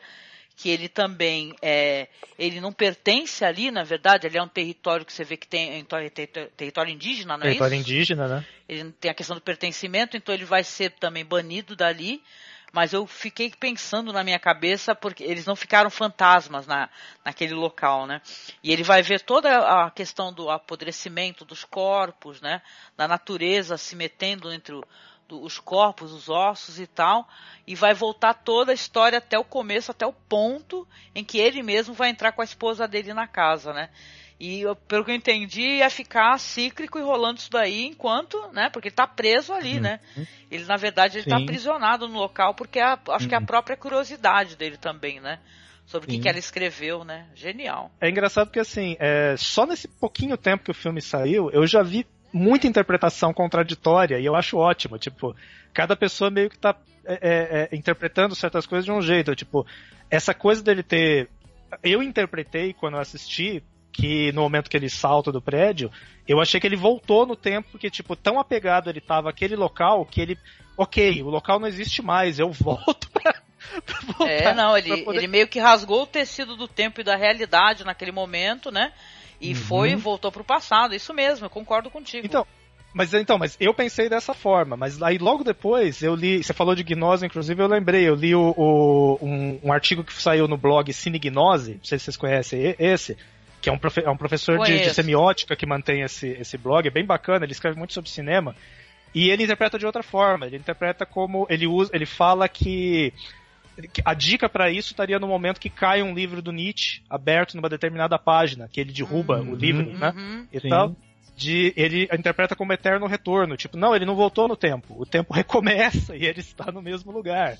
que 0.63 0.71
ele 0.71 0.89
também 0.89 1.53
é, 1.61 2.07
ele 2.39 2.61
não 2.61 2.73
pertence 2.73 3.45
ali, 3.45 3.73
na 3.73 3.83
verdade, 3.83 4.29
ele 4.29 4.39
é 4.39 4.43
um 4.43 4.47
território 4.47 5.05
que 5.05 5.13
você 5.13 5.25
vê 5.25 5.37
que 5.37 5.49
tem 5.49 5.85
território 6.57 6.93
indígena, 6.93 7.37
não 7.37 7.45
é 7.45 7.49
território 7.49 7.75
isso? 7.75 7.85
Território 7.85 7.97
indígena, 7.99 8.29
né? 8.29 8.47
Ele 8.69 8.93
tem 8.93 9.11
a 9.11 9.15
questão 9.15 9.35
do 9.35 9.43
pertencimento, 9.43 10.17
então 10.17 10.33
ele 10.33 10.45
vai 10.45 10.63
ser 10.63 10.91
também 10.93 11.25
banido 11.25 11.75
dali 11.75 12.23
mas 12.73 12.95
eu 12.95 13.07
fiquei 13.07 13.51
pensando 13.51 14.15
na 14.15 14.25
minha 14.25 14.39
cabeça 14.39 14.95
porque 14.95 15.23
eles 15.23 15.45
não 15.45 15.55
ficaram 15.55 15.91
fantasmas 15.91 16.67
na, 16.67 16.89
naquele 17.23 17.53
local, 17.53 18.07
né? 18.07 18.23
E 18.63 18.73
ele 18.73 18.83
vai 18.83 19.03
ver 19.03 19.21
toda 19.21 19.59
a 19.59 19.91
questão 19.91 20.33
do 20.33 20.49
apodrecimento 20.49 21.45
dos 21.45 21.65
corpos, 21.65 22.41
né? 22.41 22.63
Da 22.97 23.07
natureza 23.07 23.77
se 23.77 23.95
metendo 23.95 24.51
entre 24.51 24.75
o, 24.75 24.83
do, 25.33 25.43
os 25.43 25.59
corpos, 25.59 26.13
os 26.13 26.29
ossos 26.29 26.79
e 26.79 26.87
tal, 26.87 27.27
e 27.67 27.75
vai 27.75 27.95
voltar 27.95 28.35
toda 28.35 28.71
a 28.71 28.75
história 28.75 29.19
até 29.19 29.39
o 29.39 29.45
começo, 29.45 29.91
até 29.91 30.07
o 30.07 30.13
ponto 30.13 30.87
em 31.15 31.25
que 31.25 31.39
ele 31.39 31.63
mesmo 31.63 31.95
vai 31.95 32.11
entrar 32.11 32.33
com 32.33 32.43
a 32.43 32.45
esposa 32.45 32.87
dele 32.87 33.15
na 33.15 33.27
casa, 33.27 33.73
né? 33.73 33.89
E 34.39 34.65
pelo 34.89 35.05
que 35.05 35.13
eu 35.13 35.15
entendi, 35.15 35.63
ia 35.79 35.89
ficar 35.89 36.37
cíclico 36.39 36.99
e 36.99 37.03
rolando 37.03 37.39
isso 37.39 37.51
daí 37.51 37.87
enquanto, 37.87 38.37
né? 38.53 38.69
Porque 38.71 38.89
ele 38.89 38.95
tá 38.95 39.07
preso 39.07 39.53
ali, 39.53 39.77
uhum. 39.77 39.83
né? 39.83 40.01
Ele, 40.51 40.65
na 40.65 40.77
verdade, 40.77 41.19
ele 41.19 41.25
tá 41.25 41.39
Sim. 41.39 41.45
tá 41.47 41.51
aprisionado 41.51 42.09
no 42.09 42.19
local, 42.19 42.53
porque 42.53 42.79
é 42.79 42.83
a, 42.83 42.95
acho 42.95 43.25
uhum. 43.25 43.29
que 43.29 43.35
é 43.35 43.39
a 43.39 43.41
uhum. 43.41 43.47
própria 43.47 43.77
curiosidade 43.77 44.57
dele 44.57 44.77
também, 44.77 45.21
né? 45.21 45.39
Sobre 45.87 46.09
o 46.09 46.11
que, 46.11 46.19
que, 46.19 46.29
ela 46.29 46.39
escreveu, 46.39 47.05
né? 47.05 47.27
Genial. 47.35 47.91
É 48.01 48.09
engraçado 48.09 48.47
porque, 48.47 48.61
assim, 48.61 48.97
é, 48.99 49.35
só 49.37 49.67
nesse 49.67 49.87
pouquinho 49.87 50.37
tempo 50.37 50.65
que 50.65 50.71
o 50.71 50.75
filme 50.75 51.01
saiu, 51.01 51.51
eu 51.51 51.67
já 51.67 51.83
vi 51.83 52.07
muita 52.33 52.67
interpretação 52.67 53.33
contraditória 53.33 54.19
e 54.19 54.25
eu 54.25 54.35
acho 54.35 54.57
ótimo. 54.57 54.99
Tipo, 54.99 55.37
cada 55.73 55.95
pessoa 55.95 56.31
meio 56.31 56.49
que 56.49 56.59
tá 56.59 56.75
é, 57.05 57.15
é, 57.15 57.69
é 57.73 57.77
interpretando 57.77 58.35
certas 58.35 58.67
coisas 58.67 58.85
de 58.85 58.93
um 58.93 59.03
jeito. 59.03 59.35
Tipo, 59.35 59.67
essa 60.11 60.33
coisa 60.33 60.63
dele 60.63 60.83
ter. 60.83 61.29
Eu 61.83 62.03
interpretei 62.03 62.73
quando 62.73 62.95
eu 62.95 63.01
assisti 63.01 63.63
que 63.93 64.33
no 64.33 64.43
momento 64.43 64.71
que 64.71 64.77
ele 64.77 64.89
salta 64.89 65.31
do 65.31 65.43
prédio, 65.43 65.91
eu 66.27 66.41
achei 66.41 66.59
que 66.59 66.67
ele 66.67 66.77
voltou 66.77 67.27
no 67.27 67.37
tempo, 67.37 67.69
porque, 67.71 67.91
tipo, 67.91 68.17
tão 68.17 68.41
apegado 68.41 68.89
ele 68.89 69.01
tava 69.01 69.31
àquele 69.31 69.55
local 69.55 70.05
que 70.07 70.21
ele. 70.21 70.39
Ok, 70.77 71.23
o 71.23 71.29
local 71.29 71.61
não 71.61 71.69
existe 71.69 72.01
mais, 72.01 72.39
eu 72.39 72.51
volto 72.51 73.11
pra. 73.13 73.35
pra 73.85 74.27
é, 74.27 74.55
não, 74.55 74.77
ele, 74.77 75.05
poder... 75.05 75.19
ele 75.19 75.27
meio 75.27 75.47
que 75.47 75.61
rasgou 75.61 76.03
o 76.03 76.07
tecido 76.07 76.57
do 76.57 76.67
tempo 76.67 77.01
e 77.01 77.05
da 77.05 77.17
realidade 77.17 77.85
naquele 77.85 78.13
momento, 78.13 78.71
né? 78.71 78.93
E 79.43 79.49
uhum. 79.49 79.55
foi 79.57 79.91
e 79.91 79.97
voltou 79.97 80.31
pro 80.31 80.45
passado, 80.45 80.95
isso 80.95 81.13
mesmo, 81.13 81.47
eu 81.47 81.51
concordo 81.51 81.91
contigo. 81.91 82.25
Então, 82.25 82.47
mas 82.95 83.13
então, 83.13 83.39
mas 83.39 83.57
eu 83.59 83.75
pensei 83.75 84.09
dessa 84.09 84.33
forma, 84.33 84.77
mas 84.77 85.03
aí 85.03 85.19
logo 85.19 85.43
depois 85.43 86.03
eu 86.03 86.15
li, 86.15 86.43
você 86.43 86.53
falou 86.53 86.75
de 86.75 86.85
gnose, 86.85 87.27
inclusive 87.27 87.61
eu 87.61 87.67
lembrei, 87.67 88.07
eu 88.07 88.15
li 88.15 88.35
o, 88.35 88.55
o 88.57 89.19
um, 89.21 89.59
um, 89.65 89.73
artigo 89.73 90.05
que 90.05 90.13
saiu 90.13 90.47
no 90.47 90.57
blog 90.57 90.93
Cine 90.93 91.19
Gnose, 91.19 91.75
não 91.75 91.85
sei 91.85 91.99
se 91.99 92.05
vocês 92.05 92.17
conhecem 92.17 92.77
esse, 92.79 93.17
que 93.63 93.71
é 93.71 93.73
um, 93.73 93.79
profe 93.79 94.03
é 94.03 94.11
um 94.11 94.17
professor 94.17 94.59
de, 94.59 94.79
de, 94.79 94.95
semiótica 94.95 95.57
que 95.57 95.67
mantém 95.67 96.03
esse, 96.03 96.29
esse 96.29 96.59
blog, 96.59 96.87
é 96.87 96.91
bem 96.91 97.05
bacana, 97.05 97.45
ele 97.45 97.53
escreve 97.53 97.79
muito 97.79 97.95
sobre 97.95 98.11
cinema. 98.11 98.55
E 99.15 99.31
ele 99.31 99.45
interpreta 99.45 99.79
de 99.79 99.85
outra 99.85 100.03
forma, 100.03 100.47
ele 100.47 100.57
interpreta 100.57 101.05
como 101.05 101.47
ele 101.49 101.67
usa, 101.67 101.91
ele 101.95 102.07
fala 102.07 102.49
que 102.49 103.13
a 104.05 104.15
dica 104.15 104.49
para 104.49 104.71
isso 104.71 104.91
estaria 104.91 105.19
no 105.19 105.27
momento 105.27 105.61
que 105.61 105.71
cai 105.71 106.03
um 106.03 106.15
livro 106.15 106.43
do 106.43 106.53
Nietzsche 106.53 107.03
aberto 107.09 107.55
numa 107.55 107.69
determinada 107.69 108.19
página, 108.19 108.69
que 108.69 108.81
ele 108.81 108.93
derruba 108.93 109.41
uhum, 109.41 109.53
o 109.53 109.55
livro, 109.55 109.99
né? 109.99 110.13
Uhum, 110.15 110.47
e 110.53 110.61
sim. 110.61 110.69
tal. 110.69 110.97
De, 111.35 111.73
ele 111.77 112.09
interpreta 112.13 112.55
como 112.55 112.73
eterno 112.73 113.07
retorno. 113.07 113.57
Tipo, 113.57 113.77
não, 113.77 113.97
ele 113.97 114.05
não 114.05 114.15
voltou 114.15 114.47
no 114.47 114.57
tempo. 114.57 114.95
O 114.99 115.07
tempo 115.07 115.33
recomeça 115.35 116.15
e 116.15 116.27
ele 116.27 116.41
está 116.41 116.71
no 116.71 116.83
mesmo 116.83 117.11
lugar. 117.11 117.57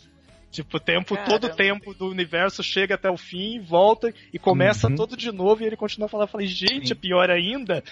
Tipo, 0.51 0.77
o 0.77 0.81
tempo, 0.81 1.15
Caramba. 1.15 1.31
todo 1.31 1.45
o 1.51 1.57
tempo 1.57 1.95
do 1.95 2.09
universo 2.11 2.63
chega 2.63 2.95
até 2.95 3.11
o 3.11 3.17
fim, 3.17 3.59
volta 3.59 4.13
e 4.33 4.39
começa 4.39 4.87
uhum. 4.87 4.95
todo 4.95 5.17
de 5.17 5.33
novo 5.33 5.63
e 5.63 5.67
ele 5.67 5.77
continua 5.77 6.09
falando. 6.09 6.27
Eu 6.27 6.33
falei, 6.33 6.47
gente, 6.47 6.89
Sim. 6.89 6.93
é 6.93 6.95
pior 6.95 7.31
ainda. 7.31 7.83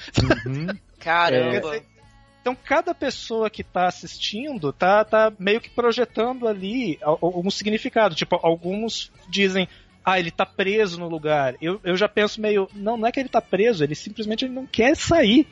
Uhum. 0.47 0.67
Caramba. 1.01 1.83
Então, 2.41 2.57
cada 2.57 2.95
pessoa 2.95 3.51
que 3.51 3.61
está 3.61 3.87
assistindo 3.87 4.73
tá, 4.73 5.05
tá 5.05 5.33
meio 5.39 5.61
que 5.61 5.69
projetando 5.69 6.49
ali 6.49 6.99
algum 7.03 7.51
significado. 7.51 8.15
Tipo, 8.15 8.41
alguns 8.43 9.13
dizem, 9.29 9.69
ah, 10.05 10.19
ele 10.19 10.31
tá 10.31 10.47
preso 10.47 10.99
no 10.99 11.09
lugar. 11.09 11.55
Eu, 11.61 11.79
eu 11.85 11.97
já 11.97 12.09
penso 12.09 12.41
meio, 12.41 12.69
não, 12.75 12.97
não 12.97 13.07
é 13.07 13.13
que 13.13 13.21
ele 13.21 13.29
tá 13.29 13.43
preso, 13.43 13.85
ele 13.85 13.95
simplesmente 13.95 14.45
ele 14.45 14.55
não 14.55 14.67
quer 14.67 14.97
sair. 14.97 15.47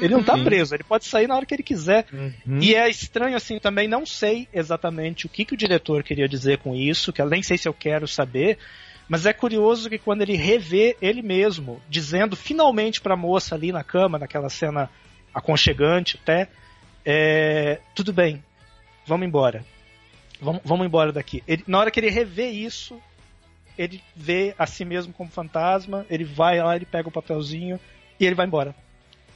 Ele 0.00 0.12
não 0.12 0.24
tá 0.24 0.36
Sim. 0.36 0.42
preso, 0.42 0.74
ele 0.74 0.82
pode 0.82 1.04
sair 1.04 1.28
na 1.28 1.36
hora 1.36 1.46
que 1.46 1.54
ele 1.54 1.62
quiser. 1.62 2.04
Uhum. 2.12 2.58
E 2.60 2.74
é 2.74 2.88
estranho 2.90 3.36
assim 3.36 3.60
também, 3.60 3.86
não 3.86 4.04
sei 4.04 4.48
exatamente 4.52 5.24
o 5.24 5.28
que, 5.28 5.44
que 5.44 5.54
o 5.54 5.56
diretor 5.56 6.02
queria 6.02 6.28
dizer 6.28 6.58
com 6.58 6.74
isso, 6.74 7.12
que 7.12 7.22
eu 7.22 7.28
nem 7.28 7.44
sei 7.44 7.56
se 7.56 7.68
eu 7.68 7.72
quero 7.72 8.08
saber, 8.08 8.58
mas 9.08 9.24
é 9.24 9.32
curioso 9.32 9.88
que 9.88 9.98
quando 9.98 10.22
ele 10.22 10.34
revê 10.34 10.96
ele 11.00 11.22
mesmo, 11.22 11.80
dizendo 11.88 12.34
finalmente 12.34 13.00
pra 13.00 13.16
moça 13.16 13.54
ali 13.54 13.70
na 13.70 13.84
cama, 13.84 14.18
naquela 14.18 14.48
cena 14.48 14.90
aconchegante 15.34 16.18
até, 16.22 16.48
é, 17.04 17.80
tudo 17.94 18.12
bem, 18.12 18.42
vamos 19.06 19.26
embora. 19.26 19.64
Vamos, 20.40 20.62
vamos 20.64 20.86
embora 20.86 21.12
daqui. 21.12 21.42
Ele- 21.46 21.64
na 21.66 21.78
hora 21.78 21.90
que 21.90 21.98
ele 22.00 22.10
revê 22.10 22.48
isso, 22.48 23.00
ele 23.78 24.02
vê 24.14 24.54
a 24.58 24.66
si 24.66 24.84
mesmo 24.84 25.12
como 25.12 25.30
fantasma, 25.30 26.06
ele 26.10 26.24
vai 26.24 26.60
lá, 26.62 26.76
ele 26.76 26.84
pega 26.86 27.08
o 27.08 27.12
papelzinho 27.12 27.78
e 28.18 28.24
ele 28.26 28.34
vai 28.34 28.46
embora. 28.46 28.74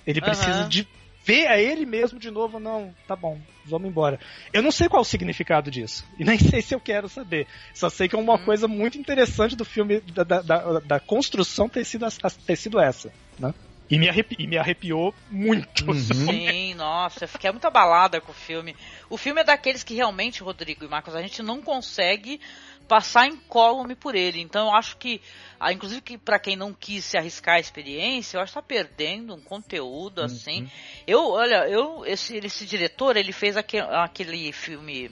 Ele 0.06 0.20
Aham. 0.20 0.26
precisa 0.30 0.64
de 0.64 0.86
ver 1.24 1.46
a 1.48 1.58
ele 1.60 1.84
mesmo 1.84 2.18
de 2.18 2.30
novo, 2.30 2.58
não, 2.58 2.94
tá 3.06 3.14
bom, 3.14 3.38
vamos 3.66 3.88
embora. 3.88 4.18
Eu 4.52 4.62
não 4.62 4.70
sei 4.70 4.88
qual 4.88 5.02
o 5.02 5.04
significado 5.04 5.70
disso, 5.70 6.04
e 6.18 6.24
nem 6.24 6.38
sei 6.38 6.62
se 6.62 6.74
eu 6.74 6.80
quero 6.80 7.08
saber. 7.08 7.46
Só 7.74 7.90
sei 7.90 8.08
que 8.08 8.16
é 8.16 8.18
uma 8.18 8.34
Hum. 8.36 8.44
coisa 8.44 8.66
muito 8.66 8.96
interessante 8.98 9.54
do 9.54 9.64
filme, 9.64 10.00
da, 10.00 10.24
da, 10.24 10.40
da- 10.42 10.80
da 10.80 11.00
construção 11.00 11.68
ter 11.68 11.84
sido, 11.84 12.06
ter 12.46 12.56
sido 12.56 12.80
essa, 12.80 13.12
né? 13.38 13.52
E 13.90 13.98
me, 13.98 14.08
arrepi- 14.08 14.36
e 14.38 14.46
me 14.46 14.58
arrepiou 14.58 15.14
muito. 15.30 15.90
Uhum. 15.90 15.94
Sim, 16.02 16.74
nossa, 16.74 17.24
eu 17.24 17.28
fiquei 17.28 17.50
muito 17.50 17.66
abalada 17.66 18.20
com 18.20 18.32
o 18.32 18.34
filme. 18.34 18.76
O 19.08 19.16
filme 19.16 19.40
é 19.40 19.44
daqueles 19.44 19.82
que 19.82 19.94
realmente, 19.94 20.42
Rodrigo 20.42 20.84
e 20.84 20.88
Marcos, 20.88 21.14
a 21.14 21.22
gente 21.22 21.42
não 21.42 21.62
consegue 21.62 22.38
passar 22.86 23.26
incólume 23.26 23.94
por 23.94 24.14
ele. 24.14 24.40
Então 24.40 24.68
eu 24.68 24.74
acho 24.74 24.96
que, 24.98 25.20
ah, 25.58 25.72
inclusive 25.72 26.00
que 26.02 26.18
para 26.18 26.38
quem 26.38 26.54
não 26.56 26.72
quis 26.74 27.04
se 27.04 27.16
arriscar 27.16 27.56
a 27.56 27.60
experiência, 27.60 28.36
eu 28.36 28.42
acho 28.42 28.52
que 28.52 28.58
tá 28.58 28.62
perdendo 28.62 29.34
um 29.34 29.40
conteúdo 29.40 30.22
assim. 30.22 30.68
Eu, 31.06 31.30
olha, 31.30 31.66
eu 31.68 32.04
esse, 32.06 32.36
esse 32.38 32.66
diretor, 32.66 33.16
ele 33.16 33.32
fez 33.32 33.56
aque- 33.56 33.78
aquele 33.78 34.52
filme 34.52 35.10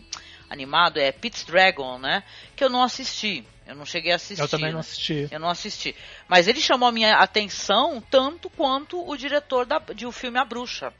animado, 0.50 0.98
é 0.98 1.10
Pete's 1.12 1.44
Dragon, 1.44 1.98
né? 1.98 2.22
Que 2.54 2.62
eu 2.64 2.68
não 2.70 2.82
assisti. 2.82 3.42
Eu 3.66 3.74
não 3.74 3.84
cheguei 3.84 4.12
a 4.12 4.16
assistir. 4.16 4.40
Eu 4.42 4.48
também 4.48 4.66
né? 4.66 4.72
não 4.72 4.80
assisti. 4.80 5.28
Eu 5.30 5.40
não 5.40 5.48
assisti. 5.50 5.94
Mas 6.28 6.46
ele 6.46 6.60
chamou 6.60 6.88
a 6.88 6.92
minha 6.92 7.16
atenção 7.16 8.00
tanto 8.10 8.48
quanto 8.50 9.08
o 9.08 9.16
diretor 9.16 9.66
da, 9.66 9.78
de 9.78 10.06
o 10.06 10.12
filme 10.12 10.38
A 10.38 10.44
Bruxa. 10.44 10.92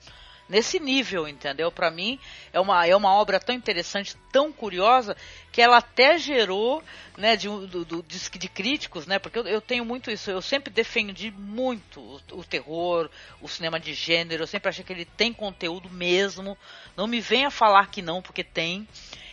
Nesse 0.48 0.78
nível, 0.78 1.26
entendeu? 1.26 1.72
Pra 1.72 1.90
mim 1.90 2.20
é 2.52 2.60
uma, 2.60 2.86
é 2.86 2.94
uma 2.94 3.12
obra 3.12 3.40
tão 3.40 3.52
interessante, 3.52 4.16
tão 4.30 4.52
curiosa, 4.52 5.16
que 5.50 5.60
ela 5.60 5.78
até 5.78 6.16
gerou, 6.18 6.84
né, 7.16 7.34
de, 7.34 7.48
do, 7.48 7.84
do- 7.84 8.02
de, 8.04 8.16
de 8.38 8.48
críticos, 8.48 9.08
né? 9.08 9.18
Porque 9.18 9.40
eu, 9.40 9.46
eu 9.48 9.60
tenho 9.60 9.84
muito 9.84 10.08
isso. 10.08 10.30
Eu 10.30 10.40
sempre 10.40 10.72
defendi 10.72 11.32
muito 11.32 12.00
o, 12.00 12.20
o 12.38 12.44
terror, 12.44 13.10
o 13.40 13.48
cinema 13.48 13.80
de 13.80 13.92
gênero. 13.92 14.44
Eu 14.44 14.46
sempre 14.46 14.68
achei 14.68 14.84
que 14.84 14.92
ele 14.92 15.04
tem 15.04 15.32
conteúdo 15.32 15.90
mesmo. 15.90 16.56
Não 16.96 17.08
me 17.08 17.20
venha 17.20 17.50
falar 17.50 17.88
que 17.90 18.00
não, 18.00 18.22
porque 18.22 18.44
tem. 18.44 18.86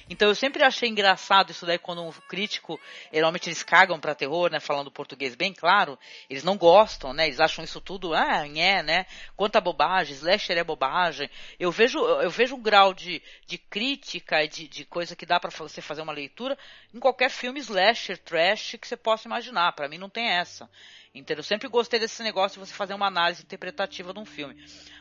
Então 0.09 0.27
eu 0.27 0.35
sempre 0.35 0.63
achei 0.63 0.89
engraçado 0.89 1.51
isso 1.51 1.65
daí 1.65 1.77
quando 1.77 2.03
um 2.03 2.11
crítico, 2.11 2.79
geralmente 3.11 3.47
eles 3.47 3.63
cagam 3.63 3.99
pra 3.99 4.15
terror, 4.15 4.51
né, 4.51 4.59
falando 4.59 4.91
português 4.91 5.35
bem 5.35 5.53
claro, 5.53 5.97
eles 6.29 6.43
não 6.43 6.57
gostam, 6.57 7.13
né, 7.13 7.27
eles 7.27 7.39
acham 7.39 7.63
isso 7.63 7.79
tudo, 7.79 8.13
ah, 8.13 8.47
é, 8.47 8.83
né, 8.83 9.05
quanta 9.35 9.61
bobagem, 9.61 10.15
slasher 10.15 10.57
é 10.57 10.63
bobagem. 10.63 11.29
Eu 11.59 11.71
vejo, 11.71 11.99
eu 11.99 12.29
vejo 12.29 12.55
um 12.55 12.61
grau 12.61 12.93
de, 12.93 13.21
de 13.45 13.57
crítica 13.57 14.43
e 14.43 14.47
de, 14.47 14.67
de 14.67 14.85
coisa 14.85 15.15
que 15.15 15.25
dá 15.25 15.39
pra 15.39 15.49
você 15.49 15.81
fazer 15.81 16.01
uma 16.01 16.13
leitura 16.13 16.57
em 16.93 16.99
qualquer 16.99 17.29
filme 17.29 17.59
slasher, 17.59 18.17
trash 18.17 18.75
que 18.79 18.87
você 18.87 18.97
possa 18.97 19.27
imaginar. 19.27 19.73
Pra 19.73 19.87
mim 19.87 19.97
não 19.97 20.09
tem 20.09 20.27
essa. 20.29 20.69
Entendeu? 21.15 21.41
Eu 21.41 21.43
sempre 21.43 21.67
gostei 21.67 21.99
desse 21.99 22.23
negócio 22.23 22.59
de 22.59 22.67
você 22.67 22.73
fazer 22.73 22.95
uma 22.95 23.05
análise 23.05 23.43
interpretativa 23.43 24.11
de 24.11 24.19
um 24.19 24.25
filme. 24.25 24.55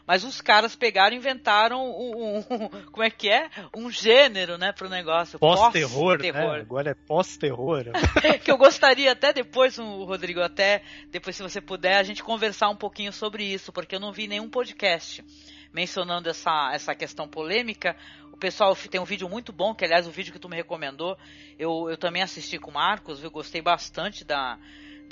Mas 0.07 0.25
os 0.25 0.43
caras 0.43 0.77
pegaram 0.77 1.17
e 1.17 1.19
inventaram 1.19 1.83
um, 1.83 2.37
um- 2.37 2.69
como 2.93 3.03
é 3.03 3.09
que 3.09 3.31
é? 3.31 3.49
Um 3.75 3.91
gênero, 3.91 4.59
né, 4.59 4.73
pro 4.73 4.91
negócio. 4.91 5.39
Pós-terror, 5.39 6.19
né? 6.19 6.31
Pós-terror. 6.31 6.55
Agora 6.57 6.91
é 6.91 6.95
pós-terror. 6.95 7.85
que 8.45 8.51
eu 8.51 8.59
gostaria 8.59 9.11
até 9.11 9.33
depois, 9.33 9.79
o 9.79 10.05
Rodrigo, 10.05 10.43
até 10.43 10.83
depois 11.11 11.35
se 11.35 11.43
você 11.43 11.63
puder, 11.63 11.97
a 11.97 12.03
gente 12.03 12.23
conversar 12.23 12.69
um 12.69 12.77
pouquinho 12.77 13.13
sobre 13.13 13.45
isso, 13.45 13.73
porque 13.73 13.95
eu 13.95 14.01
não 14.01 14.13
vi 14.13 14.29
nenhum 14.29 14.51
podcast 14.51 15.25
mencionando 15.73 16.29
essa, 16.29 16.73
essa 16.75 16.95
questão 16.95 17.27
polêmica. 17.27 17.97
O 18.31 18.37
pessoal 18.37 18.77
tem 18.77 19.01
um 19.01 19.05
vídeo 19.07 19.31
muito 19.31 19.51
bom, 19.51 19.75
que 19.75 19.85
aliás 19.87 20.07
o 20.07 20.11
vídeo 20.11 20.31
que 20.31 20.39
tu 20.39 20.49
me 20.49 20.57
recomendou, 20.57 21.17
eu, 21.59 21.89
eu 21.89 21.97
também 21.97 22.23
assisti 22.23 22.59
com 22.59 22.71
o 22.71 22.75
Marcos, 22.75 23.19
viu? 23.21 23.31
Gostei 23.31 23.63
bastante 23.63 24.25
da 24.25 24.59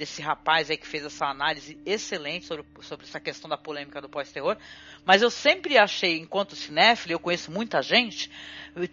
desse 0.00 0.22
rapaz 0.22 0.70
aí 0.70 0.78
que 0.78 0.86
fez 0.86 1.04
essa 1.04 1.26
análise 1.26 1.78
excelente 1.84 2.46
sobre, 2.46 2.64
sobre 2.80 3.04
essa 3.04 3.20
questão 3.20 3.50
da 3.50 3.58
polêmica 3.58 4.00
do 4.00 4.08
pós-terror. 4.08 4.56
Mas 5.04 5.20
eu 5.20 5.30
sempre 5.30 5.76
achei, 5.76 6.18
enquanto 6.18 6.56
cinéfilo, 6.56 7.12
eu 7.12 7.18
conheço 7.18 7.50
muita 7.50 7.82
gente, 7.82 8.30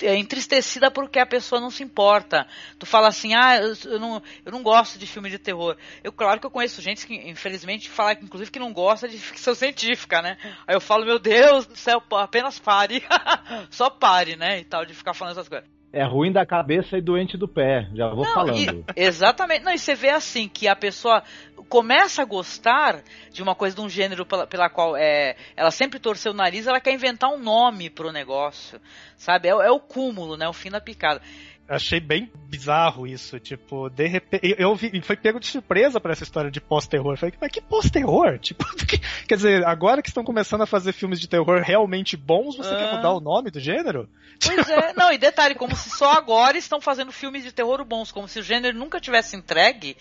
é, 0.01 0.16
entristecida 0.18 0.91
porque 0.91 1.18
a 1.18 1.26
pessoa 1.26 1.62
não 1.62 1.72
se 1.72 1.82
importa. 1.82 2.45
Tu 2.78 2.86
fala 2.86 3.08
assim, 3.08 3.34
ah, 3.34 3.58
eu, 3.86 3.97
não, 3.97 4.22
eu 4.45 4.51
não 4.51 4.62
gosto 4.62 4.99
de 4.99 5.08
filme 5.08 5.30
de 5.30 5.39
terror. 5.39 5.78
Eu, 6.03 6.12
claro 6.12 6.41
que 6.41 6.45
eu 6.45 6.51
conheço 6.51 6.82
gente 6.82 7.08
que, 7.08 7.14
infelizmente, 7.14 7.89
fala, 7.89 8.12
inclusive, 8.12 8.51
que 8.51 8.60
não 8.60 8.74
gosta 8.74 9.08
de 9.08 9.18
ficção 9.18 9.55
científica, 9.55 10.22
né? 10.22 10.38
Aí 10.68 10.76
eu 10.76 10.82
falo, 10.82 11.05
meu 11.05 11.20
Deus 11.20 11.66
do 11.66 11.78
céu, 11.78 12.03
apenas 12.12 12.60
pare. 12.60 13.01
Só 13.72 13.89
pare, 13.89 14.36
né? 14.36 14.60
E 14.60 14.66
tal, 14.66 14.86
de 14.86 14.93
ficar 14.93 15.14
falando 15.14 15.32
essas 15.32 15.47
coisas. 15.47 15.76
É 15.91 16.03
ruim 16.03 16.31
da 16.31 16.45
cabeça 16.45 16.97
e 16.97 17.01
doente 17.01 17.38
do 17.38 17.47
pé, 17.47 17.88
já 17.95 18.09
vou 18.09 18.25
Não, 18.25 18.33
falando. 18.33 18.57
e- 18.59 18.85
exatamente. 18.95 19.63
Não, 19.63 19.71
e 19.73 19.79
você 19.79 19.95
vê 19.95 20.09
assim, 20.09 20.47
que 20.49 20.67
a 20.67 20.75
pessoa 20.75 21.23
começa 21.69 22.21
a 22.21 22.25
gostar 22.25 23.01
de 23.31 23.41
uma 23.41 23.55
coisa, 23.55 23.75
de 23.75 23.81
um 23.81 23.89
gênero 23.89 24.25
pela, 24.25 24.45
pela 24.45 24.69
qual 24.69 24.95
é, 24.97 25.35
ela 25.55 25.71
sempre 25.71 25.97
torceu 25.99 26.31
o 26.33 26.35
nariz, 26.35 26.67
ela 26.67 26.79
quer 26.81 26.93
inventar 26.93 27.29
um 27.29 27.39
nome 27.39 27.89
pro 27.89 28.11
negócio, 28.11 28.79
sabe? 29.15 29.47
É, 29.47 29.55
o- 29.55 29.61
é 29.61 29.71
o 29.71 29.79
cúmulo, 29.79 30.35
né? 30.38 30.47
O 30.47 30.53
fim 30.53 30.69
da 30.69 30.81
picada. 30.81 31.21
Achei 31.70 31.99
bem 31.99 32.32
bizarro 32.47 33.05
isso, 33.05 33.38
tipo, 33.41 33.89
de 33.89 34.07
repente. 34.07 34.55
Eu 34.57 34.74
vi, 34.74 35.01
foi 35.01 35.18
pego 35.18 35.38
de 35.38 35.47
surpresa 35.47 35.99
pra 35.99 36.13
essa 36.13 36.24
história 36.24 36.49
de 36.49 36.61
pós-terror. 36.61 37.18
Falei, 37.18 37.36
mas 37.41 37.51
que 37.51 37.59
pós-terror? 37.59 38.39
Tipo, 38.47 38.63
que- 38.86 38.99
quer 39.28 39.36
dizer, 39.36 39.65
agora 39.65 40.01
que 40.01 40.07
estão 40.07 40.24
começando 40.24 40.61
a 40.61 40.65
fazer 40.65 40.93
filmes 40.93 41.20
de 41.20 41.28
terror 41.28 41.61
realmente 41.61 42.15
bons, 42.15 42.55
você 42.55 42.74
Ah. 42.74 42.78
quer 42.78 42.95
mudar 42.95 43.11
o 43.11 43.20
nome 43.20 43.51
do 43.51 43.59
gênero? 43.59 44.07
Pois 44.41 44.70
é, 44.70 44.93
não, 44.95 45.11
e 45.11 45.18
detalhe, 45.18 45.55
como 45.55 45.76
se 45.76 45.89
só 45.89 46.13
agora 46.13 46.57
estão 46.57 46.80
fazendo 46.80 47.11
filmes 47.11 47.43
de 47.43 47.51
terror 47.51 47.84
bons, 47.84 48.13
como 48.13 48.30
se 48.30 48.39
o 48.39 48.43
gênero 48.43 48.78
nunca 48.78 49.01
tivesse 49.01 49.36
entregue 49.36 49.97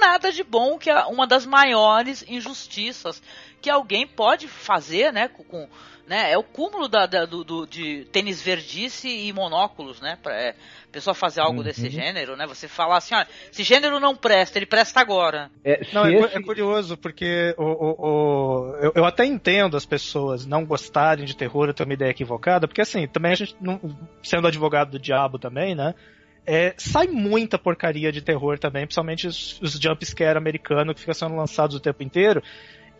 nada 0.00 0.32
de 0.32 0.42
bom, 0.42 0.78
que 0.78 0.88
é 0.88 1.04
uma 1.04 1.26
das 1.26 1.44
maiores 1.44 2.24
injustiças 2.26 3.22
que 3.60 3.68
alguém 3.68 4.06
pode 4.06 4.48
fazer, 4.48 5.12
né, 5.12 5.28
com- 5.28 5.68
né, 6.06 6.32
é 6.32 6.36
o 6.38 6.42
cúmulo 6.42 6.88
da, 6.88 7.06
da- 7.06 7.24
do, 7.24 7.44
do- 7.44 7.66
de 7.66 8.04
tênis 8.12 8.42
verdice 8.42 9.08
e 9.08 9.32
monóculos, 9.32 10.00
né, 10.00 10.18
pra 10.22 10.34
é, 10.34 10.54
pessoa 10.90 11.14
fazer 11.14 11.40
algo 11.40 11.58
Uhum. 11.58 11.64
desse 11.64 11.88
gênero, 11.88 12.36
né, 12.36 12.46
você 12.46 12.66
falar 12.68 12.96
assim, 12.98 13.14
olha, 13.14 13.26
esse 13.50 13.62
gênero 13.62 13.98
não 14.00 14.14
presta, 14.16 14.58
ele 14.58 14.66
presta 14.66 15.00
agora. 15.00 15.50
É, 15.64 15.80
Não, 15.92 16.04
é, 16.04 16.12
esse- 16.14 16.36
é 16.36 16.42
curioso, 16.42 16.96
porque 16.96 17.54
o, 17.56 17.64
o- 17.64 17.96
o- 17.98 18.76
eu, 18.76 18.92
eu 18.96 19.04
até 19.04 19.24
entendo 19.24 19.76
as 19.76 19.86
pessoas 19.86 20.44
não 20.44 20.64
gostarem 20.64 21.24
de 21.24 21.36
terror 21.36 21.68
ou 21.68 21.74
ter 21.74 21.84
uma 21.84 21.94
ideia 21.94 22.10
equivocada, 22.10 22.66
porque 22.66 22.80
assim, 22.80 23.06
também 23.06 23.32
a 23.32 23.36
gente, 23.36 23.56
não, 23.60 23.80
sendo 24.22 24.46
advogado 24.48 24.90
do 24.92 24.98
diabo 24.98 25.38
também, 25.38 25.74
né? 25.74 25.94
é, 26.44 26.74
sai 26.76 27.06
muita 27.06 27.56
porcaria 27.56 28.10
de 28.10 28.20
terror 28.20 28.58
também, 28.58 28.84
principalmente 28.84 29.28
os, 29.28 29.60
os 29.62 29.74
jumpscare 29.78 30.36
americanos 30.36 30.94
que 30.94 31.00
ficam 31.00 31.14
sendo 31.14 31.36
lançados 31.36 31.76
o 31.76 31.80
tempo 31.80 32.02
inteiro. 32.02 32.42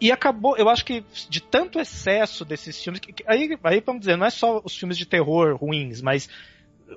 E 0.03 0.11
acabou, 0.11 0.57
eu 0.57 0.68
acho 0.68 0.84
que 0.84 1.05
de 1.30 1.40
tanto 1.40 1.78
excesso 1.78 2.44
desses 2.44 2.82
filmes, 2.82 2.98
que- 2.98 3.12
que- 3.12 3.24
aí, 3.24 3.57
aí 3.62 3.80
vamos 3.86 4.00
dizer, 4.00 4.16
não 4.16 4.26
é 4.26 4.30
só 4.30 4.61
os 4.64 4.76
filmes 4.76 4.98
de 4.98 5.07
terror 5.07 5.55
ruins, 5.57 6.03
mas 6.03 6.28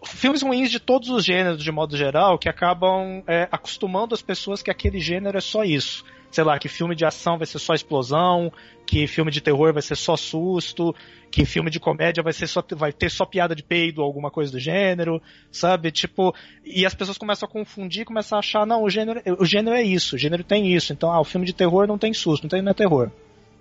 filmes 0.03 0.41
ruins 0.41 0.71
de 0.71 0.79
todos 0.79 1.09
os 1.09 1.23
gêneros, 1.23 1.63
de 1.63 1.71
modo 1.71 1.95
geral, 1.95 2.39
que 2.39 2.49
acabam 2.49 3.23
é, 3.27 3.47
acostumando 3.51 4.15
as 4.15 4.23
pessoas 4.23 4.63
que 4.63 4.71
aquele 4.71 4.99
gênero 4.99 5.37
é 5.37 5.41
só 5.41 5.63
isso. 5.63 6.03
Sei 6.35 6.43
lá, 6.43 6.59
que 6.59 6.67
filme 6.67 6.93
de 6.93 7.05
ação 7.05 7.37
vai 7.37 7.47
ser 7.47 7.59
só 7.59 7.73
explosão, 7.73 8.51
que 8.85 9.07
filme 9.07 9.31
de 9.31 9.39
terror 9.39 9.71
vai 9.71 9.81
ser 9.81 9.95
só 9.95 10.17
susto, 10.17 10.93
que 11.31 11.45
filme 11.45 11.71
de 11.71 11.79
comédia 11.79 12.21
vai 12.21 12.33
ser 12.33 12.45
só 12.45 12.61
vai 12.71 12.91
ter 12.91 13.09
só 13.09 13.25
piada 13.25 13.55
de 13.55 13.63
peido 13.63 14.01
ou 14.01 14.05
alguma 14.05 14.29
coisa 14.29 14.51
do 14.51 14.59
gênero, 14.59 15.21
sabe? 15.49 15.91
Tipo, 15.91 16.35
e 16.65 16.85
as 16.85 16.93
pessoas 16.93 17.17
começam 17.17 17.47
a 17.47 17.49
confundir, 17.49 18.03
começam 18.03 18.35
a 18.35 18.39
achar, 18.39 18.65
não, 18.65 18.83
o 18.83 18.89
gênero, 18.89 19.21
o 19.39 19.45
gênero 19.45 19.77
é 19.77 19.81
isso, 19.81 20.17
o 20.17 20.19
gênero 20.19 20.43
tem 20.43 20.75
isso. 20.75 20.91
Então, 20.91 21.09
ah, 21.09 21.21
o 21.21 21.23
filme 21.23 21.45
de 21.45 21.53
terror 21.53 21.87
não 21.87 21.97
tem 21.97 22.13
susto, 22.13 22.43
não 22.43 22.49
tem 22.49 22.61
não 22.61 22.71
é 22.71 22.73
terror. 22.73 23.09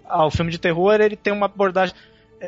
Ah, 0.04 0.26
o 0.26 0.30
filme 0.32 0.50
de 0.50 0.58
terror, 0.58 1.00
ele 1.00 1.14
tem 1.14 1.32
uma 1.32 1.46
abordagem 1.46 1.94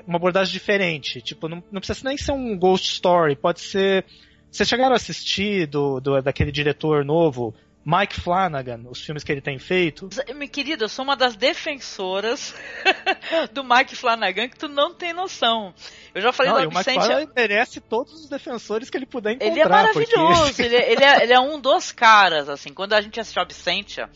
uma 0.08 0.16
abordagem 0.16 0.52
diferente. 0.52 1.22
Tipo, 1.22 1.48
não, 1.48 1.62
não 1.70 1.80
precisa 1.80 2.08
nem 2.08 2.18
ser 2.18 2.32
um 2.32 2.58
ghost 2.58 2.90
story, 2.90 3.36
pode 3.36 3.60
ser. 3.60 4.04
Vocês 4.50 4.68
chegaram 4.68 4.92
a 4.92 4.96
assistir 4.96 5.66
do, 5.68 6.00
do, 6.00 6.20
daquele 6.20 6.50
diretor 6.50 7.04
novo, 7.04 7.54
Mike 7.88 8.20
Flanagan, 8.20 8.80
os 8.90 9.00
filmes 9.00 9.22
que 9.22 9.30
ele 9.30 9.40
tem 9.40 9.60
feito? 9.60 10.08
Minha 10.34 10.48
querida, 10.48 10.84
eu 10.84 10.88
sou 10.88 11.04
uma 11.04 11.14
das 11.14 11.36
defensoras 11.36 12.52
do 13.54 13.62
Mike 13.62 13.94
Flanagan 13.94 14.48
que 14.48 14.56
tu 14.58 14.66
não 14.66 14.92
tem 14.92 15.12
noção. 15.12 15.72
Eu 16.12 16.20
já 16.20 16.32
falei 16.32 16.50
Não, 16.50 16.58
do 16.58 16.64
e 16.64 16.66
o 16.66 16.70
Mike. 16.70 16.82
Flanagan 16.94 17.30
merece 17.36 17.80
todos 17.80 18.12
os 18.14 18.28
defensores 18.28 18.90
que 18.90 18.96
ele 18.96 19.06
puder 19.06 19.34
encontrar. 19.34 19.50
Ele 19.52 19.60
é 19.60 19.68
maravilhoso, 19.68 20.46
porque- 20.46 20.62
ele, 20.66 20.74
é- 20.76 20.92
ele 20.92 21.04
é, 21.04 21.22
ele 21.22 21.32
é 21.32 21.38
um 21.40 21.60
dos 21.60 21.92
caras, 21.92 22.48
assim. 22.48 22.72
Quando 22.74 22.92
a 22.92 23.00
gente 23.00 23.20
assistiu 23.20 23.40
Absentia, 23.40 24.10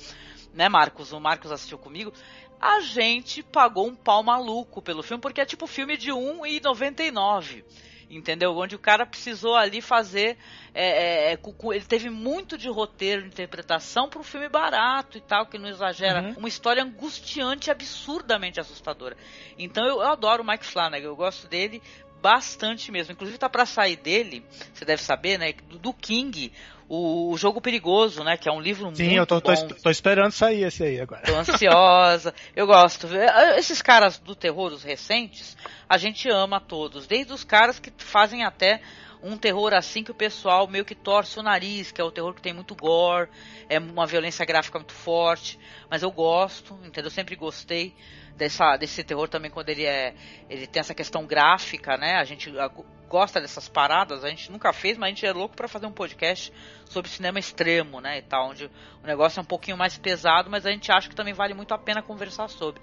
né, 0.53 0.69
Marcos? 0.69 1.13
O 1.13 1.21
Marcos 1.21 1.53
assistiu 1.53 1.79
comigo. 1.79 2.13
a 2.61 2.81
gente 2.81 3.41
pagou 3.43 3.87
um 3.87 3.95
pau 3.95 4.23
maluco 4.25 4.83
pelo 4.83 5.03
filme, 5.03 5.21
porque 5.21 5.41
é 5.41 5.47
tipo 5.47 5.67
filme 5.69 5.97
de 5.97 6.11
1,99 6.11 7.63
entendeu? 8.11 8.57
Onde 8.57 8.75
o 8.75 8.79
cara 8.79 9.07
precisou 9.07 9.55
ali 9.55 9.81
fazer. 9.81 10.37
É, 10.75 11.31
é, 11.31 11.33
é 11.33 11.39
ele 11.73 11.85
teve 11.85 12.11
muito 12.11 12.59
de 12.59 12.69
roteiro, 12.69 13.23
de 13.23 13.29
interpretação 13.29 14.09
para 14.09 14.21
um 14.21 14.25
filme 14.25 14.49
barato 14.49 15.17
e 15.17 15.21
tal, 15.21 15.47
que 15.47 15.59
não 15.59 15.69
exagera. 15.69 16.23
Uhum. 16.23 16.35
Uma 16.39 16.49
história 16.49 16.83
angustiante, 16.83 17.71
absurdamente 17.71 18.59
assustadora. 18.59 19.17
Então 19.59 19.85
eu, 19.85 20.01
eu 20.01 20.09
adoro 20.09 20.43
o 20.43 20.47
Mike 20.47 20.67
Flanagan, 20.67 21.07
eu 21.07 21.17
gosto 21.17 21.47
dele 21.47 21.81
bastante 22.21 22.93
mesmo. 22.93 23.13
Inclusive 23.13 23.39
tá 23.39 23.49
para 23.49 23.65
sair 23.65 23.97
dele, 23.97 24.45
você 24.73 24.85
deve 24.85 25.03
saber, 25.03 25.39
né? 25.39 25.53
Do 25.53 25.93
King, 25.93 26.53
o, 26.93 27.37
Jogo 27.37 27.61
Perigoso, 27.61 28.25
né? 28.25 28.37
Que 28.37 28.49
é 28.49 28.53
um 28.53 28.61
livro 28.61 28.85
Sim, 28.97 29.05
muito 29.05 29.17
eu 29.17 29.27
tô, 29.27 29.41
bom. 29.41 29.69
tô, 29.69 29.75
tô, 29.77 29.91
esperando 29.91 30.33
sair 30.33 30.65
esse 30.65 30.83
aí 30.83 31.01
agora. 31.01 31.23
Tô 31.23 31.37
ansiosa. 31.37 32.35
eu 32.55 32.67
gosto. 32.67 33.07
Esses 33.57 33.81
caras 33.81 34.19
do 34.19 34.35
terror, 34.35 34.73
os 34.73 34.83
recentes, 34.83 35.57
a 35.89 35.97
gente 35.97 36.29
ama 36.29 36.61
todos. 36.61 37.07
Desde 37.07 37.33
os 37.33 37.45
caras 37.45 37.79
que 37.79 37.93
fazem 37.97 38.45
até 38.45 38.81
um 39.23 39.37
terror 39.37 39.73
assim 39.73 40.03
que 40.03 40.11
o 40.11 40.15
pessoal 40.15 40.67
meio 40.67 40.85
que 40.85 40.97
torce 40.97 41.39
o 41.39 41.43
nariz, 41.43 41.93
que 41.93 42.01
é 42.01 42.05
o 42.05 42.11
terror 42.11 42.35
que 42.35 42.43
tem 42.43 42.53
muito 42.53 42.75
gore, 42.75 43.29
é 43.69 43.79
uma 43.79 44.07
violência 44.07 44.45
gráfica 44.45 44.79
muito 44.79 44.95
forte, 44.95 45.59
mas 45.89 46.03
eu 46.03 46.11
gosto, 46.11 46.75
entendeu? 46.83 47.05
Eu 47.05 47.11
sempre 47.11 47.37
gostei 47.37 47.95
dessa, 48.37 48.77
desse 48.77 49.05
terror 49.05 49.29
também 49.29 49.51
quando 49.51 49.69
ele 49.69 49.85
é 49.85 50.15
ele 50.49 50.67
tem 50.67 50.81
essa 50.81 50.95
questão 50.95 51.25
gráfica, 51.25 51.97
né? 51.97 52.17
A 52.17 52.25
gente 52.25 52.51
gosta 53.11 53.41
dessas 53.41 53.69
paradas, 53.69 54.25
a 54.25 54.29
gente 54.29 54.53
nunca 54.53 54.73
fez, 54.73 54.97
mas 54.97 55.09
a 55.09 55.11
gente 55.11 55.27
é 55.27 55.33
louco 55.33 55.57
para 55.57 55.67
fazer 55.67 55.85
um 55.87 55.93
podcast 55.93 56.53
sobre 56.85 57.11
cinema 57.11 57.41
extremo, 57.41 58.01
né, 58.01 58.19
e 58.19 58.23
tal, 58.23 58.51
onde 58.51 58.67
o 59.03 59.07
negócio 59.07 59.41
é 59.41 59.43
um 59.43 59.47
pouquinho 59.47 59.77
mais 59.77 59.99
pesado, 59.99 60.49
mas 60.49 60.65
a 60.65 60.71
gente 60.71 60.93
acha 60.93 61.09
que 61.09 61.17
também 61.17 61.35
vale 61.35 61.53
muito 61.53 61.75
a 61.75 61.79
pena 61.79 62.01
conversar 62.01 62.49
sobre. 62.49 62.81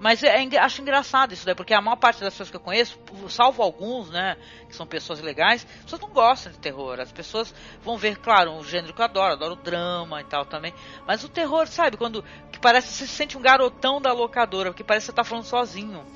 Mas 0.00 0.22
é, 0.22 0.42
é, 0.42 0.58
acho 0.58 0.80
engraçado 0.80 1.34
isso 1.34 1.44
daí, 1.44 1.54
porque 1.54 1.74
a 1.74 1.80
maior 1.82 1.96
parte 1.96 2.22
das 2.22 2.32
pessoas 2.32 2.48
que 2.48 2.56
eu 2.56 2.60
conheço, 2.60 2.98
salvo 3.28 3.62
alguns, 3.62 4.08
né, 4.08 4.34
que 4.66 4.74
são 4.74 4.86
pessoas 4.86 5.20
legais, 5.20 5.66
as 5.66 5.82
pessoas 5.82 6.00
não 6.00 6.08
gostam 6.08 6.50
de 6.50 6.58
terror. 6.58 6.98
As 6.98 7.12
pessoas 7.12 7.54
vão 7.82 7.98
ver, 7.98 8.16
claro, 8.16 8.50
um 8.52 8.64
gênero 8.64 8.94
que 8.94 9.00
eu 9.02 9.04
adoro, 9.04 9.34
adoro 9.34 9.56
drama 9.56 10.22
e 10.22 10.24
tal 10.24 10.46
também. 10.46 10.72
Mas 11.06 11.22
o 11.22 11.28
terror, 11.28 11.66
sabe, 11.66 11.98
quando 11.98 12.24
que 12.50 12.58
parece 12.58 12.88
que 12.88 12.94
você 12.94 13.06
se 13.06 13.12
sente 13.12 13.36
um 13.36 13.42
garotão 13.42 14.00
da 14.00 14.10
locadora, 14.10 14.70
porque 14.70 14.82
parece 14.82 15.04
que 15.04 15.12
você 15.12 15.16
tá 15.16 15.22
falando 15.22 15.44
sozinho. 15.44 16.06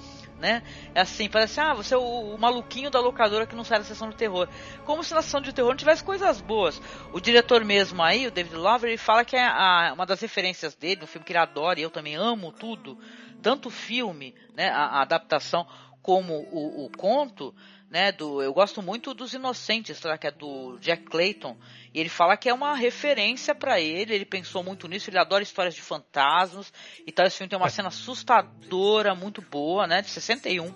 Né? 0.45 0.62
É 0.95 1.01
assim, 1.01 1.26
parece, 1.26 1.59
ah, 1.59 1.72
você 1.72 1.95
é 1.95 1.97
o, 1.97 2.34
o, 2.34 2.38
maluquinho 2.38 2.90
da 2.90 3.01
locadora 3.01 3.47
que 3.47 3.57
não 3.57 3.64
sai 3.64 3.78
da 3.78 3.84
sessão 3.86 4.11
de 4.11 4.16
terror. 4.16 4.47
Como 4.84 5.03
se 5.03 5.14
na 5.14 5.22
sessão 5.22 5.40
de 5.40 5.55
terror 5.55 5.70
não 5.70 5.76
tivesse 5.78 6.05
coisas 6.05 6.38
boas. 6.38 6.82
O 7.14 7.18
diretor 7.18 7.64
mesmo 7.64 8.03
aí, 8.03 8.26
o 8.26 8.30
David 8.30 8.55
Lover, 8.55 8.90
ele 8.90 8.99
fala 8.99 9.24
que 9.24 9.36
é 9.36 9.42
a, 9.42 9.92
uma 9.95 10.05
das 10.05 10.20
referências 10.20 10.74
dele, 10.74 11.03
um 11.03 11.07
filme 11.07 11.24
que 11.24 11.32
ele 11.32 11.38
adora 11.38 11.80
e 11.80 11.82
eu 11.82 11.88
também 11.88 12.14
amo 12.14 12.53
tudo, 12.53 12.99
tanto 13.40 13.68
o 13.68 13.70
filme, 13.70 14.34
né, 14.55 14.68
a, 14.68 14.99
a 14.99 15.01
adaptação, 15.01 15.66
como 16.03 16.34
o, 16.34 16.84
o, 16.84 16.90
conto, 16.90 17.55
né, 17.95 18.11
do, 18.11 18.42
eu 18.42 18.53
gosto 18.53 18.82
muito 18.82 19.14
dos 19.14 19.34
Inocentes, 19.34 20.01
tá, 20.01 20.18
que 20.18 20.26
é 20.26 20.30
do 20.32 20.76
Jack 20.80 21.05
Clayton, 21.05 21.57
e 21.95 22.01
ele 22.01 22.09
fala 22.09 22.36
que 22.36 22.49
é 22.49 22.53
uma 22.53 22.74
referência 22.74 23.55
para 23.55 23.80
ele, 23.80 24.12
ele 24.12 24.24
pensou 24.24 24.64
muito 24.64 24.88
nisso, 24.88 25.11
ele 25.11 25.18
adora 25.18 25.45
histórias 25.45 25.76
de 25.76 25.80
fantasmas, 25.80 26.72
e 27.07 27.12
tal, 27.12 27.24
esse 27.24 27.36
filme 27.36 27.49
tem 27.49 27.57
uma 27.57 27.68
cena 27.68 27.86
assustadora, 27.86 29.14
muito 29.14 29.40
boa, 29.40 29.86
né, 29.86 30.03
de 30.03 30.11
61, 30.11 30.74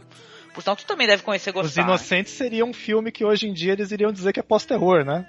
portanto 0.54 0.84
tu 0.84 0.86
também 0.86 1.08
deve 1.08 1.24
conhecer 1.24 1.50
gostar. 1.50 1.68
Os 1.68 1.76
Inocentes 1.88 2.34
seria 2.34 2.64
um 2.64 2.72
filme 2.72 3.10
que 3.10 3.24
hoje 3.24 3.48
em 3.48 3.52
dia 3.52 3.72
eles 3.72 3.90
iriam 3.90 4.12
dizer 4.12 4.32
que 4.32 4.38
é 4.38 4.42
pós-terror, 4.44 5.04
né? 5.04 5.26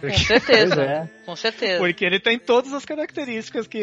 Com 0.00 0.10
certeza, 0.10 0.80
é. 0.80 1.10
com 1.26 1.36
certeza. 1.36 1.78
Porque 1.78 2.04
ele 2.04 2.20
tem 2.20 2.38
todas 2.38 2.72
as 2.72 2.84
características 2.84 3.66
que 3.66 3.82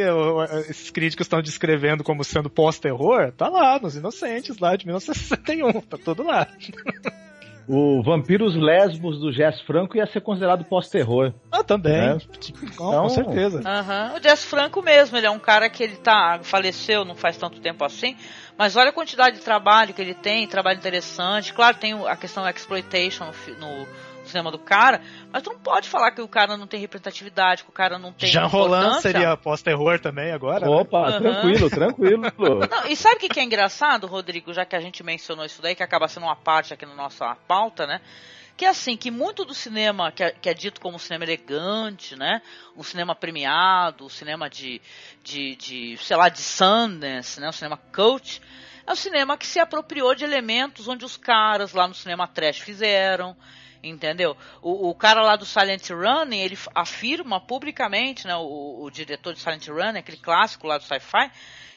esses 0.70 0.90
críticos 0.90 1.26
estão 1.26 1.42
descrevendo 1.42 2.06
como 2.06 2.24
sendo 2.24 2.50
pós-terror, 2.50 3.34
tá 3.34 3.50
lá, 3.50 3.78
nos 3.80 3.98
Inocentes, 3.98 4.58
lá 4.58 4.76
de 4.78 4.88
1961, 4.88 5.82
tá 5.82 5.98
tudo 5.98 6.24
lá. 6.24 6.48
O 7.68 8.04
Vampiros 8.04 8.56
Lesbos 8.56 9.20
do 9.20 9.32
Jess 9.32 9.60
Franco 9.62 9.98
ia 9.98 10.06
ser 10.06 10.22
considerado 10.22 10.64
pós-terror. 10.66 11.34
Ah, 11.52 11.64
também. 11.64 11.94
Né? 11.94 12.18
então, 12.64 13.04
com 13.04 13.10
certeza. 13.10 13.62
O 14.16 14.22
Jess 14.22 14.46
Franco 14.46 14.82
mesmo, 14.84 15.18
ele 15.18 15.26
é 15.26 15.32
um 15.32 15.40
cara 15.40 15.70
que 15.70 15.84
ele 15.84 15.96
tá 15.96 16.40
faleceu 16.44 17.04
não 17.04 17.16
faz 17.16 17.38
tanto 17.38 17.60
tempo 17.60 17.84
assim, 17.84 18.16
mas 18.58 18.76
olha 18.76 18.90
a 18.90 18.94
quantidade 18.94 19.38
de 19.38 19.42
trabalho 19.44 19.94
que 19.94 20.02
ele 20.02 20.14
tem, 20.14 20.48
trabalho 20.48 20.78
interessante. 20.78 21.54
Claro, 21.54 21.78
tem 21.78 21.94
a 22.08 22.16
questão 22.16 22.44
da 22.44 22.52
exploitation 22.52 23.26
no, 23.60 23.88
cinema 24.28 24.52
do 24.52 24.60
cara, 24.60 25.02
mas 25.32 25.44
tu 25.44 25.52
não 25.52 25.60
pode 25.60 25.90
falar 25.90 26.12
que 26.12 26.22
o 26.22 26.28
cara 26.28 26.58
não 26.58 26.68
tem 26.68 26.80
representatividade, 26.80 27.64
que 27.64 27.70
o 27.70 27.74
cara 27.74 27.98
não 27.98 28.12
tem. 28.12 28.30
Jean 28.30 28.46
Roland 28.46 29.02
seria 29.02 29.36
pós-terror 29.38 30.00
também 30.00 30.32
agora? 30.32 30.66
Né? 30.66 30.72
Opa, 30.72 31.12
né? 31.12 31.20
tranquilo, 31.20 31.70
tranquilo. 31.70 32.24
Não, 32.70 32.88
e 32.88 32.96
sabe 32.96 33.16
o 33.16 33.20
que 33.20 33.40
é 33.40 33.44
engraçado, 33.44 34.08
Rodrigo, 34.08 34.54
já 34.54 34.66
que 34.66 34.76
a 34.76 34.80
gente 34.80 35.04
mencionou 35.04 35.46
isso 35.46 35.62
daí, 35.62 35.76
que 35.76 35.84
acaba 35.84 36.08
sendo 36.08 36.24
uma 36.24 36.36
parte 36.36 36.74
aqui 36.74 36.86
na 36.86 36.96
nossa 36.96 37.36
pauta, 37.48 37.86
né? 37.86 38.02
que 38.58 38.64
é 38.64 38.70
assim, 38.70 38.96
que 38.96 39.12
muito 39.12 39.44
do 39.44 39.54
cinema 39.54 40.12
que 40.12 40.24
é, 40.24 40.32
que 40.32 40.50
é, 40.50 40.54
dito 40.54 40.80
como 40.80 40.98
cinema 40.98 41.26
elegante, 41.26 42.16
né? 42.16 42.42
Um 42.76 42.84
cinema 42.84 43.14
premiado, 43.14 44.06
um 44.06 44.10
cinema 44.10 44.50
de, 44.50 44.82
de, 45.24 45.56
de, 45.56 45.98
sei 45.98 46.16
lá, 46.16 46.30
de 46.30 46.40
Sundance, 46.40 47.40
né? 47.40 47.50
Um 47.50 47.52
cinema 47.52 47.78
cult, 47.94 48.42
é 48.88 48.92
um 48.92 48.96
cinema 48.96 49.38
que 49.38 49.46
se 49.46 49.60
apropriou 49.60 50.16
de 50.16 50.24
elementos 50.24 50.88
onde 50.88 51.04
os 51.04 51.18
caras 51.18 51.74
lá 51.74 51.88
no 51.88 51.94
cinema 51.94 52.28
trash 52.28 52.60
fizeram, 52.60 53.36
entendeu? 53.90 54.36
O, 54.62 54.90
o, 54.90 54.96
cara 54.96 55.22
lá 55.22 55.36
do 55.36 55.46
Silent 55.46 55.90
Running, 55.90 56.40
ele 56.40 56.58
afirma 56.74 57.40
publicamente, 57.40 58.28
né, 58.28 58.36
o, 58.36 58.84
o 58.84 58.92
diretor 58.92 59.34
de 59.34 59.40
Silent 59.40 59.68
Running, 59.68 60.00
aquele 60.00 60.18
clássico 60.18 60.68
lá 60.68 60.78
do 60.78 60.84
sci-fi, 60.84 61.32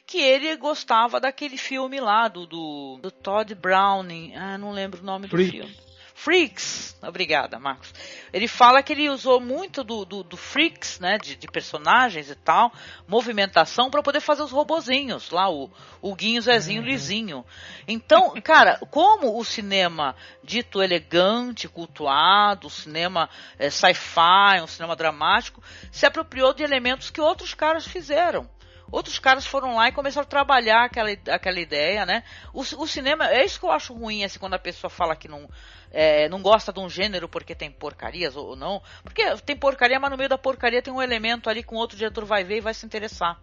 que 0.06 0.18
ele 0.18 0.56
gostava 0.56 1.20
daquele 1.20 1.56
filme 1.56 2.00
lá 2.00 2.28
do, 2.28 2.46
do, 2.46 2.98
do 3.02 3.10
Todd 3.10 3.54
Browning, 3.54 4.34
ah, 4.34 4.56
não 4.56 4.72
lembro 4.72 5.00
o 5.00 5.04
nome 5.04 5.28
do 5.28 5.36
filme. 5.36 5.87
Freaks. 6.18 6.96
Obrigada, 7.00 7.60
Marcos. 7.60 7.94
Ele 8.32 8.48
fala 8.48 8.82
que 8.82 8.92
ele 8.92 9.08
usou 9.08 9.40
muito 9.40 9.84
do, 9.84 10.04
do, 10.04 10.24
do 10.24 10.36
Freaks, 10.36 10.98
né, 10.98 11.16
de, 11.16 11.36
de, 11.36 11.46
personagens 11.46 12.28
e 12.28 12.34
tal, 12.34 12.72
movimentação 13.06 13.88
para 13.88 14.02
poder 14.02 14.18
fazer 14.18 14.42
os 14.42 14.50
robozinhos, 14.50 15.30
lá 15.30 15.48
o, 15.48 15.70
o 16.02 16.16
Guinho, 16.16 16.42
Zezinho, 16.42 16.82
uhum. 16.82 16.88
Lizinho. 16.88 17.44
Então, 17.86 18.34
cara, 18.42 18.80
como 18.90 19.38
o 19.38 19.44
cinema 19.44 20.16
dito 20.42 20.82
elegante, 20.82 21.68
cultuado, 21.68 22.66
o 22.66 22.70
cinema 22.70 23.30
é, 23.56 23.70
sci-fi, 23.70 24.60
um 24.60 24.66
cinema 24.66 24.96
dramático, 24.96 25.62
se 25.92 26.04
apropriou 26.04 26.52
de 26.52 26.64
elementos 26.64 27.10
que 27.10 27.20
outros 27.20 27.54
caras 27.54 27.86
fizeram. 27.86 28.50
Outros 28.90 29.18
caras 29.18 29.46
foram 29.46 29.76
lá 29.76 29.88
e 29.88 29.92
começaram 29.92 30.24
a 30.24 30.28
trabalhar 30.28 30.84
aquela, 30.84 31.10
aquela 31.30 31.60
ideia, 31.60 32.06
né? 32.06 32.24
O, 32.54 32.60
o 32.60 32.86
cinema, 32.86 33.28
é 33.28 33.44
isso 33.44 33.60
que 33.60 33.66
eu 33.66 33.70
acho 33.70 33.92
ruim, 33.92 34.24
assim, 34.24 34.38
quando 34.38 34.54
a 34.54 34.58
pessoa 34.58 34.90
fala 34.90 35.14
que 35.14 35.28
não, 35.28 35.46
é, 35.92 36.28
não 36.28 36.42
gosta 36.42 36.72
de 36.72 36.80
um 36.80 36.88
gênero 36.88 37.28
porque 37.28 37.54
tem 37.54 37.70
porcarias 37.70 38.36
ou, 38.36 38.48
ou 38.48 38.56
não. 38.56 38.82
Porque 39.02 39.24
tem 39.38 39.56
porcaria, 39.56 39.98
mas 39.98 40.10
no 40.10 40.16
meio 40.16 40.28
da 40.28 40.38
porcaria 40.38 40.82
tem 40.82 40.92
um 40.92 41.02
elemento 41.02 41.48
ali 41.48 41.62
que 41.62 41.74
um 41.74 41.78
outro 41.78 41.96
diretor 41.96 42.24
vai 42.24 42.44
ver 42.44 42.58
e 42.58 42.60
vai 42.60 42.74
se 42.74 42.84
interessar. 42.84 43.38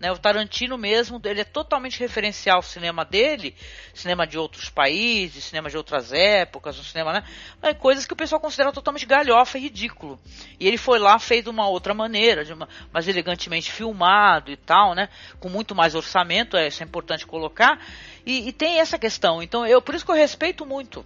Né, 0.00 0.10
o 0.10 0.16
Tarantino 0.16 0.78
mesmo, 0.78 1.20
ele 1.22 1.42
é 1.42 1.44
totalmente 1.44 2.00
referencial 2.00 2.56
ao 2.56 2.62
cinema 2.62 3.04
dele, 3.04 3.54
cinema 3.92 4.26
de 4.26 4.38
outros 4.38 4.70
países, 4.70 5.44
cinema 5.44 5.68
de 5.68 5.76
outras 5.76 6.10
épocas, 6.10 6.78
um 6.78 6.82
cinema, 6.82 7.12
né? 7.12 7.24
É 7.60 7.74
coisas 7.74 8.06
que 8.06 8.14
o 8.14 8.16
pessoal 8.16 8.40
considera 8.40 8.72
totalmente 8.72 9.04
galhofa 9.04 9.58
e 9.58 9.60
ridículo. 9.60 10.18
E 10.58 10.66
ele 10.66 10.78
foi 10.78 10.98
lá, 10.98 11.18
fez 11.18 11.44
de 11.44 11.50
uma 11.50 11.68
outra 11.68 11.92
maneira, 11.92 12.46
de 12.46 12.54
uma, 12.54 12.66
mais 12.90 13.08
elegantemente 13.08 13.70
filmado 13.70 14.50
e 14.50 14.56
tal, 14.56 14.94
né? 14.94 15.10
Com 15.38 15.50
muito 15.50 15.74
mais 15.74 15.94
orçamento, 15.94 16.56
é, 16.56 16.68
isso 16.68 16.82
é 16.82 16.86
importante 16.86 17.26
colocar. 17.26 17.78
E, 18.24 18.48
e 18.48 18.52
tem 18.54 18.80
essa 18.80 18.98
questão. 18.98 19.42
Então, 19.42 19.66
eu 19.66 19.82
por 19.82 19.94
isso 19.94 20.06
que 20.06 20.10
eu 20.10 20.16
respeito 20.16 20.64
muito 20.64 21.04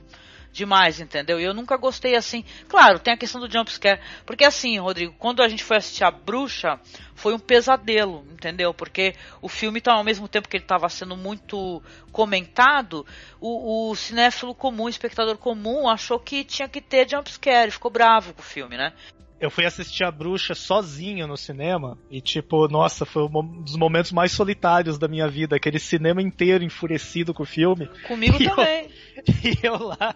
demais, 0.54 1.00
entendeu? 1.00 1.40
E 1.40 1.44
eu 1.44 1.52
nunca 1.52 1.76
gostei 1.76 2.14
assim. 2.14 2.44
Claro, 2.68 3.00
tem 3.00 3.12
a 3.12 3.16
questão 3.16 3.40
do 3.40 3.50
jumpscare. 3.50 4.00
Porque 4.24 4.44
assim, 4.44 4.78
Rodrigo, 4.78 5.12
quando 5.18 5.42
a 5.42 5.48
gente 5.48 5.64
foi 5.64 5.76
assistir 5.76 6.04
a 6.04 6.10
bruxa, 6.10 6.80
foi 7.14 7.34
um 7.34 7.38
pesadelo, 7.38 8.24
entendeu? 8.32 8.72
Porque 8.72 9.14
o 9.42 9.48
filme, 9.48 9.80
tá, 9.80 9.92
ao 9.92 10.04
mesmo 10.04 10.28
tempo 10.28 10.48
que 10.48 10.56
ele 10.56 10.64
estava 10.64 10.88
sendo 10.88 11.16
muito 11.16 11.82
comentado, 12.12 13.04
o, 13.40 13.90
o 13.90 13.94
cinéfilo 13.96 14.54
comum, 14.54 14.84
o 14.84 14.88
espectador 14.88 15.36
comum, 15.36 15.88
achou 15.88 16.18
que 16.18 16.44
tinha 16.44 16.68
que 16.68 16.80
ter 16.80 17.10
jumpscare, 17.10 17.70
ficou 17.70 17.90
bravo 17.90 18.32
com 18.32 18.40
o 18.40 18.44
filme, 18.44 18.76
né? 18.76 18.92
Eu 19.40 19.50
fui 19.50 19.66
assistir 19.66 20.04
a 20.04 20.10
bruxa 20.10 20.54
sozinho 20.54 21.26
no 21.26 21.36
cinema 21.36 21.98
e 22.10 22.20
tipo, 22.20 22.68
nossa, 22.68 23.04
foi 23.04 23.24
um 23.24 23.62
dos 23.62 23.76
momentos 23.76 24.12
mais 24.12 24.32
solitários 24.32 24.98
da 24.98 25.08
minha 25.08 25.28
vida, 25.28 25.56
aquele 25.56 25.78
cinema 25.78 26.22
inteiro 26.22 26.64
enfurecido 26.64 27.34
com 27.34 27.42
o 27.42 27.46
filme. 27.46 27.88
Comigo 28.06 28.36
e 28.40 28.48
também. 28.48 28.88
Eu, 29.16 29.24
e 29.44 29.58
eu 29.62 29.78
lá, 29.78 30.14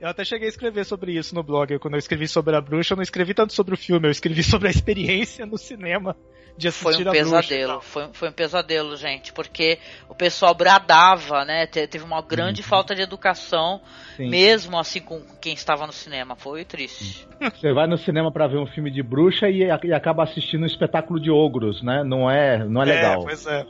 eu 0.00 0.08
até 0.08 0.24
cheguei 0.24 0.46
a 0.46 0.50
escrever 0.50 0.84
sobre 0.84 1.12
isso 1.12 1.34
no 1.34 1.42
blog. 1.42 1.78
Quando 1.78 1.94
eu 1.94 1.98
escrevi 1.98 2.26
sobre 2.26 2.56
a 2.56 2.60
bruxa, 2.60 2.94
eu 2.94 2.96
não 2.96 3.02
escrevi 3.02 3.34
tanto 3.34 3.52
sobre 3.52 3.74
o 3.74 3.78
filme, 3.78 4.06
eu 4.06 4.12
escrevi 4.12 4.42
sobre 4.44 4.68
a 4.68 4.70
experiência 4.70 5.44
no 5.44 5.58
cinema 5.58 6.16
de 6.56 6.68
assistir 6.68 6.92
foi 6.92 7.06
um 7.06 7.10
pesadelo, 7.10 7.80
foi, 7.80 8.08
foi 8.12 8.28
um 8.28 8.32
pesadelo, 8.32 8.96
gente, 8.96 9.32
porque 9.32 9.78
o 10.08 10.14
pessoal 10.14 10.54
bradava, 10.54 11.44
né? 11.44 11.66
Teve 11.66 12.04
uma 12.04 12.20
grande 12.22 12.62
uhum. 12.62 12.68
falta 12.68 12.94
de 12.94 13.02
educação, 13.02 13.80
Sim. 14.16 14.28
mesmo 14.28 14.78
assim 14.78 15.00
com 15.00 15.22
quem 15.40 15.54
estava 15.54 15.86
no 15.86 15.92
cinema. 15.92 16.36
Foi 16.36 16.64
triste. 16.64 17.26
Você 17.40 17.72
vai 17.72 17.86
no 17.86 17.96
cinema 17.96 18.30
para 18.30 18.46
ver 18.46 18.58
um 18.58 18.66
filme 18.66 18.90
de 18.90 19.02
bruxa 19.02 19.48
e, 19.48 19.62
e, 19.62 19.92
acaba 19.92 20.24
assistindo 20.24 20.62
um 20.62 20.66
espetáculo 20.66 21.20
de 21.20 21.30
ogros, 21.30 21.82
né? 21.82 22.02
Não 22.04 22.30
é, 22.30 22.64
não 22.64 22.82
é, 22.82 22.90
é 22.90 22.94
legal. 22.94 23.22
É, 23.22 23.24
pois 23.24 23.46
é. 23.46 23.66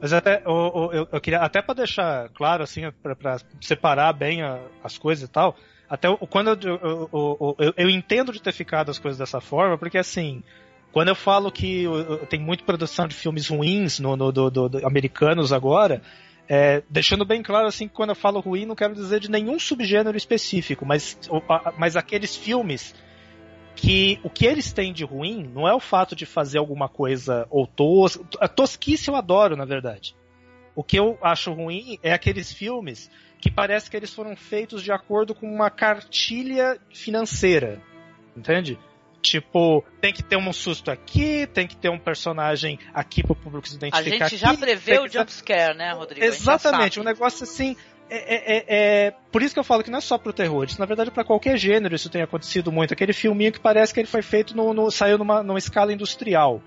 Mas 0.00 0.12
até 0.12 0.42
eu, 0.46 0.90
eu, 0.92 1.08
eu 1.12 1.20
queria 1.20 1.40
até 1.40 1.60
para 1.60 1.74
deixar 1.74 2.28
claro 2.30 2.62
assim, 2.62 2.90
para 3.02 3.36
separar 3.60 4.12
bem 4.14 4.42
a, 4.42 4.58
as 4.82 4.96
coisas 4.96 5.28
e 5.28 5.30
tal. 5.30 5.54
Até 5.88 6.08
quando 6.30 6.50
eu, 6.66 7.08
eu, 7.12 7.74
eu, 7.76 7.90
entendo 7.90 8.32
de 8.32 8.40
ter 8.40 8.52
ficado 8.52 8.90
as 8.90 8.98
coisas 8.98 9.18
dessa 9.18 9.40
forma, 9.40 9.76
porque 9.76 9.98
assim, 9.98 10.40
quando 10.92 11.08
eu 11.08 11.14
falo 11.14 11.52
que 11.52 11.84
tem 12.28 12.40
muita 12.40 12.64
produção 12.64 13.06
de 13.06 13.14
filmes 13.14 13.48
ruins 13.48 14.00
no, 14.00 14.16
no 14.16 14.32
do, 14.32 14.50
do, 14.50 14.68
do, 14.68 14.86
americanos 14.86 15.52
agora, 15.52 16.02
é, 16.48 16.82
deixando 16.90 17.24
bem 17.24 17.42
claro 17.42 17.68
assim 17.68 17.86
que 17.86 17.94
quando 17.94 18.10
eu 18.10 18.16
falo 18.16 18.40
ruim 18.40 18.66
não 18.66 18.74
quero 18.74 18.94
dizer 18.94 19.20
de 19.20 19.30
nenhum 19.30 19.58
subgênero 19.58 20.16
específico, 20.16 20.84
mas, 20.84 21.18
mas 21.78 21.96
aqueles 21.96 22.36
filmes 22.36 22.94
que 23.76 24.18
o 24.24 24.28
que 24.28 24.46
eles 24.46 24.72
têm 24.72 24.92
de 24.92 25.04
ruim 25.04 25.48
não 25.54 25.66
é 25.66 25.72
o 25.72 25.80
fato 25.80 26.16
de 26.16 26.26
fazer 26.26 26.58
alguma 26.58 26.88
coisa 26.88 27.46
ou 27.50 27.66
tos, 27.66 28.18
a 28.40 28.48
tosquice 28.48 29.08
eu 29.08 29.14
adoro 29.14 29.56
na 29.56 29.64
verdade. 29.64 30.16
O 30.74 30.82
que 30.82 30.98
eu 30.98 31.18
acho 31.22 31.52
ruim 31.52 31.98
é 32.02 32.12
aqueles 32.12 32.52
filmes 32.52 33.10
que 33.40 33.50
parece 33.50 33.90
que 33.90 33.96
eles 33.96 34.12
foram 34.12 34.36
feitos 34.36 34.82
de 34.82 34.92
acordo 34.92 35.34
com 35.34 35.46
uma 35.46 35.70
cartilha 35.70 36.78
financeira, 36.92 37.80
entende? 38.36 38.78
Tipo, 39.22 39.84
tem 40.00 40.12
que 40.12 40.22
ter 40.22 40.36
um 40.36 40.52
susto 40.52 40.90
aqui, 40.90 41.46
tem 41.46 41.66
que 41.66 41.76
ter 41.76 41.90
um 41.90 41.98
personagem 41.98 42.78
aqui 42.94 43.22
pro 43.22 43.34
público 43.34 43.68
se 43.68 43.76
identificar. 43.76 44.24
A 44.24 44.28
gente 44.28 44.40
já 44.40 44.56
prevê 44.56 44.98
o 44.98 45.08
jumpscare, 45.08 45.76
né, 45.76 45.92
Rodrigo? 45.92 46.24
Exatamente, 46.24 46.98
um 46.98 47.04
negócio 47.04 47.44
assim. 47.44 47.76
É, 48.08 48.16
é, 48.16 48.56
é, 48.56 48.64
é, 48.68 49.10
por 49.30 49.40
isso 49.40 49.54
que 49.54 49.60
eu 49.60 49.64
falo 49.64 49.84
que 49.84 49.90
não 49.90 49.98
é 49.98 50.00
só 50.00 50.18
pro 50.18 50.32
terror, 50.32 50.64
isso 50.64 50.80
na 50.80 50.86
verdade 50.86 51.12
para 51.12 51.22
qualquer 51.22 51.56
gênero 51.56 51.94
isso 51.94 52.10
tem 52.10 52.22
acontecido 52.22 52.72
muito. 52.72 52.92
Aquele 52.92 53.12
filminho 53.12 53.52
que 53.52 53.60
parece 53.60 53.94
que 53.94 54.00
ele 54.00 54.08
foi 54.08 54.22
feito 54.22 54.56
no, 54.56 54.74
no 54.74 54.90
saiu 54.90 55.16
numa, 55.16 55.42
numa 55.42 55.58
escala 55.58 55.92
industrial. 55.92 56.60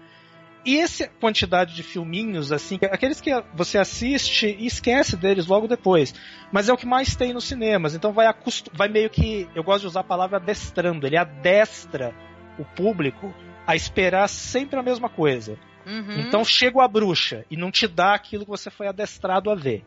E 0.66 0.80
essa 0.80 1.08
quantidade 1.20 1.76
de 1.76 1.84
filminhos, 1.84 2.54
assim, 2.54 2.80
aqueles 2.84 3.20
que 3.20 3.32
você 3.54 3.78
assiste 3.78 4.56
e 4.58 4.66
esquece 4.66 5.18
deles 5.18 5.45
logo 5.45 5.68
depois. 5.68 6.16
Mas 6.54 6.70
é 6.70 6.74
o 6.74 6.78
que 6.78 6.86
mais 6.86 7.16
tem 7.18 7.34
nos 7.34 7.43
cinemas. 7.43 7.93
Então 7.93 8.14
vai, 8.14 8.34
vai 8.72 8.88
meio 8.88 9.10
que. 9.10 9.49
Eu 9.54 9.64
gosto 9.64 9.82
de 9.82 9.88
usar 9.88 9.99
a 9.99 10.06
palavra 10.06 10.38
adestrando. 10.38 11.06
Ele 11.06 11.18
adestra 11.18 12.16
o 12.58 12.66
público 12.66 13.34
a 13.66 13.76
esperar 13.76 14.28
sempre 14.28 14.80
a 14.80 14.84
mesma 14.84 15.10
coisa. 15.10 15.58
Uhum. 15.86 16.20
Então 16.20 16.43
chega 16.43 16.84
a 16.84 16.88
bruxa 16.88 17.45
e 17.49 17.58
não 17.58 17.72
te 17.72 17.88
dá 17.88 18.14
aquilo 18.14 18.45
que 18.45 18.51
você 18.51 18.70
foi 18.70 18.88
adestrado 18.88 19.49
a 19.49 19.56
ver. 19.56 19.84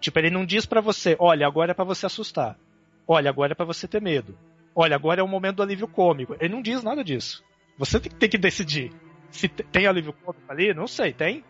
Tipo, 0.00 0.18
ele 0.18 0.30
não 0.30 0.44
diz 0.44 0.66
para 0.66 0.80
você, 0.80 1.16
olha, 1.18 1.46
agora 1.46 1.70
é 1.70 1.74
para 1.74 1.84
você 1.84 2.06
assustar. 2.06 2.56
Olha, 3.06 3.30
agora 3.30 3.52
é 3.52 3.54
para 3.54 3.64
você 3.64 3.86
ter 3.86 4.00
medo. 4.00 4.36
Olha, 4.74 4.96
agora 4.96 5.20
é 5.20 5.24
o 5.24 5.28
momento 5.28 5.56
do 5.56 5.62
alívio 5.62 5.86
cômico. 5.86 6.36
Ele 6.40 6.52
não 6.52 6.62
diz 6.62 6.82
nada 6.82 7.04
disso. 7.04 7.44
Você 7.78 8.00
tem 8.00 8.28
que 8.28 8.38
decidir. 8.38 8.92
Se 9.30 9.48
tem 9.48 9.86
alívio 9.86 10.12
cômico 10.12 10.50
ali, 10.50 10.74
não 10.74 10.86
sei, 10.86 11.12
tem? 11.12 11.44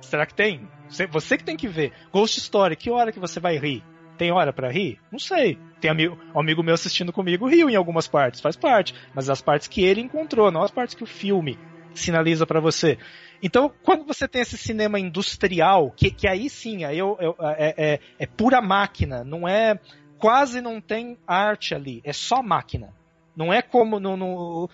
Será 0.00 0.26
que 0.26 0.34
tem? 0.34 0.68
Você 1.10 1.36
que 1.36 1.44
tem 1.44 1.56
que 1.56 1.68
ver. 1.68 1.92
Ghost 2.12 2.38
Story, 2.38 2.76
que 2.76 2.90
hora 2.90 3.12
que 3.12 3.20
você 3.20 3.40
vai 3.40 3.56
rir? 3.58 3.84
Tem 4.18 4.32
hora 4.32 4.52
para 4.52 4.70
rir? 4.70 4.98
Não 5.12 5.18
sei. 5.18 5.56
Tem 5.80 5.88
amigo, 5.90 6.18
um 6.34 6.40
amigo 6.40 6.62
meu 6.62 6.74
assistindo 6.74 7.12
comigo 7.12 7.48
riu 7.48 7.70
em 7.70 7.76
algumas 7.76 8.08
partes, 8.08 8.40
faz 8.40 8.56
parte. 8.56 8.92
Mas 9.14 9.30
as 9.30 9.40
partes 9.40 9.68
que 9.68 9.82
ele 9.82 10.00
encontrou, 10.00 10.50
não 10.50 10.62
as 10.62 10.72
partes 10.72 10.96
que 10.96 11.04
o 11.04 11.06
filme 11.06 11.56
sinaliza 11.94 12.44
para 12.44 12.60
você. 12.60 12.98
Então, 13.40 13.72
quando 13.84 14.04
você 14.04 14.26
tem 14.26 14.42
esse 14.42 14.58
cinema 14.58 14.98
industrial, 14.98 15.92
que, 15.92 16.10
que 16.10 16.26
aí 16.26 16.50
sim, 16.50 16.84
aí 16.84 16.98
eu, 16.98 17.16
eu, 17.20 17.36
é, 17.40 17.74
é, 17.76 18.00
é 18.18 18.26
pura 18.26 18.60
máquina, 18.60 19.22
não 19.22 19.48
é. 19.48 19.78
Quase 20.18 20.60
não 20.60 20.80
tem 20.80 21.16
arte 21.24 21.76
ali, 21.76 22.00
é 22.04 22.12
só 22.12 22.42
máquina. 22.42 22.92
Não 23.36 23.52
é 23.52 23.62
como 23.62 24.00
no, 24.00 24.16
no 24.16 24.68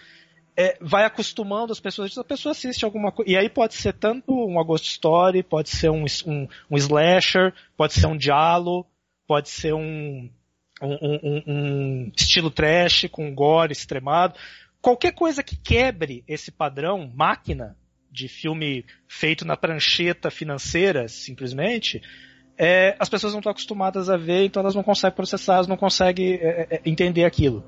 é, 0.56 0.78
vai 0.80 1.04
acostumando 1.04 1.72
as 1.72 1.80
pessoas, 1.80 2.16
a 2.16 2.24
pessoa 2.24 2.52
assiste 2.52 2.84
alguma 2.84 3.12
coisa. 3.12 3.30
E 3.30 3.36
aí 3.36 3.50
pode 3.50 3.74
ser 3.74 3.92
tanto 3.92 4.32
um 4.32 4.54
Ghost 4.64 4.88
Story, 4.88 5.42
pode 5.42 5.68
ser 5.68 5.90
um, 5.90 6.06
um, 6.26 6.48
um 6.70 6.76
slasher, 6.78 7.52
pode 7.76 7.92
ser 7.92 8.06
um 8.06 8.16
diálogo, 8.16 8.86
pode 9.26 9.48
ser 9.48 9.74
um, 9.74 10.30
um, 10.82 10.98
um, 11.02 11.42
um 11.46 12.12
estilo 12.16 12.50
trash 12.50 13.06
com 13.10 13.34
gore 13.34 13.72
extremado. 13.72 14.34
Qualquer 14.80 15.12
coisa 15.12 15.42
que 15.42 15.56
quebre 15.56 16.24
esse 16.28 16.50
padrão 16.50 17.10
máquina 17.14 17.76
de 18.10 18.28
filme 18.28 18.84
feito 19.08 19.44
na 19.44 19.56
prancheta 19.56 20.30
financeira, 20.30 21.08
simplesmente, 21.08 22.00
é, 22.56 22.94
as 22.98 23.08
pessoas 23.08 23.32
não 23.32 23.40
estão 23.40 23.50
acostumadas 23.50 24.08
a 24.08 24.16
ver, 24.16 24.44
então 24.44 24.60
elas 24.60 24.74
não 24.74 24.82
conseguem 24.82 25.16
processar, 25.16 25.54
elas 25.54 25.66
não 25.66 25.76
conseguem 25.76 26.34
é, 26.34 26.68
é, 26.70 26.80
entender 26.84 27.24
aquilo. 27.24 27.64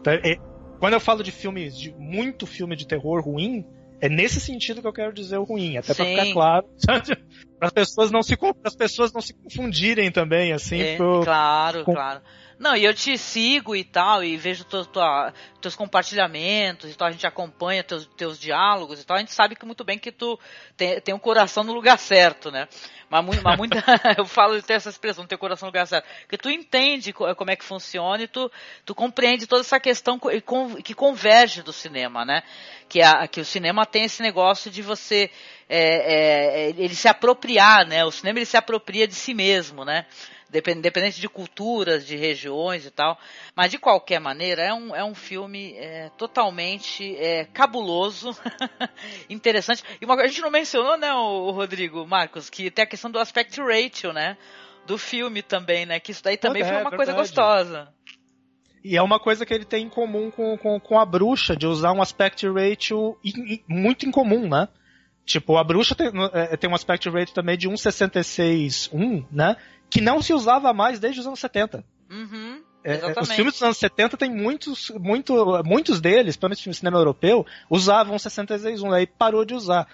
Então, 0.00 0.12
é, 0.12 0.36
quando 0.78 0.92
eu 0.92 1.00
falo 1.00 1.22
de 1.22 1.32
filmes, 1.32 1.76
de 1.76 1.92
muito 1.94 2.46
filme 2.46 2.76
de 2.76 2.86
terror 2.86 3.20
ruim, 3.20 3.66
é 4.00 4.08
nesse 4.08 4.40
sentido 4.40 4.80
que 4.80 4.86
eu 4.86 4.92
quero 4.92 5.12
dizer 5.12 5.38
o 5.38 5.44
ruim, 5.44 5.76
até 5.76 5.94
para 5.94 6.04
ficar 6.04 6.32
claro, 6.32 6.66
para 7.58 7.68
as 7.68 7.72
pessoas 7.72 8.10
não 8.10 8.22
se 8.22 8.36
as 8.64 8.74
pessoas 8.74 9.12
não 9.12 9.20
se 9.20 9.34
confundirem 9.34 10.10
também 10.10 10.52
assim. 10.52 10.80
É, 10.80 10.96
pro, 10.96 11.22
claro, 11.24 11.84
com... 11.84 11.94
claro. 11.94 12.20
Não, 12.58 12.76
e 12.76 12.84
eu 12.84 12.94
te 12.94 13.18
sigo 13.18 13.74
e 13.74 13.82
tal, 13.82 14.22
e 14.22 14.36
vejo 14.36 14.64
tua, 14.64 14.84
tua, 14.84 15.34
teus 15.60 15.74
compartilhamentos 15.74 16.90
e 16.90 16.94
tal, 16.94 17.08
a 17.08 17.10
gente 17.10 17.26
acompanha 17.26 17.82
teus, 17.82 18.06
teus 18.16 18.38
diálogos 18.38 19.00
e 19.00 19.04
tal, 19.04 19.16
a 19.16 19.20
gente 19.20 19.32
sabe 19.32 19.56
que 19.56 19.66
muito 19.66 19.84
bem 19.84 19.98
que 19.98 20.12
tu 20.12 20.38
tem, 20.76 21.00
tem 21.00 21.14
um 21.14 21.18
coração 21.18 21.64
no 21.64 21.72
lugar 21.72 21.98
certo, 21.98 22.50
né? 22.50 22.68
Mas, 23.10 23.24
muito, 23.24 23.42
mas 23.42 23.56
muita, 23.56 23.82
eu 24.18 24.24
falo 24.24 24.60
ter 24.62 24.74
essa 24.74 24.88
expressão, 24.88 25.26
ter 25.26 25.36
coração 25.36 25.66
no 25.66 25.70
lugar 25.70 25.86
certo, 25.86 26.06
que 26.28 26.38
tu 26.38 26.50
entende 26.50 27.12
como 27.12 27.50
é 27.50 27.56
que 27.56 27.64
funciona 27.64 28.22
e 28.22 28.28
tu, 28.28 28.50
tu 28.84 28.94
compreende 28.94 29.46
toda 29.46 29.62
essa 29.62 29.80
questão 29.80 30.18
que 30.82 30.94
converge 30.94 31.62
do 31.62 31.72
cinema, 31.72 32.24
né? 32.24 32.42
Que, 32.88 33.02
a, 33.02 33.26
que 33.26 33.40
o 33.40 33.44
cinema 33.44 33.86
tem 33.86 34.04
esse 34.04 34.22
negócio 34.22 34.70
de 34.70 34.82
você, 34.82 35.30
é, 35.68 36.68
é, 36.68 36.68
ele 36.70 36.94
se 36.94 37.08
apropriar, 37.08 37.86
né? 37.86 38.04
O 38.04 38.10
cinema 38.10 38.38
ele 38.38 38.46
se 38.46 38.56
apropria 38.56 39.06
de 39.06 39.14
si 39.14 39.34
mesmo, 39.34 39.84
né? 39.84 40.06
Independente 40.58 41.20
de 41.20 41.28
culturas, 41.28 42.06
de 42.06 42.16
regiões 42.16 42.86
e 42.86 42.90
tal. 42.90 43.18
Mas 43.54 43.70
de 43.70 43.78
qualquer 43.78 44.20
maneira, 44.20 44.62
é 44.62 44.72
um, 44.72 44.94
é 44.94 45.04
um 45.04 45.14
filme 45.14 45.74
é, 45.76 46.10
totalmente 46.16 47.16
é, 47.16 47.44
cabuloso, 47.46 48.36
interessante. 49.28 49.82
E 50.00 50.04
uma, 50.04 50.14
a 50.14 50.26
gente 50.26 50.40
não 50.40 50.50
mencionou, 50.50 50.96
né, 50.96 51.12
o, 51.12 51.48
o, 51.48 51.50
Rodrigo, 51.50 52.06
Marcos, 52.06 52.48
que 52.48 52.70
tem 52.70 52.84
a 52.84 52.88
questão 52.88 53.10
do 53.10 53.18
aspect 53.18 53.60
ratio, 53.60 54.12
né? 54.12 54.36
Do 54.86 54.98
filme 54.98 55.42
também, 55.42 55.86
né? 55.86 55.98
Que 55.98 56.12
isso 56.12 56.22
daí 56.22 56.36
também 56.36 56.62
é, 56.62 56.66
foi 56.66 56.80
uma 56.80 56.90
coisa 56.90 57.12
gostosa. 57.12 57.88
E 58.84 58.98
é 58.98 59.02
uma 59.02 59.18
coisa 59.18 59.46
que 59.46 59.54
ele 59.54 59.64
tem 59.64 59.86
em 59.86 59.88
comum 59.88 60.30
com, 60.30 60.58
com, 60.58 60.78
com 60.78 60.98
a 60.98 61.06
bruxa, 61.06 61.56
de 61.56 61.66
usar 61.66 61.92
um 61.92 62.02
aspect 62.02 62.46
ratio 62.46 63.16
muito 63.66 64.06
incomum, 64.06 64.46
né? 64.46 64.68
Tipo, 65.24 65.56
a 65.56 65.64
bruxa 65.64 65.94
tem, 65.94 66.10
é, 66.32 66.56
tem 66.56 66.68
um 66.68 66.74
aspect 66.74 67.08
ratio 67.08 67.34
também 67.34 67.56
de 67.56 67.68
1,66,1, 67.68 69.24
né? 69.32 69.56
que 69.94 70.00
não 70.00 70.20
se 70.20 70.32
usava 70.32 70.72
mais 70.72 70.98
desde 70.98 71.20
os 71.20 71.26
anos 71.26 71.38
70. 71.38 71.84
Uhum, 72.10 72.62
é, 72.82 72.96
é 72.96 73.20
os 73.20 73.30
filmes 73.30 73.54
dos 73.54 73.62
anos 73.62 73.78
70 73.78 74.16
tem 74.16 74.28
muitos, 74.28 74.90
muito, 74.90 75.62
muitos 75.64 76.00
deles, 76.00 76.36
pelo 76.36 76.50
menos 76.50 76.66
no 76.66 76.74
cinema 76.74 76.98
europeu, 76.98 77.46
usavam 77.70 78.16
66.1, 78.16 78.92
aí 78.92 79.06
parou 79.06 79.44
de 79.44 79.54
usar. 79.54 79.86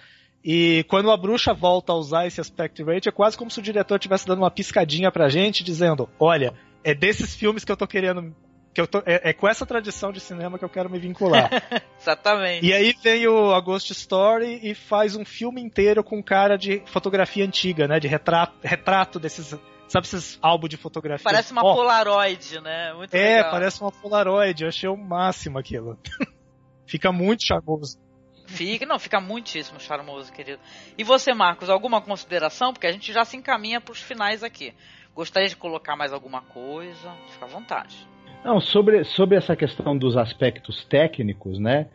E 0.43 0.87
quando 0.89 1.11
a 1.11 1.17
bruxa 1.19 1.53
volta 1.53 1.93
a 1.93 1.97
usar 1.97 2.27
esse 2.27 2.41
aspect 2.41 2.83
rate, 2.83 3.11
é 3.11 3.13
quase 3.13 3.37
como 3.37 3.51
se 3.51 3.59
o 3.59 3.63
diretor 3.63 3.97
estivesse 3.97 4.27
dando 4.27 4.39
uma 4.39 4.51
piscadinha 4.51 5.13
pra 5.13 5.29
gente, 5.29 5.63
dizendo: 5.63 6.09
olha, 6.19 6.55
é 6.83 6.95
desses 6.95 7.35
filmes 7.35 7.63
que 7.63 7.71
eu 7.71 7.77
tô 7.77 7.87
querendo. 7.87 8.35
Que 8.73 8.81
eu 8.81 8.87
tô, 8.87 8.99
é, 8.99 9.31
é 9.31 9.33
com 9.33 9.49
essa 9.49 9.67
tradição 9.67 10.13
de 10.13 10.21
cinema 10.21 10.59
que 10.59 10.65
eu 10.65 10.69
quero 10.69 10.89
me 10.89 10.99
vincular. 10.99 11.51
Exatamente. 12.01 12.65
E 12.65 12.73
aí 12.73 12.95
vem 13.03 13.27
o 13.27 13.53
A 13.53 13.61
Ghost 13.61 13.93
Story 13.93 14.61
e 14.63 14.75
faz 14.75 15.17
um 15.17 15.25
filme 15.25 15.61
inteiro 15.61 16.05
com 16.05 16.23
cara 16.23 16.57
de 16.57 16.83
fotografia 16.87 17.45
antiga, 17.45 17.89
né? 17.89 17.99
De 17.99 18.07
retrato, 18.07 18.55
retrato 18.63 19.19
desses 19.19 19.53
Sabe 19.91 20.07
esses 20.07 20.39
álbuns 20.41 20.71
de 20.71 20.77
fotografia? 20.77 21.25
Parece 21.25 21.51
uma 21.51 21.63
oh. 21.65 21.75
Polaroid, 21.75 22.61
né? 22.61 22.93
Muito 22.93 23.13
é, 23.13 23.39
legal. 23.39 23.51
parece 23.51 23.81
uma 23.81 23.91
Polaroid. 23.91 24.63
Eu 24.63 24.69
achei 24.69 24.89
o 24.89 24.97
máximo 24.97 25.59
aquilo. 25.59 25.99
fica 26.87 27.11
muito 27.11 27.45
charmoso. 27.45 27.99
Fica, 28.47 28.87
não, 28.87 29.01
fica 29.01 29.21
muitíssimo 29.21 29.81
charmoso, 29.81 30.33
querido. 30.33 30.61
E 30.97 31.03
você, 31.03 31.35
Marcos, 31.35 31.69
alguma 31.69 32.01
consideração? 32.01 32.73
Porque 32.73 32.87
a 32.87 32.93
gente 32.93 33.13
já 33.13 33.25
se 33.25 33.37
encaminha 33.37 33.81
para 33.81 33.91
os 33.91 34.01
finais 34.01 34.45
aqui. 34.45 34.73
Gostaria 35.13 35.49
de 35.49 35.57
colocar 35.57 35.97
mais 35.97 36.13
alguma 36.13 36.41
coisa? 36.41 37.13
Fica 37.29 37.47
à 37.47 37.49
vontade. 37.49 38.09
Não, 38.45 38.61
sobre, 38.61 39.05
sobre 39.05 39.37
essa 39.37 39.55
questão 39.55 39.97
dos 39.97 40.17
aspectos 40.17 40.85
técnicos, 40.85 41.59
né? 41.59 41.87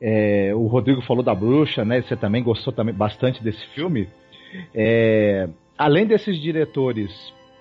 É, 0.00 0.54
o 0.54 0.66
Rodrigo 0.66 1.00
falou 1.00 1.22
da 1.22 1.34
bruxa, 1.34 1.84
né? 1.84 2.02
Você 2.02 2.14
também 2.14 2.42
gostou 2.42 2.72
também 2.72 2.94
bastante 2.94 3.42
desse 3.42 3.66
filme. 3.68 4.08
É, 4.74 5.48
além 5.78 6.06
desses 6.06 6.40
diretores 6.40 7.10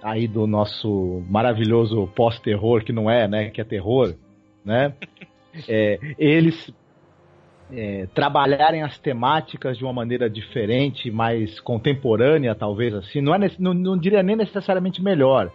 aí 0.01 0.27
do 0.27 0.45
nosso 0.45 1.23
maravilhoso 1.29 2.07
pós-terror, 2.13 2.83
que 2.83 2.91
não 2.91 3.09
é, 3.09 3.27
né? 3.27 3.49
Que 3.49 3.61
é 3.61 3.63
terror, 3.63 4.13
né? 4.65 4.93
É, 5.69 5.99
eles 6.17 6.73
é, 7.71 8.07
trabalharem 8.13 8.81
as 8.81 8.97
temáticas 8.97 9.77
de 9.77 9.85
uma 9.85 9.93
maneira 9.93 10.29
diferente, 10.29 11.09
mais 11.09 11.59
contemporânea, 11.61 12.53
talvez 12.53 12.93
assim. 12.93 13.21
Não, 13.21 13.33
é, 13.35 13.49
não, 13.57 13.73
não 13.73 13.97
diria 13.97 14.21
nem 14.21 14.35
necessariamente 14.35 15.01
melhor 15.01 15.49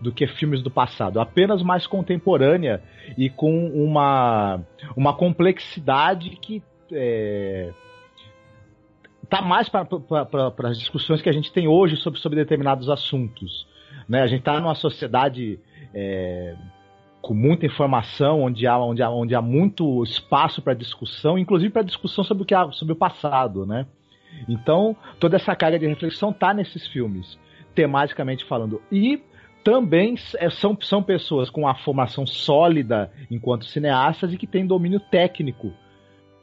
do 0.00 0.12
que 0.12 0.26
filmes 0.26 0.62
do 0.62 0.70
passado, 0.70 1.20
apenas 1.20 1.62
mais 1.62 1.86
contemporânea 1.86 2.82
e 3.16 3.28
com 3.28 3.68
uma, 3.68 4.60
uma 4.96 5.14
complexidade 5.14 6.30
que 6.36 6.62
é, 6.92 7.70
tá 9.28 9.40
mais 9.40 9.68
para 9.68 9.86
as 10.68 10.78
discussões 10.78 11.22
que 11.22 11.28
a 11.28 11.32
gente 11.32 11.52
tem 11.52 11.68
hoje 11.68 11.96
sobre, 11.96 12.18
sobre 12.20 12.36
determinados 12.36 12.88
assuntos. 12.90 13.66
Né? 14.08 14.22
A 14.22 14.26
gente 14.26 14.40
está 14.40 14.58
numa 14.60 14.74
sociedade 14.74 15.58
é, 15.94 16.56
com 17.22 17.34
muita 17.34 17.66
informação, 17.66 18.42
onde 18.42 18.66
há, 18.66 18.78
onde 18.78 19.02
há, 19.02 19.10
onde 19.10 19.34
há 19.34 19.42
muito 19.42 20.02
espaço 20.02 20.60
para 20.60 20.74
discussão, 20.74 21.38
inclusive 21.38 21.70
para 21.70 21.82
discussão 21.82 22.24
sobre 22.24 22.42
o 22.42 22.46
que 22.46 22.54
há, 22.54 22.70
sobre 22.72 22.92
o 22.92 22.96
passado, 22.96 23.64
né? 23.64 23.86
Então, 24.48 24.96
toda 25.18 25.36
essa 25.36 25.54
carga 25.54 25.78
de 25.78 25.86
reflexão 25.86 26.32
tá 26.32 26.54
nesses 26.54 26.86
filmes, 26.88 27.38
tematicamente 27.74 28.44
falando. 28.44 28.80
E 28.90 29.20
também 29.62 30.14
é, 30.38 30.50
são, 30.50 30.76
são 30.80 31.02
pessoas 31.02 31.50
com 31.50 31.62
uma 31.62 31.74
formação 31.74 32.26
sólida 32.26 33.10
enquanto 33.30 33.64
cineastas 33.66 34.32
e 34.32 34.36
que 34.36 34.46
têm 34.46 34.66
domínio 34.66 35.00
técnico 35.00 35.72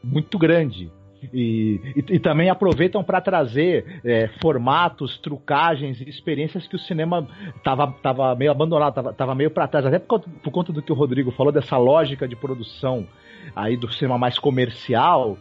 muito 0.03 0.37
grande. 0.37 0.91
E, 1.33 1.81
e, 1.95 2.15
e, 2.15 2.19
também 2.19 2.47
aproveitam 2.47 3.03
para 3.03 3.19
trazer 3.19 4.01
é, 4.05 4.27
formatos, 4.39 5.17
trucagens 5.17 5.99
e 5.99 6.07
experiências 6.07 6.67
que 6.67 6.75
o 6.75 6.79
cinema 6.79 7.27
estava 7.55 7.91
tava 8.03 8.35
meio 8.35 8.51
abandonado, 8.51 9.09
estava 9.09 9.33
meio 9.33 9.49
para 9.49 9.67
trás, 9.67 9.85
até 9.87 9.97
por, 9.97 10.19
por, 10.19 10.51
conta 10.51 10.71
do 10.71 10.81
que 10.81 10.91
o 10.91 10.95
Rodrigo 10.95 11.31
falou, 11.31 11.51
dessa 11.51 11.75
lógica 11.75 12.27
de 12.27 12.35
produção 12.35 13.07
aí 13.55 13.75
do 13.75 13.91
cinema 13.91 14.17
mais 14.19 14.37
comercial, 14.37 15.39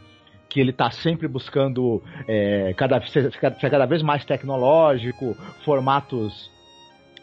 que 0.48 0.60
ele 0.60 0.70
está 0.70 0.90
sempre 0.90 1.28
buscando 1.28 2.02
é, 2.26 2.72
cada, 2.74 2.98
ser 3.02 3.30
cada 3.38 3.84
vez 3.84 4.02
mais 4.02 4.24
tecnológico, 4.24 5.36
formatos 5.62 6.50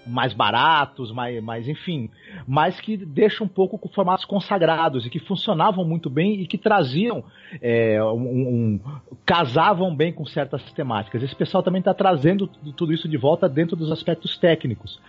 mais 0.06 0.34
baratos, 0.34 1.12
mais, 1.12 1.42
mais 1.44 1.68
enfim, 1.68 2.10
mas 2.48 2.80
que 2.80 2.98
deixam 2.98 3.46
um 3.46 3.50
pouco 3.50 3.78
com 3.78 3.90
formatos 3.90 4.26
consagrados 4.26 5.06
e 5.06 5.10
que 5.10 5.20
funcionavam 5.20 5.86
muito 5.86 6.10
bem 6.10 6.42
e 6.42 6.48
que 6.48 6.58
traziam 6.58 7.24
é, 7.62 8.04
um, 8.04 8.18
um, 8.18 8.80
casavam 9.26 9.96
bem 9.96 10.12
com 10.12 10.26
certas 10.26 10.64
temáticas. 10.74 11.24
Esse 11.24 11.36
pessoal 11.36 11.64
também 11.64 11.80
está 11.80 11.94
trazendo 11.94 12.48
tudo 12.76 12.94
isso 12.94 13.08
de 13.08 13.18
volta 13.18 13.48
dentro 13.48 13.76
dos 13.76 13.92
aspectos 13.92 14.38
técnicos. 14.38 15.00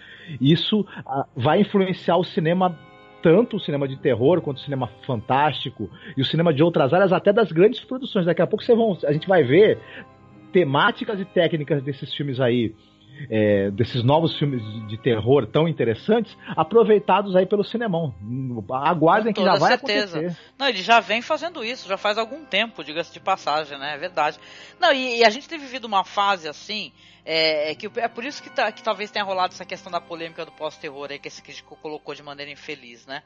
Isso 0.40 0.86
ah, 1.06 1.26
vai 1.36 1.60
influenciar 1.60 2.16
o 2.16 2.24
cinema 2.24 2.78
tanto 3.22 3.56
o 3.56 3.60
cinema 3.60 3.88
de 3.88 3.96
terror 3.96 4.42
quanto 4.42 4.58
o 4.58 4.60
cinema 4.60 4.86
fantástico 5.06 5.88
e 6.14 6.20
o 6.20 6.24
cinema 6.26 6.52
de 6.52 6.62
outras 6.62 6.92
áreas, 6.92 7.10
até 7.10 7.32
das 7.32 7.50
grandes 7.50 7.80
produções. 7.80 8.26
Daqui 8.26 8.42
a 8.42 8.46
pouco 8.46 8.62
vão, 8.66 8.98
a 9.02 9.12
gente 9.14 9.26
vai 9.26 9.42
ver 9.42 9.78
temáticas 10.52 11.18
e 11.18 11.24
técnicas 11.24 11.82
desses 11.82 12.14
filmes 12.14 12.38
aí 12.38 12.74
é, 13.30 13.70
desses 13.70 14.02
novos 14.02 14.36
filmes 14.38 14.62
de 14.88 14.96
terror 14.98 15.46
tão 15.46 15.68
interessantes, 15.68 16.36
aproveitados 16.56 17.34
aí 17.36 17.46
pelo 17.46 17.64
cinemão. 17.64 18.14
Aguardem 18.70 19.32
que 19.32 19.42
já 19.42 19.56
vai 19.56 19.78
certeza. 19.78 20.18
acontecer. 20.18 20.40
Não, 20.58 20.68
ele 20.68 20.82
já 20.82 21.00
vem 21.00 21.22
fazendo 21.22 21.64
isso, 21.64 21.88
já 21.88 21.96
faz 21.96 22.18
algum 22.18 22.44
tempo, 22.44 22.84
diga-se 22.84 23.12
de 23.12 23.20
passagem, 23.20 23.78
né? 23.78 23.94
É 23.94 23.98
verdade. 23.98 24.38
Não, 24.80 24.92
e, 24.92 25.18
e, 25.18 25.24
a 25.24 25.30
gente 25.30 25.48
tem 25.48 25.58
vivido 25.58 25.86
uma 25.86 26.04
fase 26.04 26.48
assim, 26.48 26.92
é, 27.24 27.70
é, 27.70 27.74
que, 27.74 27.90
é 27.96 28.08
por 28.08 28.24
isso 28.24 28.42
que, 28.42 28.50
tá, 28.50 28.70
que 28.70 28.82
talvez 28.82 29.10
tenha 29.10 29.24
rolado 29.24 29.54
essa 29.54 29.64
questão 29.64 29.90
da 29.90 30.00
polêmica 30.00 30.44
do 30.44 30.52
pós-terror 30.52 31.08
aí, 31.10 31.18
que 31.18 31.28
esse 31.28 31.42
crítico 31.42 31.76
colocou 31.76 32.14
de 32.14 32.22
maneira 32.22 32.50
infeliz, 32.50 33.06
né? 33.06 33.22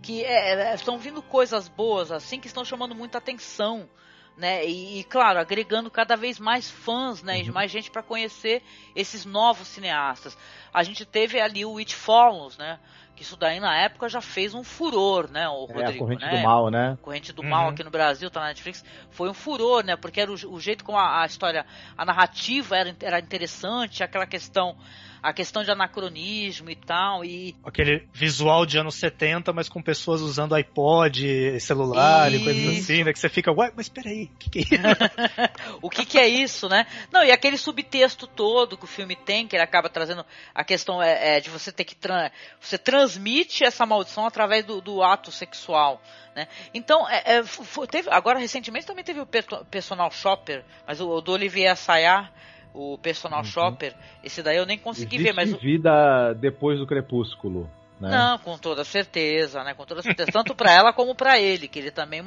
Que 0.00 0.24
é, 0.24 0.70
é, 0.70 0.74
estão 0.74 0.98
vindo 0.98 1.20
coisas 1.22 1.68
boas 1.68 2.10
assim 2.10 2.40
que 2.40 2.46
estão 2.46 2.64
chamando 2.64 2.94
muita 2.94 3.18
atenção 3.18 3.88
né? 4.36 4.66
E, 4.66 5.00
e, 5.00 5.04
claro, 5.04 5.38
agregando 5.38 5.90
cada 5.90 6.16
vez 6.16 6.38
mais 6.38 6.70
fãs, 6.70 7.22
né? 7.22 7.42
Uhum. 7.42 7.52
Mais 7.52 7.70
gente 7.70 7.90
para 7.90 8.02
conhecer 8.02 8.62
esses 8.94 9.24
novos 9.24 9.68
cineastas. 9.68 10.36
A 10.72 10.82
gente 10.82 11.04
teve 11.04 11.40
ali 11.40 11.64
o 11.64 11.78
It 11.78 11.94
Follows, 11.94 12.56
né? 12.56 12.78
Que 13.14 13.22
isso 13.22 13.36
daí 13.36 13.60
na 13.60 13.76
época 13.76 14.08
já 14.08 14.20
fez 14.20 14.54
um 14.54 14.64
furor, 14.64 15.30
né? 15.30 15.48
O 15.48 15.66
Rodrigo, 15.66 15.80
é, 15.80 15.94
a 15.94 15.98
corrente 15.98 16.24
né? 16.24 16.30
do 16.30 16.42
mal, 16.42 16.70
né? 16.70 16.98
Corrente 17.02 17.32
do 17.32 17.42
uhum. 17.42 17.48
mal 17.48 17.68
aqui 17.68 17.84
no 17.84 17.90
Brasil, 17.90 18.30
tá 18.30 18.40
na 18.40 18.48
Netflix. 18.48 18.84
Foi 19.10 19.28
um 19.28 19.34
furor, 19.34 19.84
né? 19.84 19.96
Porque 19.96 20.20
era 20.20 20.30
o, 20.30 20.34
o 20.34 20.60
jeito 20.60 20.84
como 20.84 20.98
a, 20.98 21.22
a, 21.22 21.26
história, 21.26 21.66
a 21.96 22.04
narrativa 22.04 22.76
era, 22.76 22.96
era 23.00 23.18
interessante, 23.18 24.02
aquela 24.02 24.26
questão 24.26 24.76
a 25.22 25.32
questão 25.32 25.62
de 25.62 25.70
anacronismo 25.70 26.68
e 26.68 26.74
tal. 26.74 27.24
E... 27.24 27.54
Aquele 27.64 28.08
visual 28.12 28.66
de 28.66 28.76
anos 28.76 28.96
70, 28.96 29.52
mas 29.52 29.68
com 29.68 29.80
pessoas 29.80 30.20
usando 30.20 30.54
iPod, 30.54 31.60
celular 31.60 32.32
isso. 32.32 32.40
e 32.40 32.44
coisas 32.44 32.78
assim, 32.78 33.04
né? 33.04 33.12
Que 33.12 33.18
você 33.18 33.28
fica, 33.28 33.52
ué, 33.52 33.72
mas 33.76 33.88
peraí, 33.88 34.24
o 34.34 34.38
que, 34.38 34.50
que 34.50 34.74
é 34.74 34.78
isso? 34.78 35.78
o 35.80 35.90
que, 35.90 36.04
que 36.04 36.18
é 36.18 36.28
isso, 36.28 36.68
né? 36.68 36.86
Não, 37.12 37.24
e 37.24 37.30
aquele 37.30 37.56
subtexto 37.56 38.26
todo 38.26 38.76
que 38.76 38.84
o 38.84 38.88
filme 38.88 39.14
tem, 39.14 39.46
que 39.46 39.54
ele 39.54 39.62
acaba 39.62 39.88
trazendo 39.88 40.26
a 40.52 40.64
questão 40.64 41.00
é, 41.00 41.36
é 41.36 41.40
de 41.40 41.50
você 41.50 41.70
ter 41.70 41.84
que. 41.84 41.94
Tra 41.94 42.32
você 42.60 42.76
transmite 43.02 43.64
essa 43.64 43.84
maldição 43.84 44.26
através 44.26 44.64
do, 44.64 44.80
do 44.80 45.02
ato 45.02 45.32
sexual. 45.32 46.00
Né? 46.34 46.46
Então, 46.72 47.08
é, 47.08 47.38
é, 47.38 47.42
teve, 47.90 48.08
agora 48.10 48.38
recentemente 48.38 48.86
também 48.86 49.04
teve 49.04 49.20
o 49.20 49.26
Personal 49.70 50.10
Shopper, 50.10 50.64
mas 50.86 51.00
o, 51.00 51.08
o 51.08 51.20
do 51.20 51.32
Olivier 51.32 51.72
Assayas 51.72 52.28
o 52.74 52.96
Personal 52.96 53.40
uhum. 53.40 53.44
Shopper, 53.44 53.94
esse 54.24 54.42
daí 54.42 54.56
eu 54.56 54.64
nem 54.64 54.78
consegui 54.78 55.16
Existe 55.16 55.30
ver, 55.30 55.36
mas. 55.36 55.52
vida 55.60 56.32
depois 56.34 56.78
do 56.78 56.86
crepúsculo. 56.86 57.68
Né? 58.02 58.10
Não, 58.10 58.36
com 58.38 58.58
toda 58.58 58.84
certeza, 58.84 59.62
né? 59.62 59.74
Com 59.74 59.86
toda 59.86 60.02
certeza. 60.02 60.32
Tanto 60.32 60.56
para 60.56 60.72
ela 60.72 60.92
como 60.92 61.14
para 61.14 61.38
ele, 61.38 61.68
que 61.68 61.78
ele 61.78 61.92
também 61.92 62.20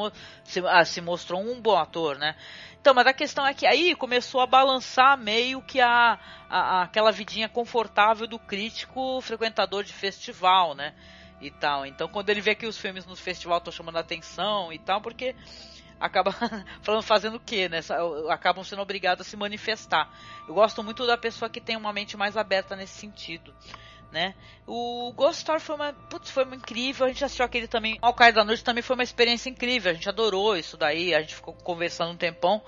se, 0.45 0.65
ah, 0.65 0.85
se, 0.85 1.01
mostrou 1.01 1.41
um 1.41 1.59
bom 1.59 1.77
ator, 1.77 2.17
né? 2.17 2.33
Então, 2.79 2.93
mas 2.93 3.05
a 3.05 3.11
questão 3.13 3.45
é 3.45 3.53
que 3.53 3.67
aí 3.67 3.93
começou 3.93 4.39
a 4.39 4.47
balançar 4.47 5.17
meio 5.17 5.61
que 5.61 5.81
a, 5.81 6.17
a, 6.49 6.83
aquela 6.83 7.11
vidinha 7.11 7.49
confortável 7.49 8.25
do 8.25 8.39
crítico 8.39 9.19
frequentador 9.19 9.83
de 9.83 9.91
festival, 9.91 10.73
né? 10.75 10.93
E 11.41 11.51
tal. 11.51 11.85
Então, 11.85 12.07
quando 12.07 12.29
ele 12.29 12.39
vê 12.39 12.55
que 12.55 12.65
os 12.65 12.77
filmes 12.77 13.05
no 13.05 13.15
festival 13.15 13.57
estão 13.57 13.73
chamando 13.73 13.97
a 13.97 13.99
atenção 13.99 14.71
e 14.71 14.79
tal, 14.79 15.01
porque 15.01 15.35
acaba 15.99 16.31
falando, 16.81 17.03
fazendo 17.03 17.35
o 17.35 17.39
quê, 17.39 17.67
né? 17.67 17.79
Acabam 18.29 18.63
sendo 18.63 18.81
obrigados 18.81 19.27
a 19.27 19.29
se 19.29 19.35
manifestar. 19.35 20.09
Eu 20.47 20.53
gosto 20.53 20.81
muito 20.81 21.05
da 21.05 21.17
pessoa 21.17 21.49
que 21.49 21.59
tem 21.59 21.75
uma 21.75 21.91
mente 21.91 22.15
mais 22.15 22.37
aberta 22.37 22.77
nesse 22.77 22.93
sentido. 22.93 23.53
Né? 24.15 24.33
O 24.65 25.11
Ghost 25.11 25.39
Story 25.39 25.59
foi 25.59 25.75
uma, 25.75 25.91
putz, 25.91 26.29
foi 26.29 26.45
uma 26.45 26.55
incrível. 26.55 27.05
A 27.05 27.09
gente 27.09 27.25
assistiu 27.25 27.43
aquele 27.43 27.67
também, 27.67 27.97
Ao 28.01 28.13
Cair 28.13 28.33
da 28.33 28.45
Noite 28.45 28.63
também 28.63 28.81
foi 28.81 28.95
uma 28.95 29.03
experiência 29.03 29.49
incrível. 29.49 29.91
A 29.91 29.93
gente 29.93 30.07
adorou 30.07 30.55
isso 30.55 30.77
daí. 30.77 31.13
A 31.13 31.19
gente 31.19 31.35
ficou 31.35 31.53
conversando 31.53 32.11
um 32.11 32.15
tempão. 32.15 32.61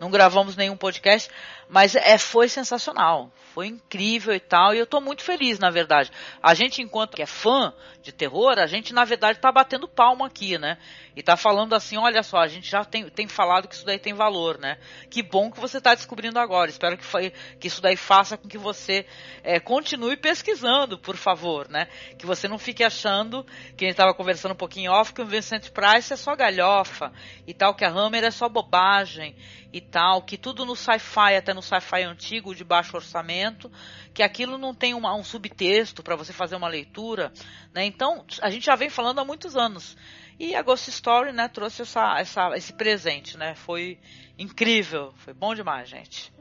Não 0.00 0.10
gravamos 0.10 0.56
nenhum 0.56 0.78
podcast, 0.78 1.30
mas 1.68 1.94
é, 1.94 2.18
foi 2.18 2.48
sensacional. 2.48 3.30
Foi 3.54 3.68
incrível 3.68 4.34
e 4.34 4.40
tal. 4.40 4.74
E 4.74 4.78
eu 4.78 4.86
tô 4.86 5.00
muito 5.00 5.22
feliz, 5.22 5.58
na 5.58 5.70
verdade. 5.70 6.10
A 6.42 6.54
gente, 6.54 6.82
enquanto 6.82 7.14
que 7.14 7.22
é 7.22 7.26
fã 7.26 7.72
de 8.02 8.12
terror, 8.12 8.58
a 8.58 8.66
gente, 8.66 8.92
na 8.92 9.04
verdade, 9.04 9.38
tá 9.38 9.50
batendo 9.50 9.88
palma 9.88 10.26
aqui, 10.26 10.58
né? 10.58 10.76
E 11.16 11.22
tá 11.22 11.36
falando 11.36 11.74
assim, 11.74 11.96
olha 11.96 12.22
só, 12.22 12.38
a 12.38 12.48
gente 12.48 12.68
já 12.68 12.84
tem, 12.84 13.08
tem 13.08 13.28
falado 13.28 13.68
que 13.68 13.74
isso 13.74 13.86
daí 13.86 13.98
tem 13.98 14.12
valor, 14.12 14.58
né? 14.58 14.76
Que 15.08 15.22
bom 15.22 15.50
que 15.50 15.60
você 15.60 15.80
tá 15.80 15.94
descobrindo 15.94 16.38
agora. 16.38 16.68
Espero 16.68 16.98
que, 16.98 17.04
foi, 17.04 17.32
que 17.60 17.68
isso 17.68 17.80
daí 17.80 17.96
faça 17.96 18.36
com 18.36 18.48
que 18.48 18.58
você 18.58 19.06
é, 19.42 19.60
continue 19.60 20.16
pesquisando, 20.16 20.98
por 20.98 21.16
favor, 21.16 21.68
né? 21.68 21.86
Que 22.18 22.26
você 22.26 22.48
não 22.48 22.58
fique 22.58 22.82
achando, 22.82 23.46
que 23.76 23.84
a 23.84 23.88
gente 23.88 23.96
tava 23.96 24.12
conversando 24.12 24.52
um 24.52 24.56
pouquinho 24.56 24.92
off, 24.92 25.14
que 25.14 25.22
o 25.22 25.26
Vincent 25.26 25.70
Price 25.70 26.12
é 26.12 26.16
só 26.16 26.34
galhofa 26.34 27.12
e 27.46 27.54
tal, 27.54 27.74
que 27.74 27.84
a 27.84 27.88
Hammer 27.88 28.24
é 28.24 28.30
só 28.30 28.48
bobagem 28.48 29.36
e 29.74 29.80
tal, 29.80 30.22
que 30.22 30.38
tudo 30.38 30.64
no 30.64 30.76
sci-fi, 30.76 31.34
até 31.36 31.52
no 31.52 31.60
sci-fi 31.60 32.04
antigo, 32.04 32.54
de 32.54 32.62
baixo 32.62 32.96
orçamento, 32.96 33.68
que 34.14 34.22
aquilo 34.22 34.56
não 34.56 34.72
tem 34.72 34.94
uma, 34.94 35.12
um 35.16 35.24
subtexto 35.24 36.00
para 36.00 36.14
você 36.14 36.32
fazer 36.32 36.54
uma 36.54 36.68
leitura, 36.68 37.32
né? 37.74 37.84
Então, 37.84 38.24
a 38.40 38.50
gente 38.50 38.66
já 38.66 38.76
vem 38.76 38.88
falando 38.88 39.18
há 39.18 39.24
muitos 39.24 39.56
anos. 39.56 39.96
E 40.38 40.54
a 40.54 40.62
Ghost 40.62 40.88
Story, 40.90 41.32
né, 41.32 41.48
trouxe 41.48 41.82
essa, 41.82 42.20
essa, 42.20 42.56
esse 42.56 42.72
presente, 42.72 43.36
né? 43.36 43.56
Foi 43.56 43.98
incrível, 44.38 45.12
foi 45.16 45.34
bom 45.34 45.52
demais, 45.56 45.88
gente. 45.88 46.32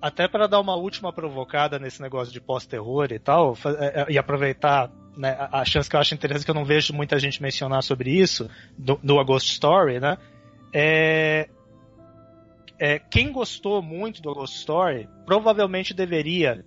Até 0.00 0.28
para 0.28 0.46
dar 0.46 0.60
uma 0.60 0.76
última 0.76 1.12
provocada 1.12 1.76
nesse 1.76 2.00
negócio 2.00 2.32
de 2.32 2.40
pós-terror 2.40 3.08
e 3.10 3.18
tal, 3.18 3.58
é, 3.80 4.02
é, 4.02 4.12
e 4.12 4.16
aproveitar 4.16 4.92
né, 5.16 5.36
a 5.50 5.64
chance 5.64 5.90
que 5.90 5.96
eu 5.96 6.00
acho 6.00 6.14
interessante 6.14 6.44
que 6.44 6.50
eu 6.52 6.54
não 6.54 6.64
vejo 6.64 6.94
muita 6.94 7.18
gente 7.18 7.42
mencionar 7.42 7.82
sobre 7.82 8.12
isso, 8.12 8.48
do, 8.78 8.96
do 9.02 9.18
A 9.18 9.24
Ghost 9.24 9.50
Story, 9.50 9.98
né? 9.98 10.16
É, 10.72 11.48
é, 12.78 12.98
quem 12.98 13.32
gostou 13.32 13.82
muito 13.82 14.22
do 14.22 14.32
Ghost 14.32 14.56
Story 14.56 15.08
provavelmente 15.26 15.92
deveria, 15.92 16.64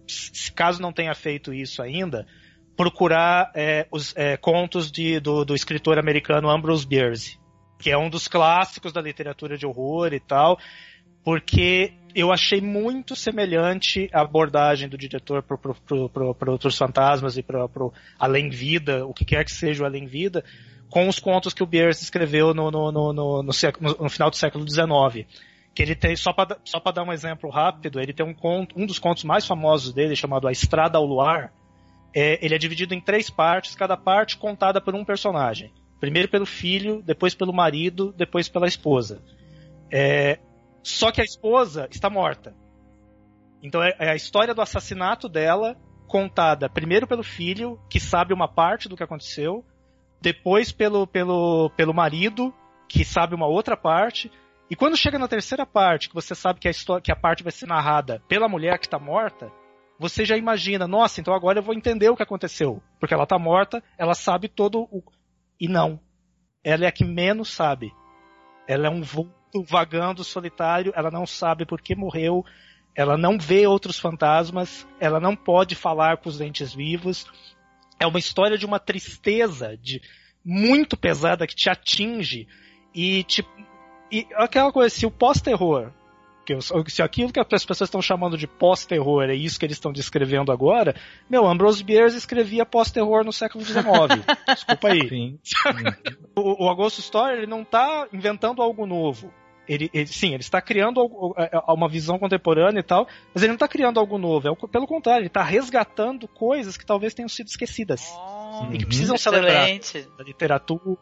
caso 0.54 0.82
não 0.82 0.92
tenha 0.92 1.16
feito 1.16 1.54
isso 1.54 1.82
ainda, 1.82 2.28
procurar 2.76 3.52
é, 3.56 3.88
os 3.92 4.14
é, 4.18 4.36
contos 4.36 4.92
de, 4.92 5.20
do, 5.20 5.46
do, 5.46 5.56
escritor 5.56 5.98
americano 5.98 6.50
Ambrose 6.50 6.86
Bierce, 6.86 7.40
que 7.80 7.90
é 7.90 7.98
um 7.98 8.10
dos 8.10 8.28
clássicos 8.28 8.92
da 8.92 9.02
literatura 9.02 9.58
de 9.58 9.66
horror 9.66 10.14
e 10.14 10.20
tal, 10.20 10.60
porque 11.24 11.94
eu 12.14 12.32
achei 12.32 12.60
muito 12.60 13.16
semelhante 13.16 14.10
a 14.12 14.22
abordagem 14.22 14.90
do 14.90 14.98
diretor 14.98 15.44
para 15.44 16.52
outros 16.52 16.78
fantasmas 16.78 17.38
e 17.38 17.44
para 17.44 17.70
além 18.20 18.50
vida, 18.50 19.06
o 19.06 19.14
que 19.14 19.24
quer 19.24 19.46
que 19.46 19.52
seja 19.54 19.84
o 19.84 19.86
além 19.86 20.08
vida, 20.08 20.44
com 20.90 21.08
os 21.08 21.20
contos 21.20 21.54
que 21.54 21.64
o 21.64 21.68
Bierce 21.68 22.04
escreveu 22.04 22.54
no, 22.54 22.70
no, 22.70 22.92
no, 22.92 23.44
no 23.44 24.10
final 24.10 24.30
do 24.30 24.36
século 24.36 24.68
XIX 24.68 25.26
que 25.74 25.82
ele 25.82 25.96
tem, 25.96 26.16
só 26.16 26.34
para 26.34 26.58
só 26.66 26.80
dar 26.80 27.04
um 27.04 27.14
exemplo 27.14 27.50
rápido, 27.50 28.00
ele 28.00 28.14
tem 28.14 28.26
um 28.26 28.34
conto, 28.34 28.78
um 28.78 28.86
dos 28.86 29.00
contos 29.00 29.24
mais 29.24 29.46
famosos 29.46 29.94
dele, 29.94 30.16
chamado 30.16 30.48
A 30.48 30.52
Estrada 30.52 30.98
ao 30.98 31.06
Luar, 31.06 31.54
é, 32.14 32.44
ele 32.46 32.54
é 32.54 32.58
dividido 32.58 32.94
em 32.94 33.00
três 33.00 33.30
partes, 33.30 33.76
cada 33.76 33.96
parte 33.96 34.38
contada 34.38 34.82
por 34.82 34.94
um 34.94 35.06
personagem. 35.06 35.74
Primeiro 36.00 36.28
pelo 36.28 36.46
filho, 36.46 37.02
depois 37.02 37.34
pelo 37.34 37.54
marido, 37.54 38.14
depois 38.18 38.50
pela 38.50 38.68
esposa. 38.68 39.22
É, 39.90 40.40
Só 40.84 41.12
que 41.12 41.22
a 41.22 41.24
esposa 41.24 41.88
está 41.90 42.10
morta. 42.10 42.54
Então 43.64 43.82
é, 43.82 43.96
é 44.00 44.10
a 44.10 44.16
história 44.16 44.54
do 44.54 44.62
assassinato 44.62 45.30
dela 45.30 45.78
contada 46.08 46.70
primeiro 46.70 47.08
pelo 47.08 47.24
filho, 47.24 47.80
que 47.90 48.00
sabe 48.00 48.34
uma 48.34 48.48
parte 48.48 48.90
do 48.90 48.98
que 48.98 49.04
aconteceu, 49.04 49.64
depois 50.20 50.72
pelo, 50.72 51.08
pelo, 51.08 51.70
pelo 51.78 51.94
marido, 51.94 52.54
que 52.90 53.06
sabe 53.06 53.34
uma 53.34 53.48
outra 53.48 53.78
parte, 53.78 54.30
e 54.72 54.76
quando 54.78 54.96
chega 54.96 55.20
na 55.20 55.28
terceira 55.28 55.66
parte, 55.66 56.08
que 56.08 56.16
você 56.16 56.34
sabe 56.34 56.62
que 56.62 56.68
a, 56.70 56.72
história, 56.72 57.02
que 57.02 57.12
a 57.12 57.16
parte 57.16 57.44
vai 57.44 57.52
ser 57.52 57.68
narrada 57.68 58.24
pela 58.30 58.48
mulher 58.48 58.80
que 58.80 58.86
está 58.86 58.98
morta, 58.98 59.52
você 60.00 60.24
já 60.24 60.38
imagina, 60.38 60.88
nossa, 60.88 61.20
então 61.20 61.34
agora 61.34 61.60
eu 61.60 61.64
vou 61.64 61.76
entender 61.76 62.10
o 62.10 62.16
que 62.16 62.24
aconteceu. 62.24 62.82
Porque 62.98 63.14
ela 63.14 63.24
está 63.24 63.38
morta, 63.38 63.84
ela 63.98 64.14
sabe 64.14 64.48
todo 64.48 64.84
o. 64.84 65.04
E 65.60 65.68
não. 65.68 66.00
Ela 66.64 66.86
é 66.86 66.88
a 66.88 66.92
que 66.92 67.04
menos 67.04 67.50
sabe. 67.50 67.92
Ela 68.66 68.88
é 68.88 68.90
um 68.90 69.02
vulto 69.02 69.62
vagando 69.68 70.24
solitário, 70.24 70.94
ela 70.96 71.12
não 71.12 71.28
sabe 71.28 71.66
por 71.66 71.82
que 71.82 71.94
morreu, 71.94 72.42
ela 72.96 73.18
não 73.18 73.38
vê 73.38 73.68
outros 73.68 74.00
fantasmas, 74.00 74.88
ela 75.02 75.20
não 75.20 75.36
pode 75.36 75.76
falar 75.76 76.16
com 76.16 76.30
os 76.30 76.38
dentes 76.38 76.74
vivos. 76.74 77.28
É 78.00 78.08
uma 78.08 78.20
história 78.20 78.58
de 78.58 78.66
uma 78.66 78.80
tristeza 78.80 79.76
de 79.76 80.02
muito 80.46 80.96
pesada 80.96 81.46
que 81.46 81.56
te 81.56 81.70
atinge 81.70 82.48
e 82.96 83.26
te 83.26 83.46
e 84.12 84.28
aquela 84.36 84.72
coisa, 84.72 84.94
se 84.94 85.06
o 85.06 85.12
pós-terror 85.12 85.92
se 86.88 87.02
aquilo 87.02 87.32
que 87.32 87.40
as 87.40 87.66
pessoas 87.66 87.88
estão 87.88 88.02
chamando 88.02 88.38
de 88.38 88.48
pós-terror 88.48 89.24
é 89.24 89.36
isso 89.36 89.60
que 89.60 89.66
eles 89.66 89.78
estão 89.78 89.92
descrevendo 89.92 90.52
agora, 90.52 90.96
meu, 91.30 91.46
Ambrose 91.46 91.84
Bierce 91.84 92.18
escrevia 92.18 92.66
pós-terror 92.66 93.24
no 93.24 93.32
século 93.32 93.64
XIX. 93.64 93.86
Desculpa 94.48 94.90
aí. 94.90 95.08
Sim. 95.08 95.40
o, 96.36 96.66
o 96.66 96.70
Agosto 96.70 97.00
Story 97.00 97.38
ele 97.38 97.48
não 97.48 97.62
está 97.62 98.08
inventando 98.12 98.62
algo 98.62 98.86
novo. 98.86 99.32
Ele, 99.68 99.90
ele, 99.94 100.08
sim, 100.08 100.34
ele 100.34 100.42
está 100.42 100.60
criando 100.60 101.00
uma 101.70 101.88
visão 101.88 102.20
contemporânea 102.20 102.80
e 102.80 102.84
tal, 102.84 103.08
mas 103.34 103.44
ele 103.44 103.50
não 103.50 103.56
está 103.56 103.68
criando 103.68 104.00
algo 104.00 104.18
novo. 104.18 104.50
É, 104.50 104.68
pelo 104.68 104.88
contrário, 104.88 105.22
ele 105.22 105.28
está 105.28 105.44
resgatando 105.44 106.28
coisas 106.28 106.76
que 106.76 106.86
talvez 106.86 107.14
tenham 107.14 107.30
sido 107.30 107.48
esquecidas. 107.48 108.12
Oh, 108.18 108.74
e 108.74 108.80
que 108.80 108.86
precisam 108.86 109.18
ser 109.18 109.30
lembradas. 109.30 110.10
Da 110.18 110.24
literatura, 110.24 110.98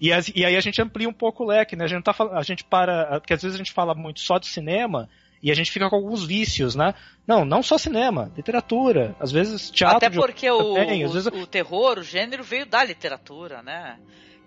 e, 0.00 0.12
as, 0.12 0.28
e, 0.34 0.44
aí 0.44 0.56
a 0.56 0.60
gente 0.60 0.80
amplia 0.80 1.08
um 1.08 1.12
pouco 1.12 1.44
o 1.44 1.46
leque, 1.46 1.76
né? 1.76 1.84
A 1.84 1.88
gente, 1.88 2.02
tá, 2.02 2.14
a 2.32 2.42
gente 2.42 2.64
para. 2.64 3.20
Porque 3.20 3.34
às 3.34 3.42
vezes 3.42 3.54
a 3.54 3.58
gente 3.58 3.72
fala 3.72 3.94
muito 3.94 4.20
só 4.20 4.38
de 4.38 4.46
cinema 4.46 5.08
e 5.42 5.50
a 5.50 5.54
gente 5.54 5.70
fica 5.70 5.90
com 5.90 5.96
alguns 5.96 6.24
vícios, 6.24 6.74
né? 6.74 6.94
Não, 7.26 7.44
não 7.44 7.62
só 7.62 7.76
cinema, 7.76 8.32
literatura, 8.34 9.14
às 9.20 9.30
vezes 9.30 9.70
teatro. 9.70 9.98
Até 9.98 10.10
porque 10.10 10.50
o, 10.50 10.74
também, 10.74 11.04
o, 11.04 11.10
vezes... 11.10 11.26
o 11.26 11.46
terror, 11.46 11.98
o 11.98 12.02
gênero 12.02 12.42
veio 12.42 12.64
da 12.64 12.82
literatura, 12.82 13.62
né? 13.62 13.98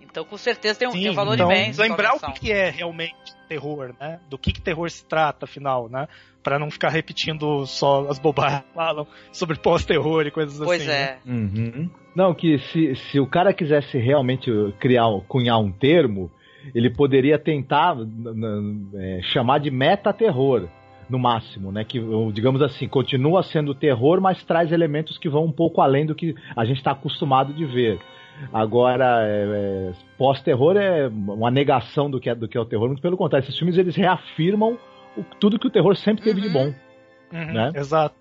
Então, 0.10 0.24
com 0.26 0.38
certeza 0.38 0.80
tem 0.80 0.88
um, 0.88 0.92
Sim, 0.92 1.02
tem 1.02 1.12
um 1.12 1.16
valor 1.16 1.34
então, 1.36 1.52
imenso. 1.52 1.82
Lembrar 1.82 2.16
o 2.16 2.34
que 2.34 2.52
é 2.52 2.70
realmente 2.70 3.16
terror, 3.48 3.94
né? 4.00 4.20
Do 4.30 4.38
que, 4.38 4.52
que 4.52 4.62
terror 4.62 4.90
se 4.90 5.06
trata, 5.06 5.46
afinal, 5.46 5.90
né? 5.90 6.08
Para 6.42 6.58
não 6.58 6.72
ficar 6.72 6.90
repetindo 6.90 7.66
só 7.66 8.08
as 8.10 8.18
bobagens 8.18 8.62
que 8.62 8.74
falam 8.74 9.08
sobre 9.32 9.58
pós-terror 9.58 10.26
e 10.26 10.32
coisas 10.32 10.58
pois 10.58 10.82
assim. 10.82 10.90
Pois 10.90 11.00
é. 11.00 11.20
Né? 11.26 11.34
Uhum. 11.34 11.90
Não, 12.16 12.34
que 12.34 12.58
se, 12.58 12.96
se 12.96 13.20
o 13.20 13.28
cara 13.28 13.54
quisesse 13.54 13.98
realmente 13.98 14.50
criar, 14.80 15.06
cunhar 15.28 15.60
um 15.60 15.72
termo, 15.72 16.32
ele 16.74 16.90
poderia 16.90 17.38
tentar 17.38 17.96
é, 18.96 19.20
chamar 19.24 19.60
de 19.60 19.70
meta-terror 19.70 20.68
no 21.10 21.18
máximo, 21.18 21.72
né? 21.72 21.84
Que, 21.84 22.02
digamos 22.34 22.62
assim, 22.62 22.88
continua 22.88 23.44
sendo 23.44 23.74
terror, 23.74 24.20
mas 24.20 24.44
traz 24.44 24.72
elementos 24.72 25.18
que 25.18 25.30
vão 25.30 25.46
um 25.46 25.52
pouco 25.52 25.82
além 25.82 26.06
do 26.06 26.16
que 26.16 26.36
a 26.56 26.66
gente 26.66 26.78
está 26.78 26.92
acostumado 26.92 27.54
de 27.54 27.66
ver. 27.66 28.00
Agora, 28.54 29.26
é, 29.28 29.90
é, 29.90 29.92
pós-terror 30.18 30.78
é 30.78 31.08
uma 31.08 31.52
negação 31.52 32.10
do 32.10 32.20
que 32.20 32.30
é, 32.30 32.36
do 32.36 32.48
que 32.48 32.58
é 32.58 32.62
o 32.62 32.66
terror, 32.66 32.88
muito 32.88 33.02
pelo 33.02 33.18
contrário. 33.18 33.44
Esses 33.44 33.58
filmes 33.58 33.78
eles 33.78 33.96
reafirmam 33.96 34.78
o, 35.16 35.24
tudo 35.40 35.60
que 35.60 35.68
o 35.68 35.72
terror 35.72 35.96
sempre 35.96 36.24
teve 36.24 36.42
uhum. 36.42 36.48
de 36.48 36.54
bom. 36.54 36.74
Uhum. 37.34 37.54
Né? 37.54 37.72
Exato. 37.76 38.16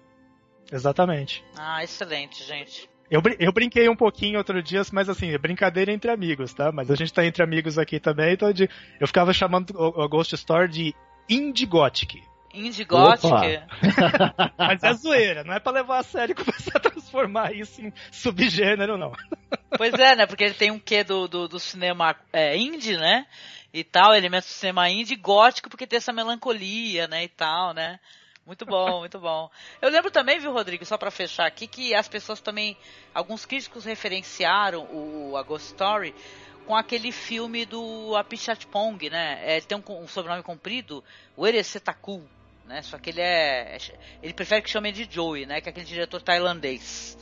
Exatamente. 0.72 1.44
Ah, 1.56 1.82
excelente, 1.84 2.42
gente. 2.42 2.88
Eu, 3.10 3.22
eu 3.38 3.52
brinquei 3.52 3.88
um 3.88 3.94
pouquinho 3.94 4.38
outro 4.38 4.60
dia, 4.60 4.82
mas 4.92 5.08
assim, 5.08 5.30
é 5.30 5.38
brincadeira 5.38 5.92
entre 5.92 6.10
amigos, 6.10 6.52
tá? 6.52 6.72
Mas 6.72 6.90
a 6.90 6.96
gente 6.96 7.12
tá 7.12 7.24
entre 7.24 7.42
amigos 7.42 7.78
aqui 7.78 8.00
também, 8.00 8.32
então 8.32 8.52
de, 8.52 8.68
eu 8.98 9.06
ficava 9.06 9.32
chamando 9.32 9.70
o, 9.76 10.04
o 10.04 10.08
Ghost 10.08 10.34
Story 10.34 10.68
de 10.68 10.94
Indie 11.28 11.66
Gothic. 11.66 12.20
Indie 12.56 12.84
Gothic? 12.84 13.30
Mas 14.56 14.82
é 14.82 14.92
zoeira, 14.94 15.44
não 15.44 15.54
é 15.54 15.60
pra 15.60 15.72
levar 15.72 15.98
a 15.98 16.02
sério 16.02 16.32
e 16.32 16.34
começar 16.34 16.76
a 16.76 16.80
transformar 16.80 17.52
isso 17.52 17.80
em 17.80 17.92
subgênero, 18.10 18.96
não. 18.96 19.12
Pois 19.76 19.92
é, 19.94 20.16
né? 20.16 20.26
Porque 20.26 20.44
ele 20.44 20.54
tem 20.54 20.70
um 20.70 20.78
quê 20.78 21.04
do, 21.04 21.28
do, 21.28 21.46
do 21.46 21.60
cinema 21.60 22.16
é, 22.32 22.56
indie, 22.56 22.96
né? 22.96 23.26
E 23.72 23.84
tal, 23.84 24.14
elementos 24.14 24.48
do 24.48 24.54
cinema 24.54 24.88
indie 24.88 25.16
gótico, 25.16 25.68
porque 25.68 25.86
tem 25.86 25.98
essa 25.98 26.12
melancolia, 26.12 27.06
né? 27.06 27.24
E 27.24 27.28
tal, 27.28 27.74
né? 27.74 28.00
Muito 28.46 28.64
bom, 28.64 29.00
muito 29.00 29.18
bom. 29.18 29.50
Eu 29.82 29.90
lembro 29.90 30.10
também, 30.10 30.38
viu, 30.38 30.52
Rodrigo, 30.52 30.84
só 30.86 30.96
para 30.96 31.10
fechar 31.10 31.46
aqui, 31.46 31.66
que 31.66 31.94
as 31.94 32.08
pessoas 32.08 32.40
também, 32.40 32.76
alguns 33.12 33.44
críticos 33.44 33.84
referenciaram 33.84 34.84
o 34.90 35.36
A 35.36 35.42
Ghost 35.42 35.66
Story 35.68 36.14
com 36.66 36.74
aquele 36.74 37.12
filme 37.12 37.64
do 37.64 38.16
Apichatpong, 38.16 39.10
né? 39.10 39.40
É, 39.42 39.56
ele 39.56 39.66
tem 39.66 39.78
um, 39.78 40.02
um 40.02 40.08
sobrenome 40.08 40.42
comprido, 40.42 41.02
o 41.36 41.46
Eresetaku, 41.46 42.22
né? 42.66 42.82
Só 42.82 42.98
que 42.98 43.10
ele 43.10 43.20
é, 43.20 43.78
ele 44.22 44.32
prefere 44.32 44.62
que 44.62 44.70
chame 44.70 44.92
de 44.92 45.08
Joey, 45.10 45.46
né? 45.46 45.60
Que 45.60 45.68
é 45.68 45.70
aquele 45.70 45.86
diretor 45.86 46.20
tailandês 46.22 47.16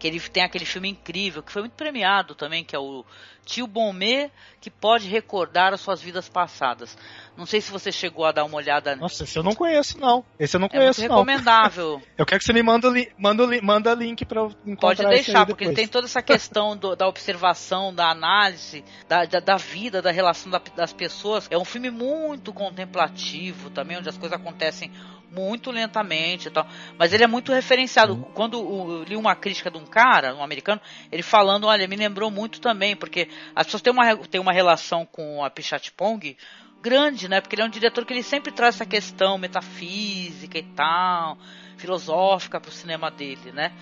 que 0.00 0.08
ele 0.08 0.18
tem 0.18 0.42
aquele 0.42 0.64
filme 0.64 0.88
incrível, 0.88 1.42
que 1.42 1.52
foi 1.52 1.60
muito 1.60 1.74
premiado 1.74 2.34
também, 2.34 2.64
que 2.64 2.74
é 2.74 2.78
o 2.78 3.04
Tio 3.44 3.66
Bomê, 3.66 4.30
que 4.60 4.70
pode 4.70 5.06
recordar 5.08 5.74
as 5.74 5.80
suas 5.82 6.00
vidas 6.00 6.26
passadas. 6.26 6.96
Não 7.36 7.44
sei 7.44 7.60
se 7.60 7.70
você 7.70 7.92
chegou 7.92 8.24
a 8.24 8.32
dar 8.32 8.44
uma 8.44 8.56
olhada. 8.56 8.96
Nossa, 8.96 9.24
esse 9.24 9.38
eu 9.38 9.42
não 9.42 9.54
conheço, 9.54 9.98
não. 9.98 10.24
Esse 10.38 10.56
eu 10.56 10.60
não 10.60 10.70
conheço, 10.70 11.00
é 11.00 11.08
muito 11.08 11.12
recomendável. 11.12 12.00
eu 12.16 12.24
quero 12.24 12.38
que 12.38 12.46
você 12.46 12.52
me 12.54 12.62
manda, 12.62 12.90
manda, 13.18 13.46
manda 13.62 13.94
link 13.94 14.24
para 14.24 14.40
eu 14.40 14.46
encontrar 14.64 15.04
Pode 15.04 15.06
deixar, 15.06 15.46
porque 15.46 15.64
ele 15.64 15.74
tem 15.74 15.86
toda 15.86 16.06
essa 16.06 16.22
questão 16.22 16.74
do, 16.76 16.96
da 16.96 17.06
observação, 17.06 17.94
da 17.94 18.10
análise, 18.10 18.82
da, 19.06 19.26
da, 19.26 19.40
da 19.40 19.56
vida, 19.56 20.00
da 20.00 20.10
relação 20.10 20.50
da, 20.50 20.60
das 20.74 20.94
pessoas. 20.94 21.46
É 21.50 21.58
um 21.58 21.64
filme 21.64 21.90
muito 21.90 22.54
contemplativo 22.54 23.68
também, 23.68 23.98
onde 23.98 24.08
as 24.08 24.16
coisas 24.16 24.38
acontecem 24.38 24.90
muito 25.30 25.70
lentamente 25.70 26.48
e 26.48 26.50
tal. 26.50 26.66
Mas 26.98 27.12
ele 27.12 27.24
é 27.24 27.26
muito 27.26 27.52
referenciado. 27.52 28.14
Uhum. 28.14 28.22
Quando 28.34 28.58
eu 28.58 29.04
li 29.04 29.16
uma 29.16 29.34
crítica 29.34 29.70
de 29.70 29.78
um 29.78 29.84
cara, 29.84 30.34
um 30.34 30.42
americano, 30.42 30.80
ele 31.10 31.22
falando, 31.22 31.66
olha, 31.66 31.86
me 31.86 31.96
lembrou 31.96 32.30
muito 32.30 32.60
também, 32.60 32.96
porque 32.96 33.28
as 33.54 33.66
pessoas 33.66 33.82
têm 33.82 33.92
uma, 33.92 34.16
têm 34.16 34.40
uma 34.40 34.52
relação 34.52 35.06
com 35.06 35.44
a 35.44 35.50
Pichatpong 35.50 36.36
grande, 36.82 37.28
né? 37.28 37.40
Porque 37.40 37.54
ele 37.54 37.62
é 37.62 37.66
um 37.66 37.70
diretor 37.70 38.04
que 38.04 38.12
ele 38.12 38.22
sempre 38.22 38.52
traz 38.52 38.74
essa 38.74 38.86
questão 38.86 39.38
metafísica 39.38 40.58
e 40.58 40.62
tal, 40.62 41.36
filosófica 41.76 42.60
pro 42.60 42.70
cinema 42.70 43.10
dele, 43.10 43.52
né? 43.52 43.72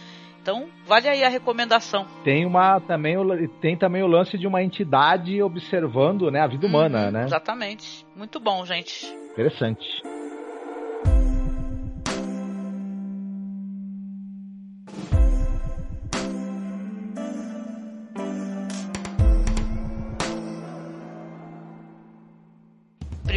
Então, 0.41 0.69
vale 0.87 1.09
aí 1.09 1.23
a 1.23 1.29
recomendação. 1.29 2.07
Tem 2.25 2.47
uma 2.47 2.81
também 2.81 3.17
tem 3.61 3.77
também 3.77 4.03
o 4.03 4.07
lance 4.07 4.39
de 4.39 4.47
uma 4.47 4.63
entidade 4.63 5.43
observando, 5.43 6.31
né, 6.31 6.41
a 6.41 6.47
vida 6.47 6.67
humana, 6.67 7.07
uhum, 7.07 7.11
né? 7.11 7.25
Exatamente. 7.25 8.07
Muito 8.17 8.41
bom, 8.41 8.65
gente. 8.65 9.07
Interessante. 9.33 9.85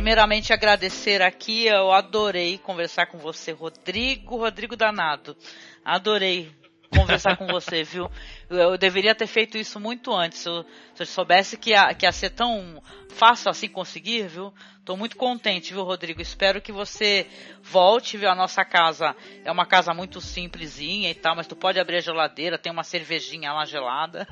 Primeiramente 0.01 0.51
agradecer 0.51 1.21
aqui, 1.21 1.67
eu 1.67 1.91
adorei 1.91 2.57
conversar 2.57 3.05
com 3.05 3.19
você, 3.19 3.51
Rodrigo, 3.51 4.35
Rodrigo 4.35 4.75
Danado. 4.75 5.37
Adorei 5.85 6.51
conversar 6.89 7.37
com 7.37 7.45
você, 7.45 7.83
viu? 7.83 8.09
Eu, 8.51 8.77
deveria 8.77 9.15
ter 9.15 9.27
feito 9.27 9.57
isso 9.57 9.79
muito 9.79 10.13
antes. 10.13 10.39
Se 10.39 10.49
eu, 10.49 10.65
se 10.93 11.03
eu 11.03 11.05
soubesse 11.05 11.57
que 11.57 11.71
ia, 11.71 11.93
que 11.93 12.05
ia 12.05 12.11
ser 12.11 12.31
tão 12.31 12.81
fácil 13.09 13.49
assim 13.49 13.67
conseguir, 13.67 14.27
viu? 14.27 14.53
Tô 14.83 14.97
muito 14.97 15.15
contente, 15.15 15.73
viu, 15.73 15.83
Rodrigo? 15.83 16.21
Espero 16.21 16.59
que 16.59 16.71
você 16.71 17.27
volte, 17.61 18.17
viu? 18.17 18.29
A 18.29 18.35
nossa 18.35 18.65
casa 18.65 19.15
é 19.45 19.51
uma 19.51 19.65
casa 19.65 19.93
muito 19.93 20.19
simplesinha 20.19 21.09
e 21.11 21.13
tal, 21.13 21.35
mas 21.35 21.45
tu 21.45 21.55
pode 21.55 21.79
abrir 21.79 21.97
a 21.97 22.01
geladeira, 22.01 22.57
tem 22.57 22.71
uma 22.71 22.83
cervejinha 22.83 23.53
lá 23.53 23.63
gelada. 23.63 24.27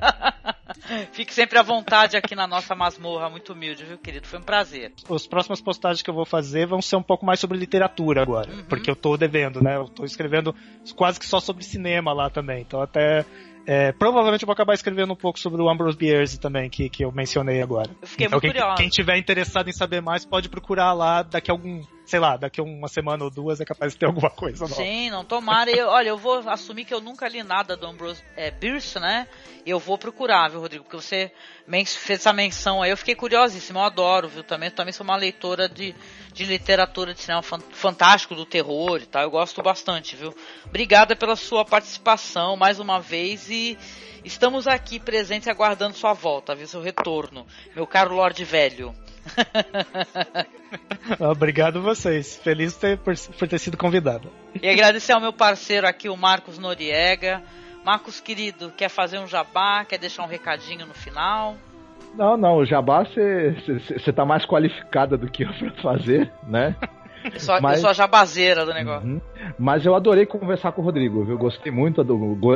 Fique 1.13 1.33
sempre 1.33 1.59
à 1.59 1.61
vontade 1.61 2.17
aqui 2.17 2.35
na 2.35 2.47
nossa 2.47 2.73
masmorra, 2.73 3.29
muito 3.29 3.53
humilde, 3.53 3.85
viu, 3.85 3.97
querido? 3.97 4.27
Foi 4.27 4.39
um 4.39 4.43
prazer. 4.43 4.91
As 5.09 5.27
próximas 5.27 5.61
postagens 5.61 6.01
que 6.01 6.09
eu 6.09 6.15
vou 6.15 6.25
fazer 6.25 6.65
vão 6.65 6.81
ser 6.81 6.95
um 6.95 7.03
pouco 7.03 7.25
mais 7.25 7.39
sobre 7.39 7.57
literatura 7.57 8.21
agora, 8.21 8.51
uhum. 8.51 8.63
porque 8.63 8.89
eu 8.89 8.95
tô 8.95 9.15
devendo, 9.15 9.61
né? 9.61 9.77
Eu 9.77 9.85
tô 9.85 10.03
escrevendo 10.03 10.55
quase 10.95 11.19
que 11.19 11.27
só 11.27 11.39
sobre 11.39 11.63
cinema 11.63 12.11
lá 12.11 12.29
também, 12.29 12.61
então 12.61 12.81
até 12.81 13.23
é, 13.71 13.91
provavelmente 13.91 14.41
eu 14.41 14.47
vou 14.47 14.53
acabar 14.53 14.73
escrevendo 14.73 15.13
um 15.13 15.15
pouco 15.15 15.39
sobre 15.39 15.61
o 15.61 15.69
Ambrose 15.69 15.95
Bierce 15.95 16.39
também, 16.39 16.71
que, 16.71 16.89
que 16.89 17.05
eu 17.05 17.11
mencionei 17.11 17.61
agora. 17.61 17.91
Eu 18.01 18.07
fiquei 18.07 18.25
então, 18.25 18.39
muito 18.41 18.51
quem, 18.51 18.75
quem 18.75 18.89
tiver 18.89 19.15
interessado 19.15 19.69
em 19.69 19.71
saber 19.71 20.01
mais, 20.01 20.25
pode 20.25 20.49
procurar 20.49 20.91
lá 20.93 21.21
daqui 21.21 21.51
a 21.51 21.53
algum 21.53 21.83
sei 22.09 22.19
lá, 22.19 22.35
daqui 22.37 22.59
uma 22.59 22.87
semana 22.87 23.23
ou 23.23 23.29
duas 23.29 23.61
é 23.61 23.65
capaz 23.65 23.93
de 23.93 23.99
ter 23.99 24.07
alguma 24.07 24.31
coisa 24.31 24.63
nova. 24.63 24.73
Sim, 24.73 25.11
não 25.11 25.23
tomara. 25.23 25.69
Eu, 25.69 25.87
olha, 25.89 26.09
eu 26.09 26.17
vou 26.17 26.39
assumir 26.49 26.83
que 26.83 26.93
eu 26.93 26.99
nunca 26.99 27.27
li 27.27 27.43
nada 27.43 27.77
do 27.77 27.85
Ambrose 27.85 28.23
é, 28.35 28.49
Bierce, 28.49 28.99
né? 28.99 29.27
Eu 29.63 29.77
vou 29.77 29.95
procurar, 29.95 30.49
viu, 30.49 30.59
Rodrigo? 30.59 30.83
Porque 30.83 30.97
você 30.97 31.31
fez 31.85 32.19
essa 32.19 32.33
menção 32.33 32.81
aí, 32.81 32.89
eu 32.89 32.97
fiquei 32.97 33.13
curiosíssimo, 33.13 33.77
eu 33.77 33.83
adoro, 33.83 34.27
viu? 34.27 34.43
Também, 34.43 34.71
também 34.71 34.91
sou 34.91 35.03
uma 35.03 35.15
leitora 35.15 35.69
de, 35.69 35.93
de 36.33 36.45
literatura 36.45 37.13
de 37.13 37.21
cinema 37.21 37.43
fantástico, 37.43 38.33
do 38.33 38.43
terror 38.43 38.99
e 38.99 39.05
tal. 39.05 39.21
Eu 39.21 39.29
gosto 39.29 39.61
bastante, 39.61 40.15
viu? 40.15 40.33
Obrigada 40.65 41.15
pela 41.15 41.35
sua 41.35 41.63
participação 41.63 42.57
mais 42.57 42.79
uma 42.79 42.99
vez 42.99 43.51
e 43.51 43.77
estamos 44.25 44.67
aqui 44.67 44.99
presentes 44.99 45.47
aguardando 45.47 45.95
sua 45.95 46.13
volta, 46.13 46.55
viu? 46.55 46.67
Seu 46.67 46.81
retorno, 46.81 47.45
meu 47.75 47.85
caro 47.85 48.15
Lorde 48.15 48.43
Velho. 48.43 48.95
Obrigado 51.19 51.81
vocês. 51.81 52.37
Feliz 52.37 52.75
ter, 52.75 52.97
por, 52.97 53.13
por 53.37 53.47
ter 53.47 53.59
sido 53.59 53.77
convidado. 53.77 54.29
E 54.61 54.69
agradecer 54.69 55.13
ao 55.13 55.21
meu 55.21 55.33
parceiro 55.33 55.87
aqui, 55.87 56.09
o 56.09 56.17
Marcos 56.17 56.57
Noriega. 56.57 57.41
Marcos, 57.83 58.19
querido, 58.19 58.71
quer 58.75 58.89
fazer 58.89 59.19
um 59.19 59.27
jabá? 59.27 59.85
Quer 59.85 59.97
deixar 59.97 60.23
um 60.23 60.27
recadinho 60.27 60.85
no 60.85 60.93
final? 60.93 61.55
Não, 62.15 62.35
não, 62.35 62.57
o 62.57 62.65
jabá 62.65 63.03
você 63.03 64.11
tá 64.13 64.25
mais 64.25 64.45
qualificada 64.45 65.17
do 65.17 65.29
que 65.29 65.43
eu 65.43 65.53
pra 65.53 65.71
fazer, 65.81 66.31
né? 66.47 66.75
Eu 67.33 67.37
sou, 67.37 67.61
Mas... 67.61 67.75
eu 67.75 67.81
sou 67.81 67.89
a 67.89 67.93
jabazeira 67.93 68.65
do 68.65 68.73
negócio. 68.73 69.05
Uhum. 69.05 69.21
Mas 69.57 69.85
eu 69.85 69.93
adorei 69.93 70.25
conversar 70.25 70.71
com 70.71 70.81
o 70.81 70.85
Rodrigo, 70.85 71.25
viu? 71.25 71.37
Gostei 71.37 71.69
muito, 71.69 71.99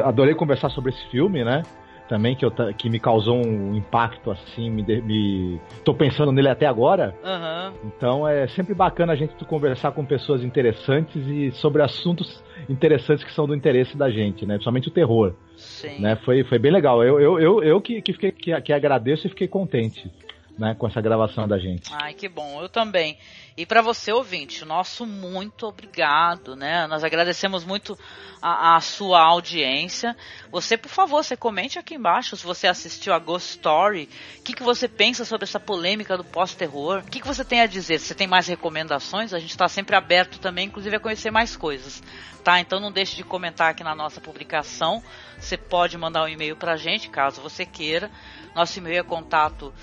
adorei 0.05 0.34
conversar 0.36 0.69
sobre 0.69 0.93
esse 0.93 1.11
filme, 1.11 1.43
né? 1.43 1.63
Também 2.07 2.35
que, 2.35 2.45
eu, 2.45 2.51
que 2.77 2.89
me 2.89 2.99
causou 2.99 3.35
um 3.35 3.75
impacto 3.75 4.31
assim, 4.31 4.69
me, 4.69 4.83
me 5.01 5.59
tô 5.83 5.93
pensando 5.93 6.31
nele 6.31 6.49
até 6.49 6.65
agora. 6.65 7.15
Uhum. 7.23 7.73
Então 7.85 8.27
é 8.27 8.47
sempre 8.47 8.73
bacana 8.73 9.13
a 9.13 9.15
gente 9.15 9.33
conversar 9.45 9.91
com 9.91 10.05
pessoas 10.05 10.43
interessantes 10.43 11.15
e 11.27 11.51
sobre 11.51 11.81
assuntos 11.81 12.43
interessantes 12.69 13.23
que 13.23 13.33
são 13.33 13.47
do 13.47 13.55
interesse 13.55 13.97
da 13.97 14.09
gente, 14.09 14.45
né? 14.45 14.55
Principalmente 14.55 14.87
o 14.87 14.91
terror. 14.91 15.33
Sim. 15.55 15.99
Né? 15.99 16.15
Foi, 16.17 16.43
foi 16.43 16.59
bem 16.59 16.71
legal. 16.71 17.03
Eu, 17.03 17.19
eu, 17.19 17.39
eu, 17.39 17.63
eu 17.63 17.81
que, 17.81 18.01
que, 18.01 18.13
fiquei, 18.13 18.31
que, 18.31 18.61
que 18.61 18.73
agradeço 18.73 19.27
e 19.27 19.29
fiquei 19.29 19.47
contente 19.47 20.11
né, 20.57 20.75
com 20.75 20.87
essa 20.87 21.01
gravação 21.01 21.47
da 21.47 21.57
gente. 21.57 21.91
Ai, 21.93 22.13
que 22.13 22.29
bom. 22.29 22.61
Eu 22.61 22.69
também. 22.69 23.17
E 23.57 23.65
para 23.65 23.81
você, 23.81 24.11
ouvinte, 24.11 24.63
nosso 24.65 25.05
muito 25.05 25.65
obrigado, 25.65 26.55
né? 26.55 26.87
Nós 26.87 27.03
agradecemos 27.03 27.63
muito 27.63 27.97
a, 28.41 28.75
a, 28.75 28.81
sua 28.81 29.21
audiência. 29.21 30.15
Você, 30.51 30.77
por 30.77 30.89
favor, 30.89 31.23
você 31.23 31.35
comente 31.35 31.79
aqui 31.79 31.95
embaixo 31.95 32.35
se 32.35 32.45
você 32.45 32.67
assistiu 32.67 33.13
a 33.13 33.19
Ghost 33.19 33.51
Story. 33.51 34.09
O 34.39 34.43
que, 34.43 34.53
que 34.53 34.63
você 34.63 34.87
pensa 34.87 35.25
sobre 35.25 35.45
essa 35.45 35.59
polêmica 35.59 36.15
do 36.17 36.23
pós-terror? 36.23 36.99
O 36.99 37.09
que, 37.09 37.19
que 37.19 37.27
você 37.27 37.43
tem 37.43 37.61
a 37.61 37.65
dizer? 37.65 37.99
Você 37.99 38.13
tem 38.13 38.27
mais 38.27 38.47
recomendações? 38.47 39.33
A 39.33 39.39
gente 39.39 39.51
está 39.51 39.67
sempre 39.67 39.95
aberto 39.95 40.39
também, 40.39 40.67
inclusive, 40.67 40.95
a 40.95 40.99
conhecer 40.99 41.31
mais 41.31 41.55
coisas. 41.55 42.01
Tá? 42.43 42.59
Então 42.59 42.79
não 42.79 42.91
deixe 42.91 43.15
de 43.15 43.23
comentar 43.23 43.71
aqui 43.71 43.83
na 43.83 43.95
nossa 43.95 44.19
publicação. 44.19 45.01
Você 45.39 45.57
pode 45.57 45.97
mandar 45.97 46.23
um 46.23 46.27
e-mail 46.27 46.55
para 46.55 46.73
a 46.73 46.77
gente, 46.77 47.09
caso 47.09 47.41
você 47.41 47.65
queira. 47.65 48.11
Nosso 48.53 48.77
e-mail 48.79 48.99
é 48.99 49.03
contato 49.03 49.73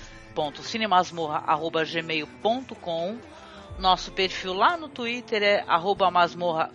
cinemasmorra.gmail.com 0.63 3.19
nosso 3.81 4.11
perfil 4.11 4.53
lá 4.53 4.77
no 4.77 4.87
Twitter 4.87 5.41
é 5.41 5.63
arroba 5.67 6.11
masmorra 6.11 6.69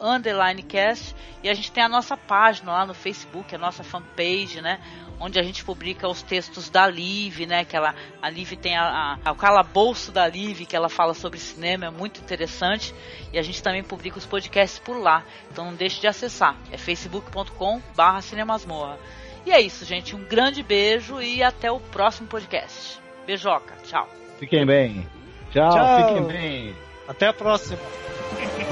cast 0.68 1.14
e 1.42 1.48
a 1.48 1.54
gente 1.54 1.70
tem 1.70 1.84
a 1.84 1.88
nossa 1.88 2.16
página 2.16 2.72
lá 2.72 2.84
no 2.84 2.94
Facebook, 2.94 3.54
a 3.54 3.58
nossa 3.58 3.84
fanpage, 3.84 4.60
né? 4.60 4.80
Onde 5.20 5.38
a 5.38 5.42
gente 5.42 5.64
publica 5.64 6.08
os 6.08 6.20
textos 6.20 6.68
da 6.68 6.88
Liv, 6.88 7.46
né? 7.46 7.64
Que 7.64 7.76
ela, 7.76 7.94
a 8.20 8.28
Liv 8.28 8.52
tem 8.56 8.76
a, 8.76 9.18
a, 9.24 9.32
o 9.32 9.36
calabouço 9.36 10.10
da 10.10 10.26
Liv, 10.26 10.66
que 10.66 10.74
ela 10.74 10.88
fala 10.88 11.14
sobre 11.14 11.38
cinema, 11.38 11.86
é 11.86 11.90
muito 11.90 12.20
interessante. 12.20 12.92
E 13.32 13.38
a 13.38 13.42
gente 13.42 13.62
também 13.62 13.84
publica 13.84 14.18
os 14.18 14.26
podcasts 14.26 14.80
por 14.80 14.98
lá. 14.98 15.24
Então 15.50 15.66
não 15.66 15.74
deixe 15.74 16.00
de 16.00 16.08
acessar. 16.08 16.56
É 16.72 16.76
facebook.com 16.76 17.80
barra 17.94 18.20
cinemasmorra. 18.20 18.98
E 19.46 19.52
é 19.52 19.60
isso, 19.60 19.84
gente. 19.84 20.16
Um 20.16 20.24
grande 20.24 20.62
beijo 20.62 21.22
e 21.22 21.42
até 21.42 21.70
o 21.70 21.78
próximo 21.78 22.26
podcast. 22.26 23.05
Beijoca, 23.26 23.74
tchau. 23.82 24.08
Fiquem 24.38 24.64
bem. 24.64 25.06
Tchau, 25.50 25.70
tchau. 25.70 26.08
fiquem 26.08 26.24
bem. 26.24 26.76
Até 27.08 27.28
a 27.28 27.32
próxima. 27.32 27.78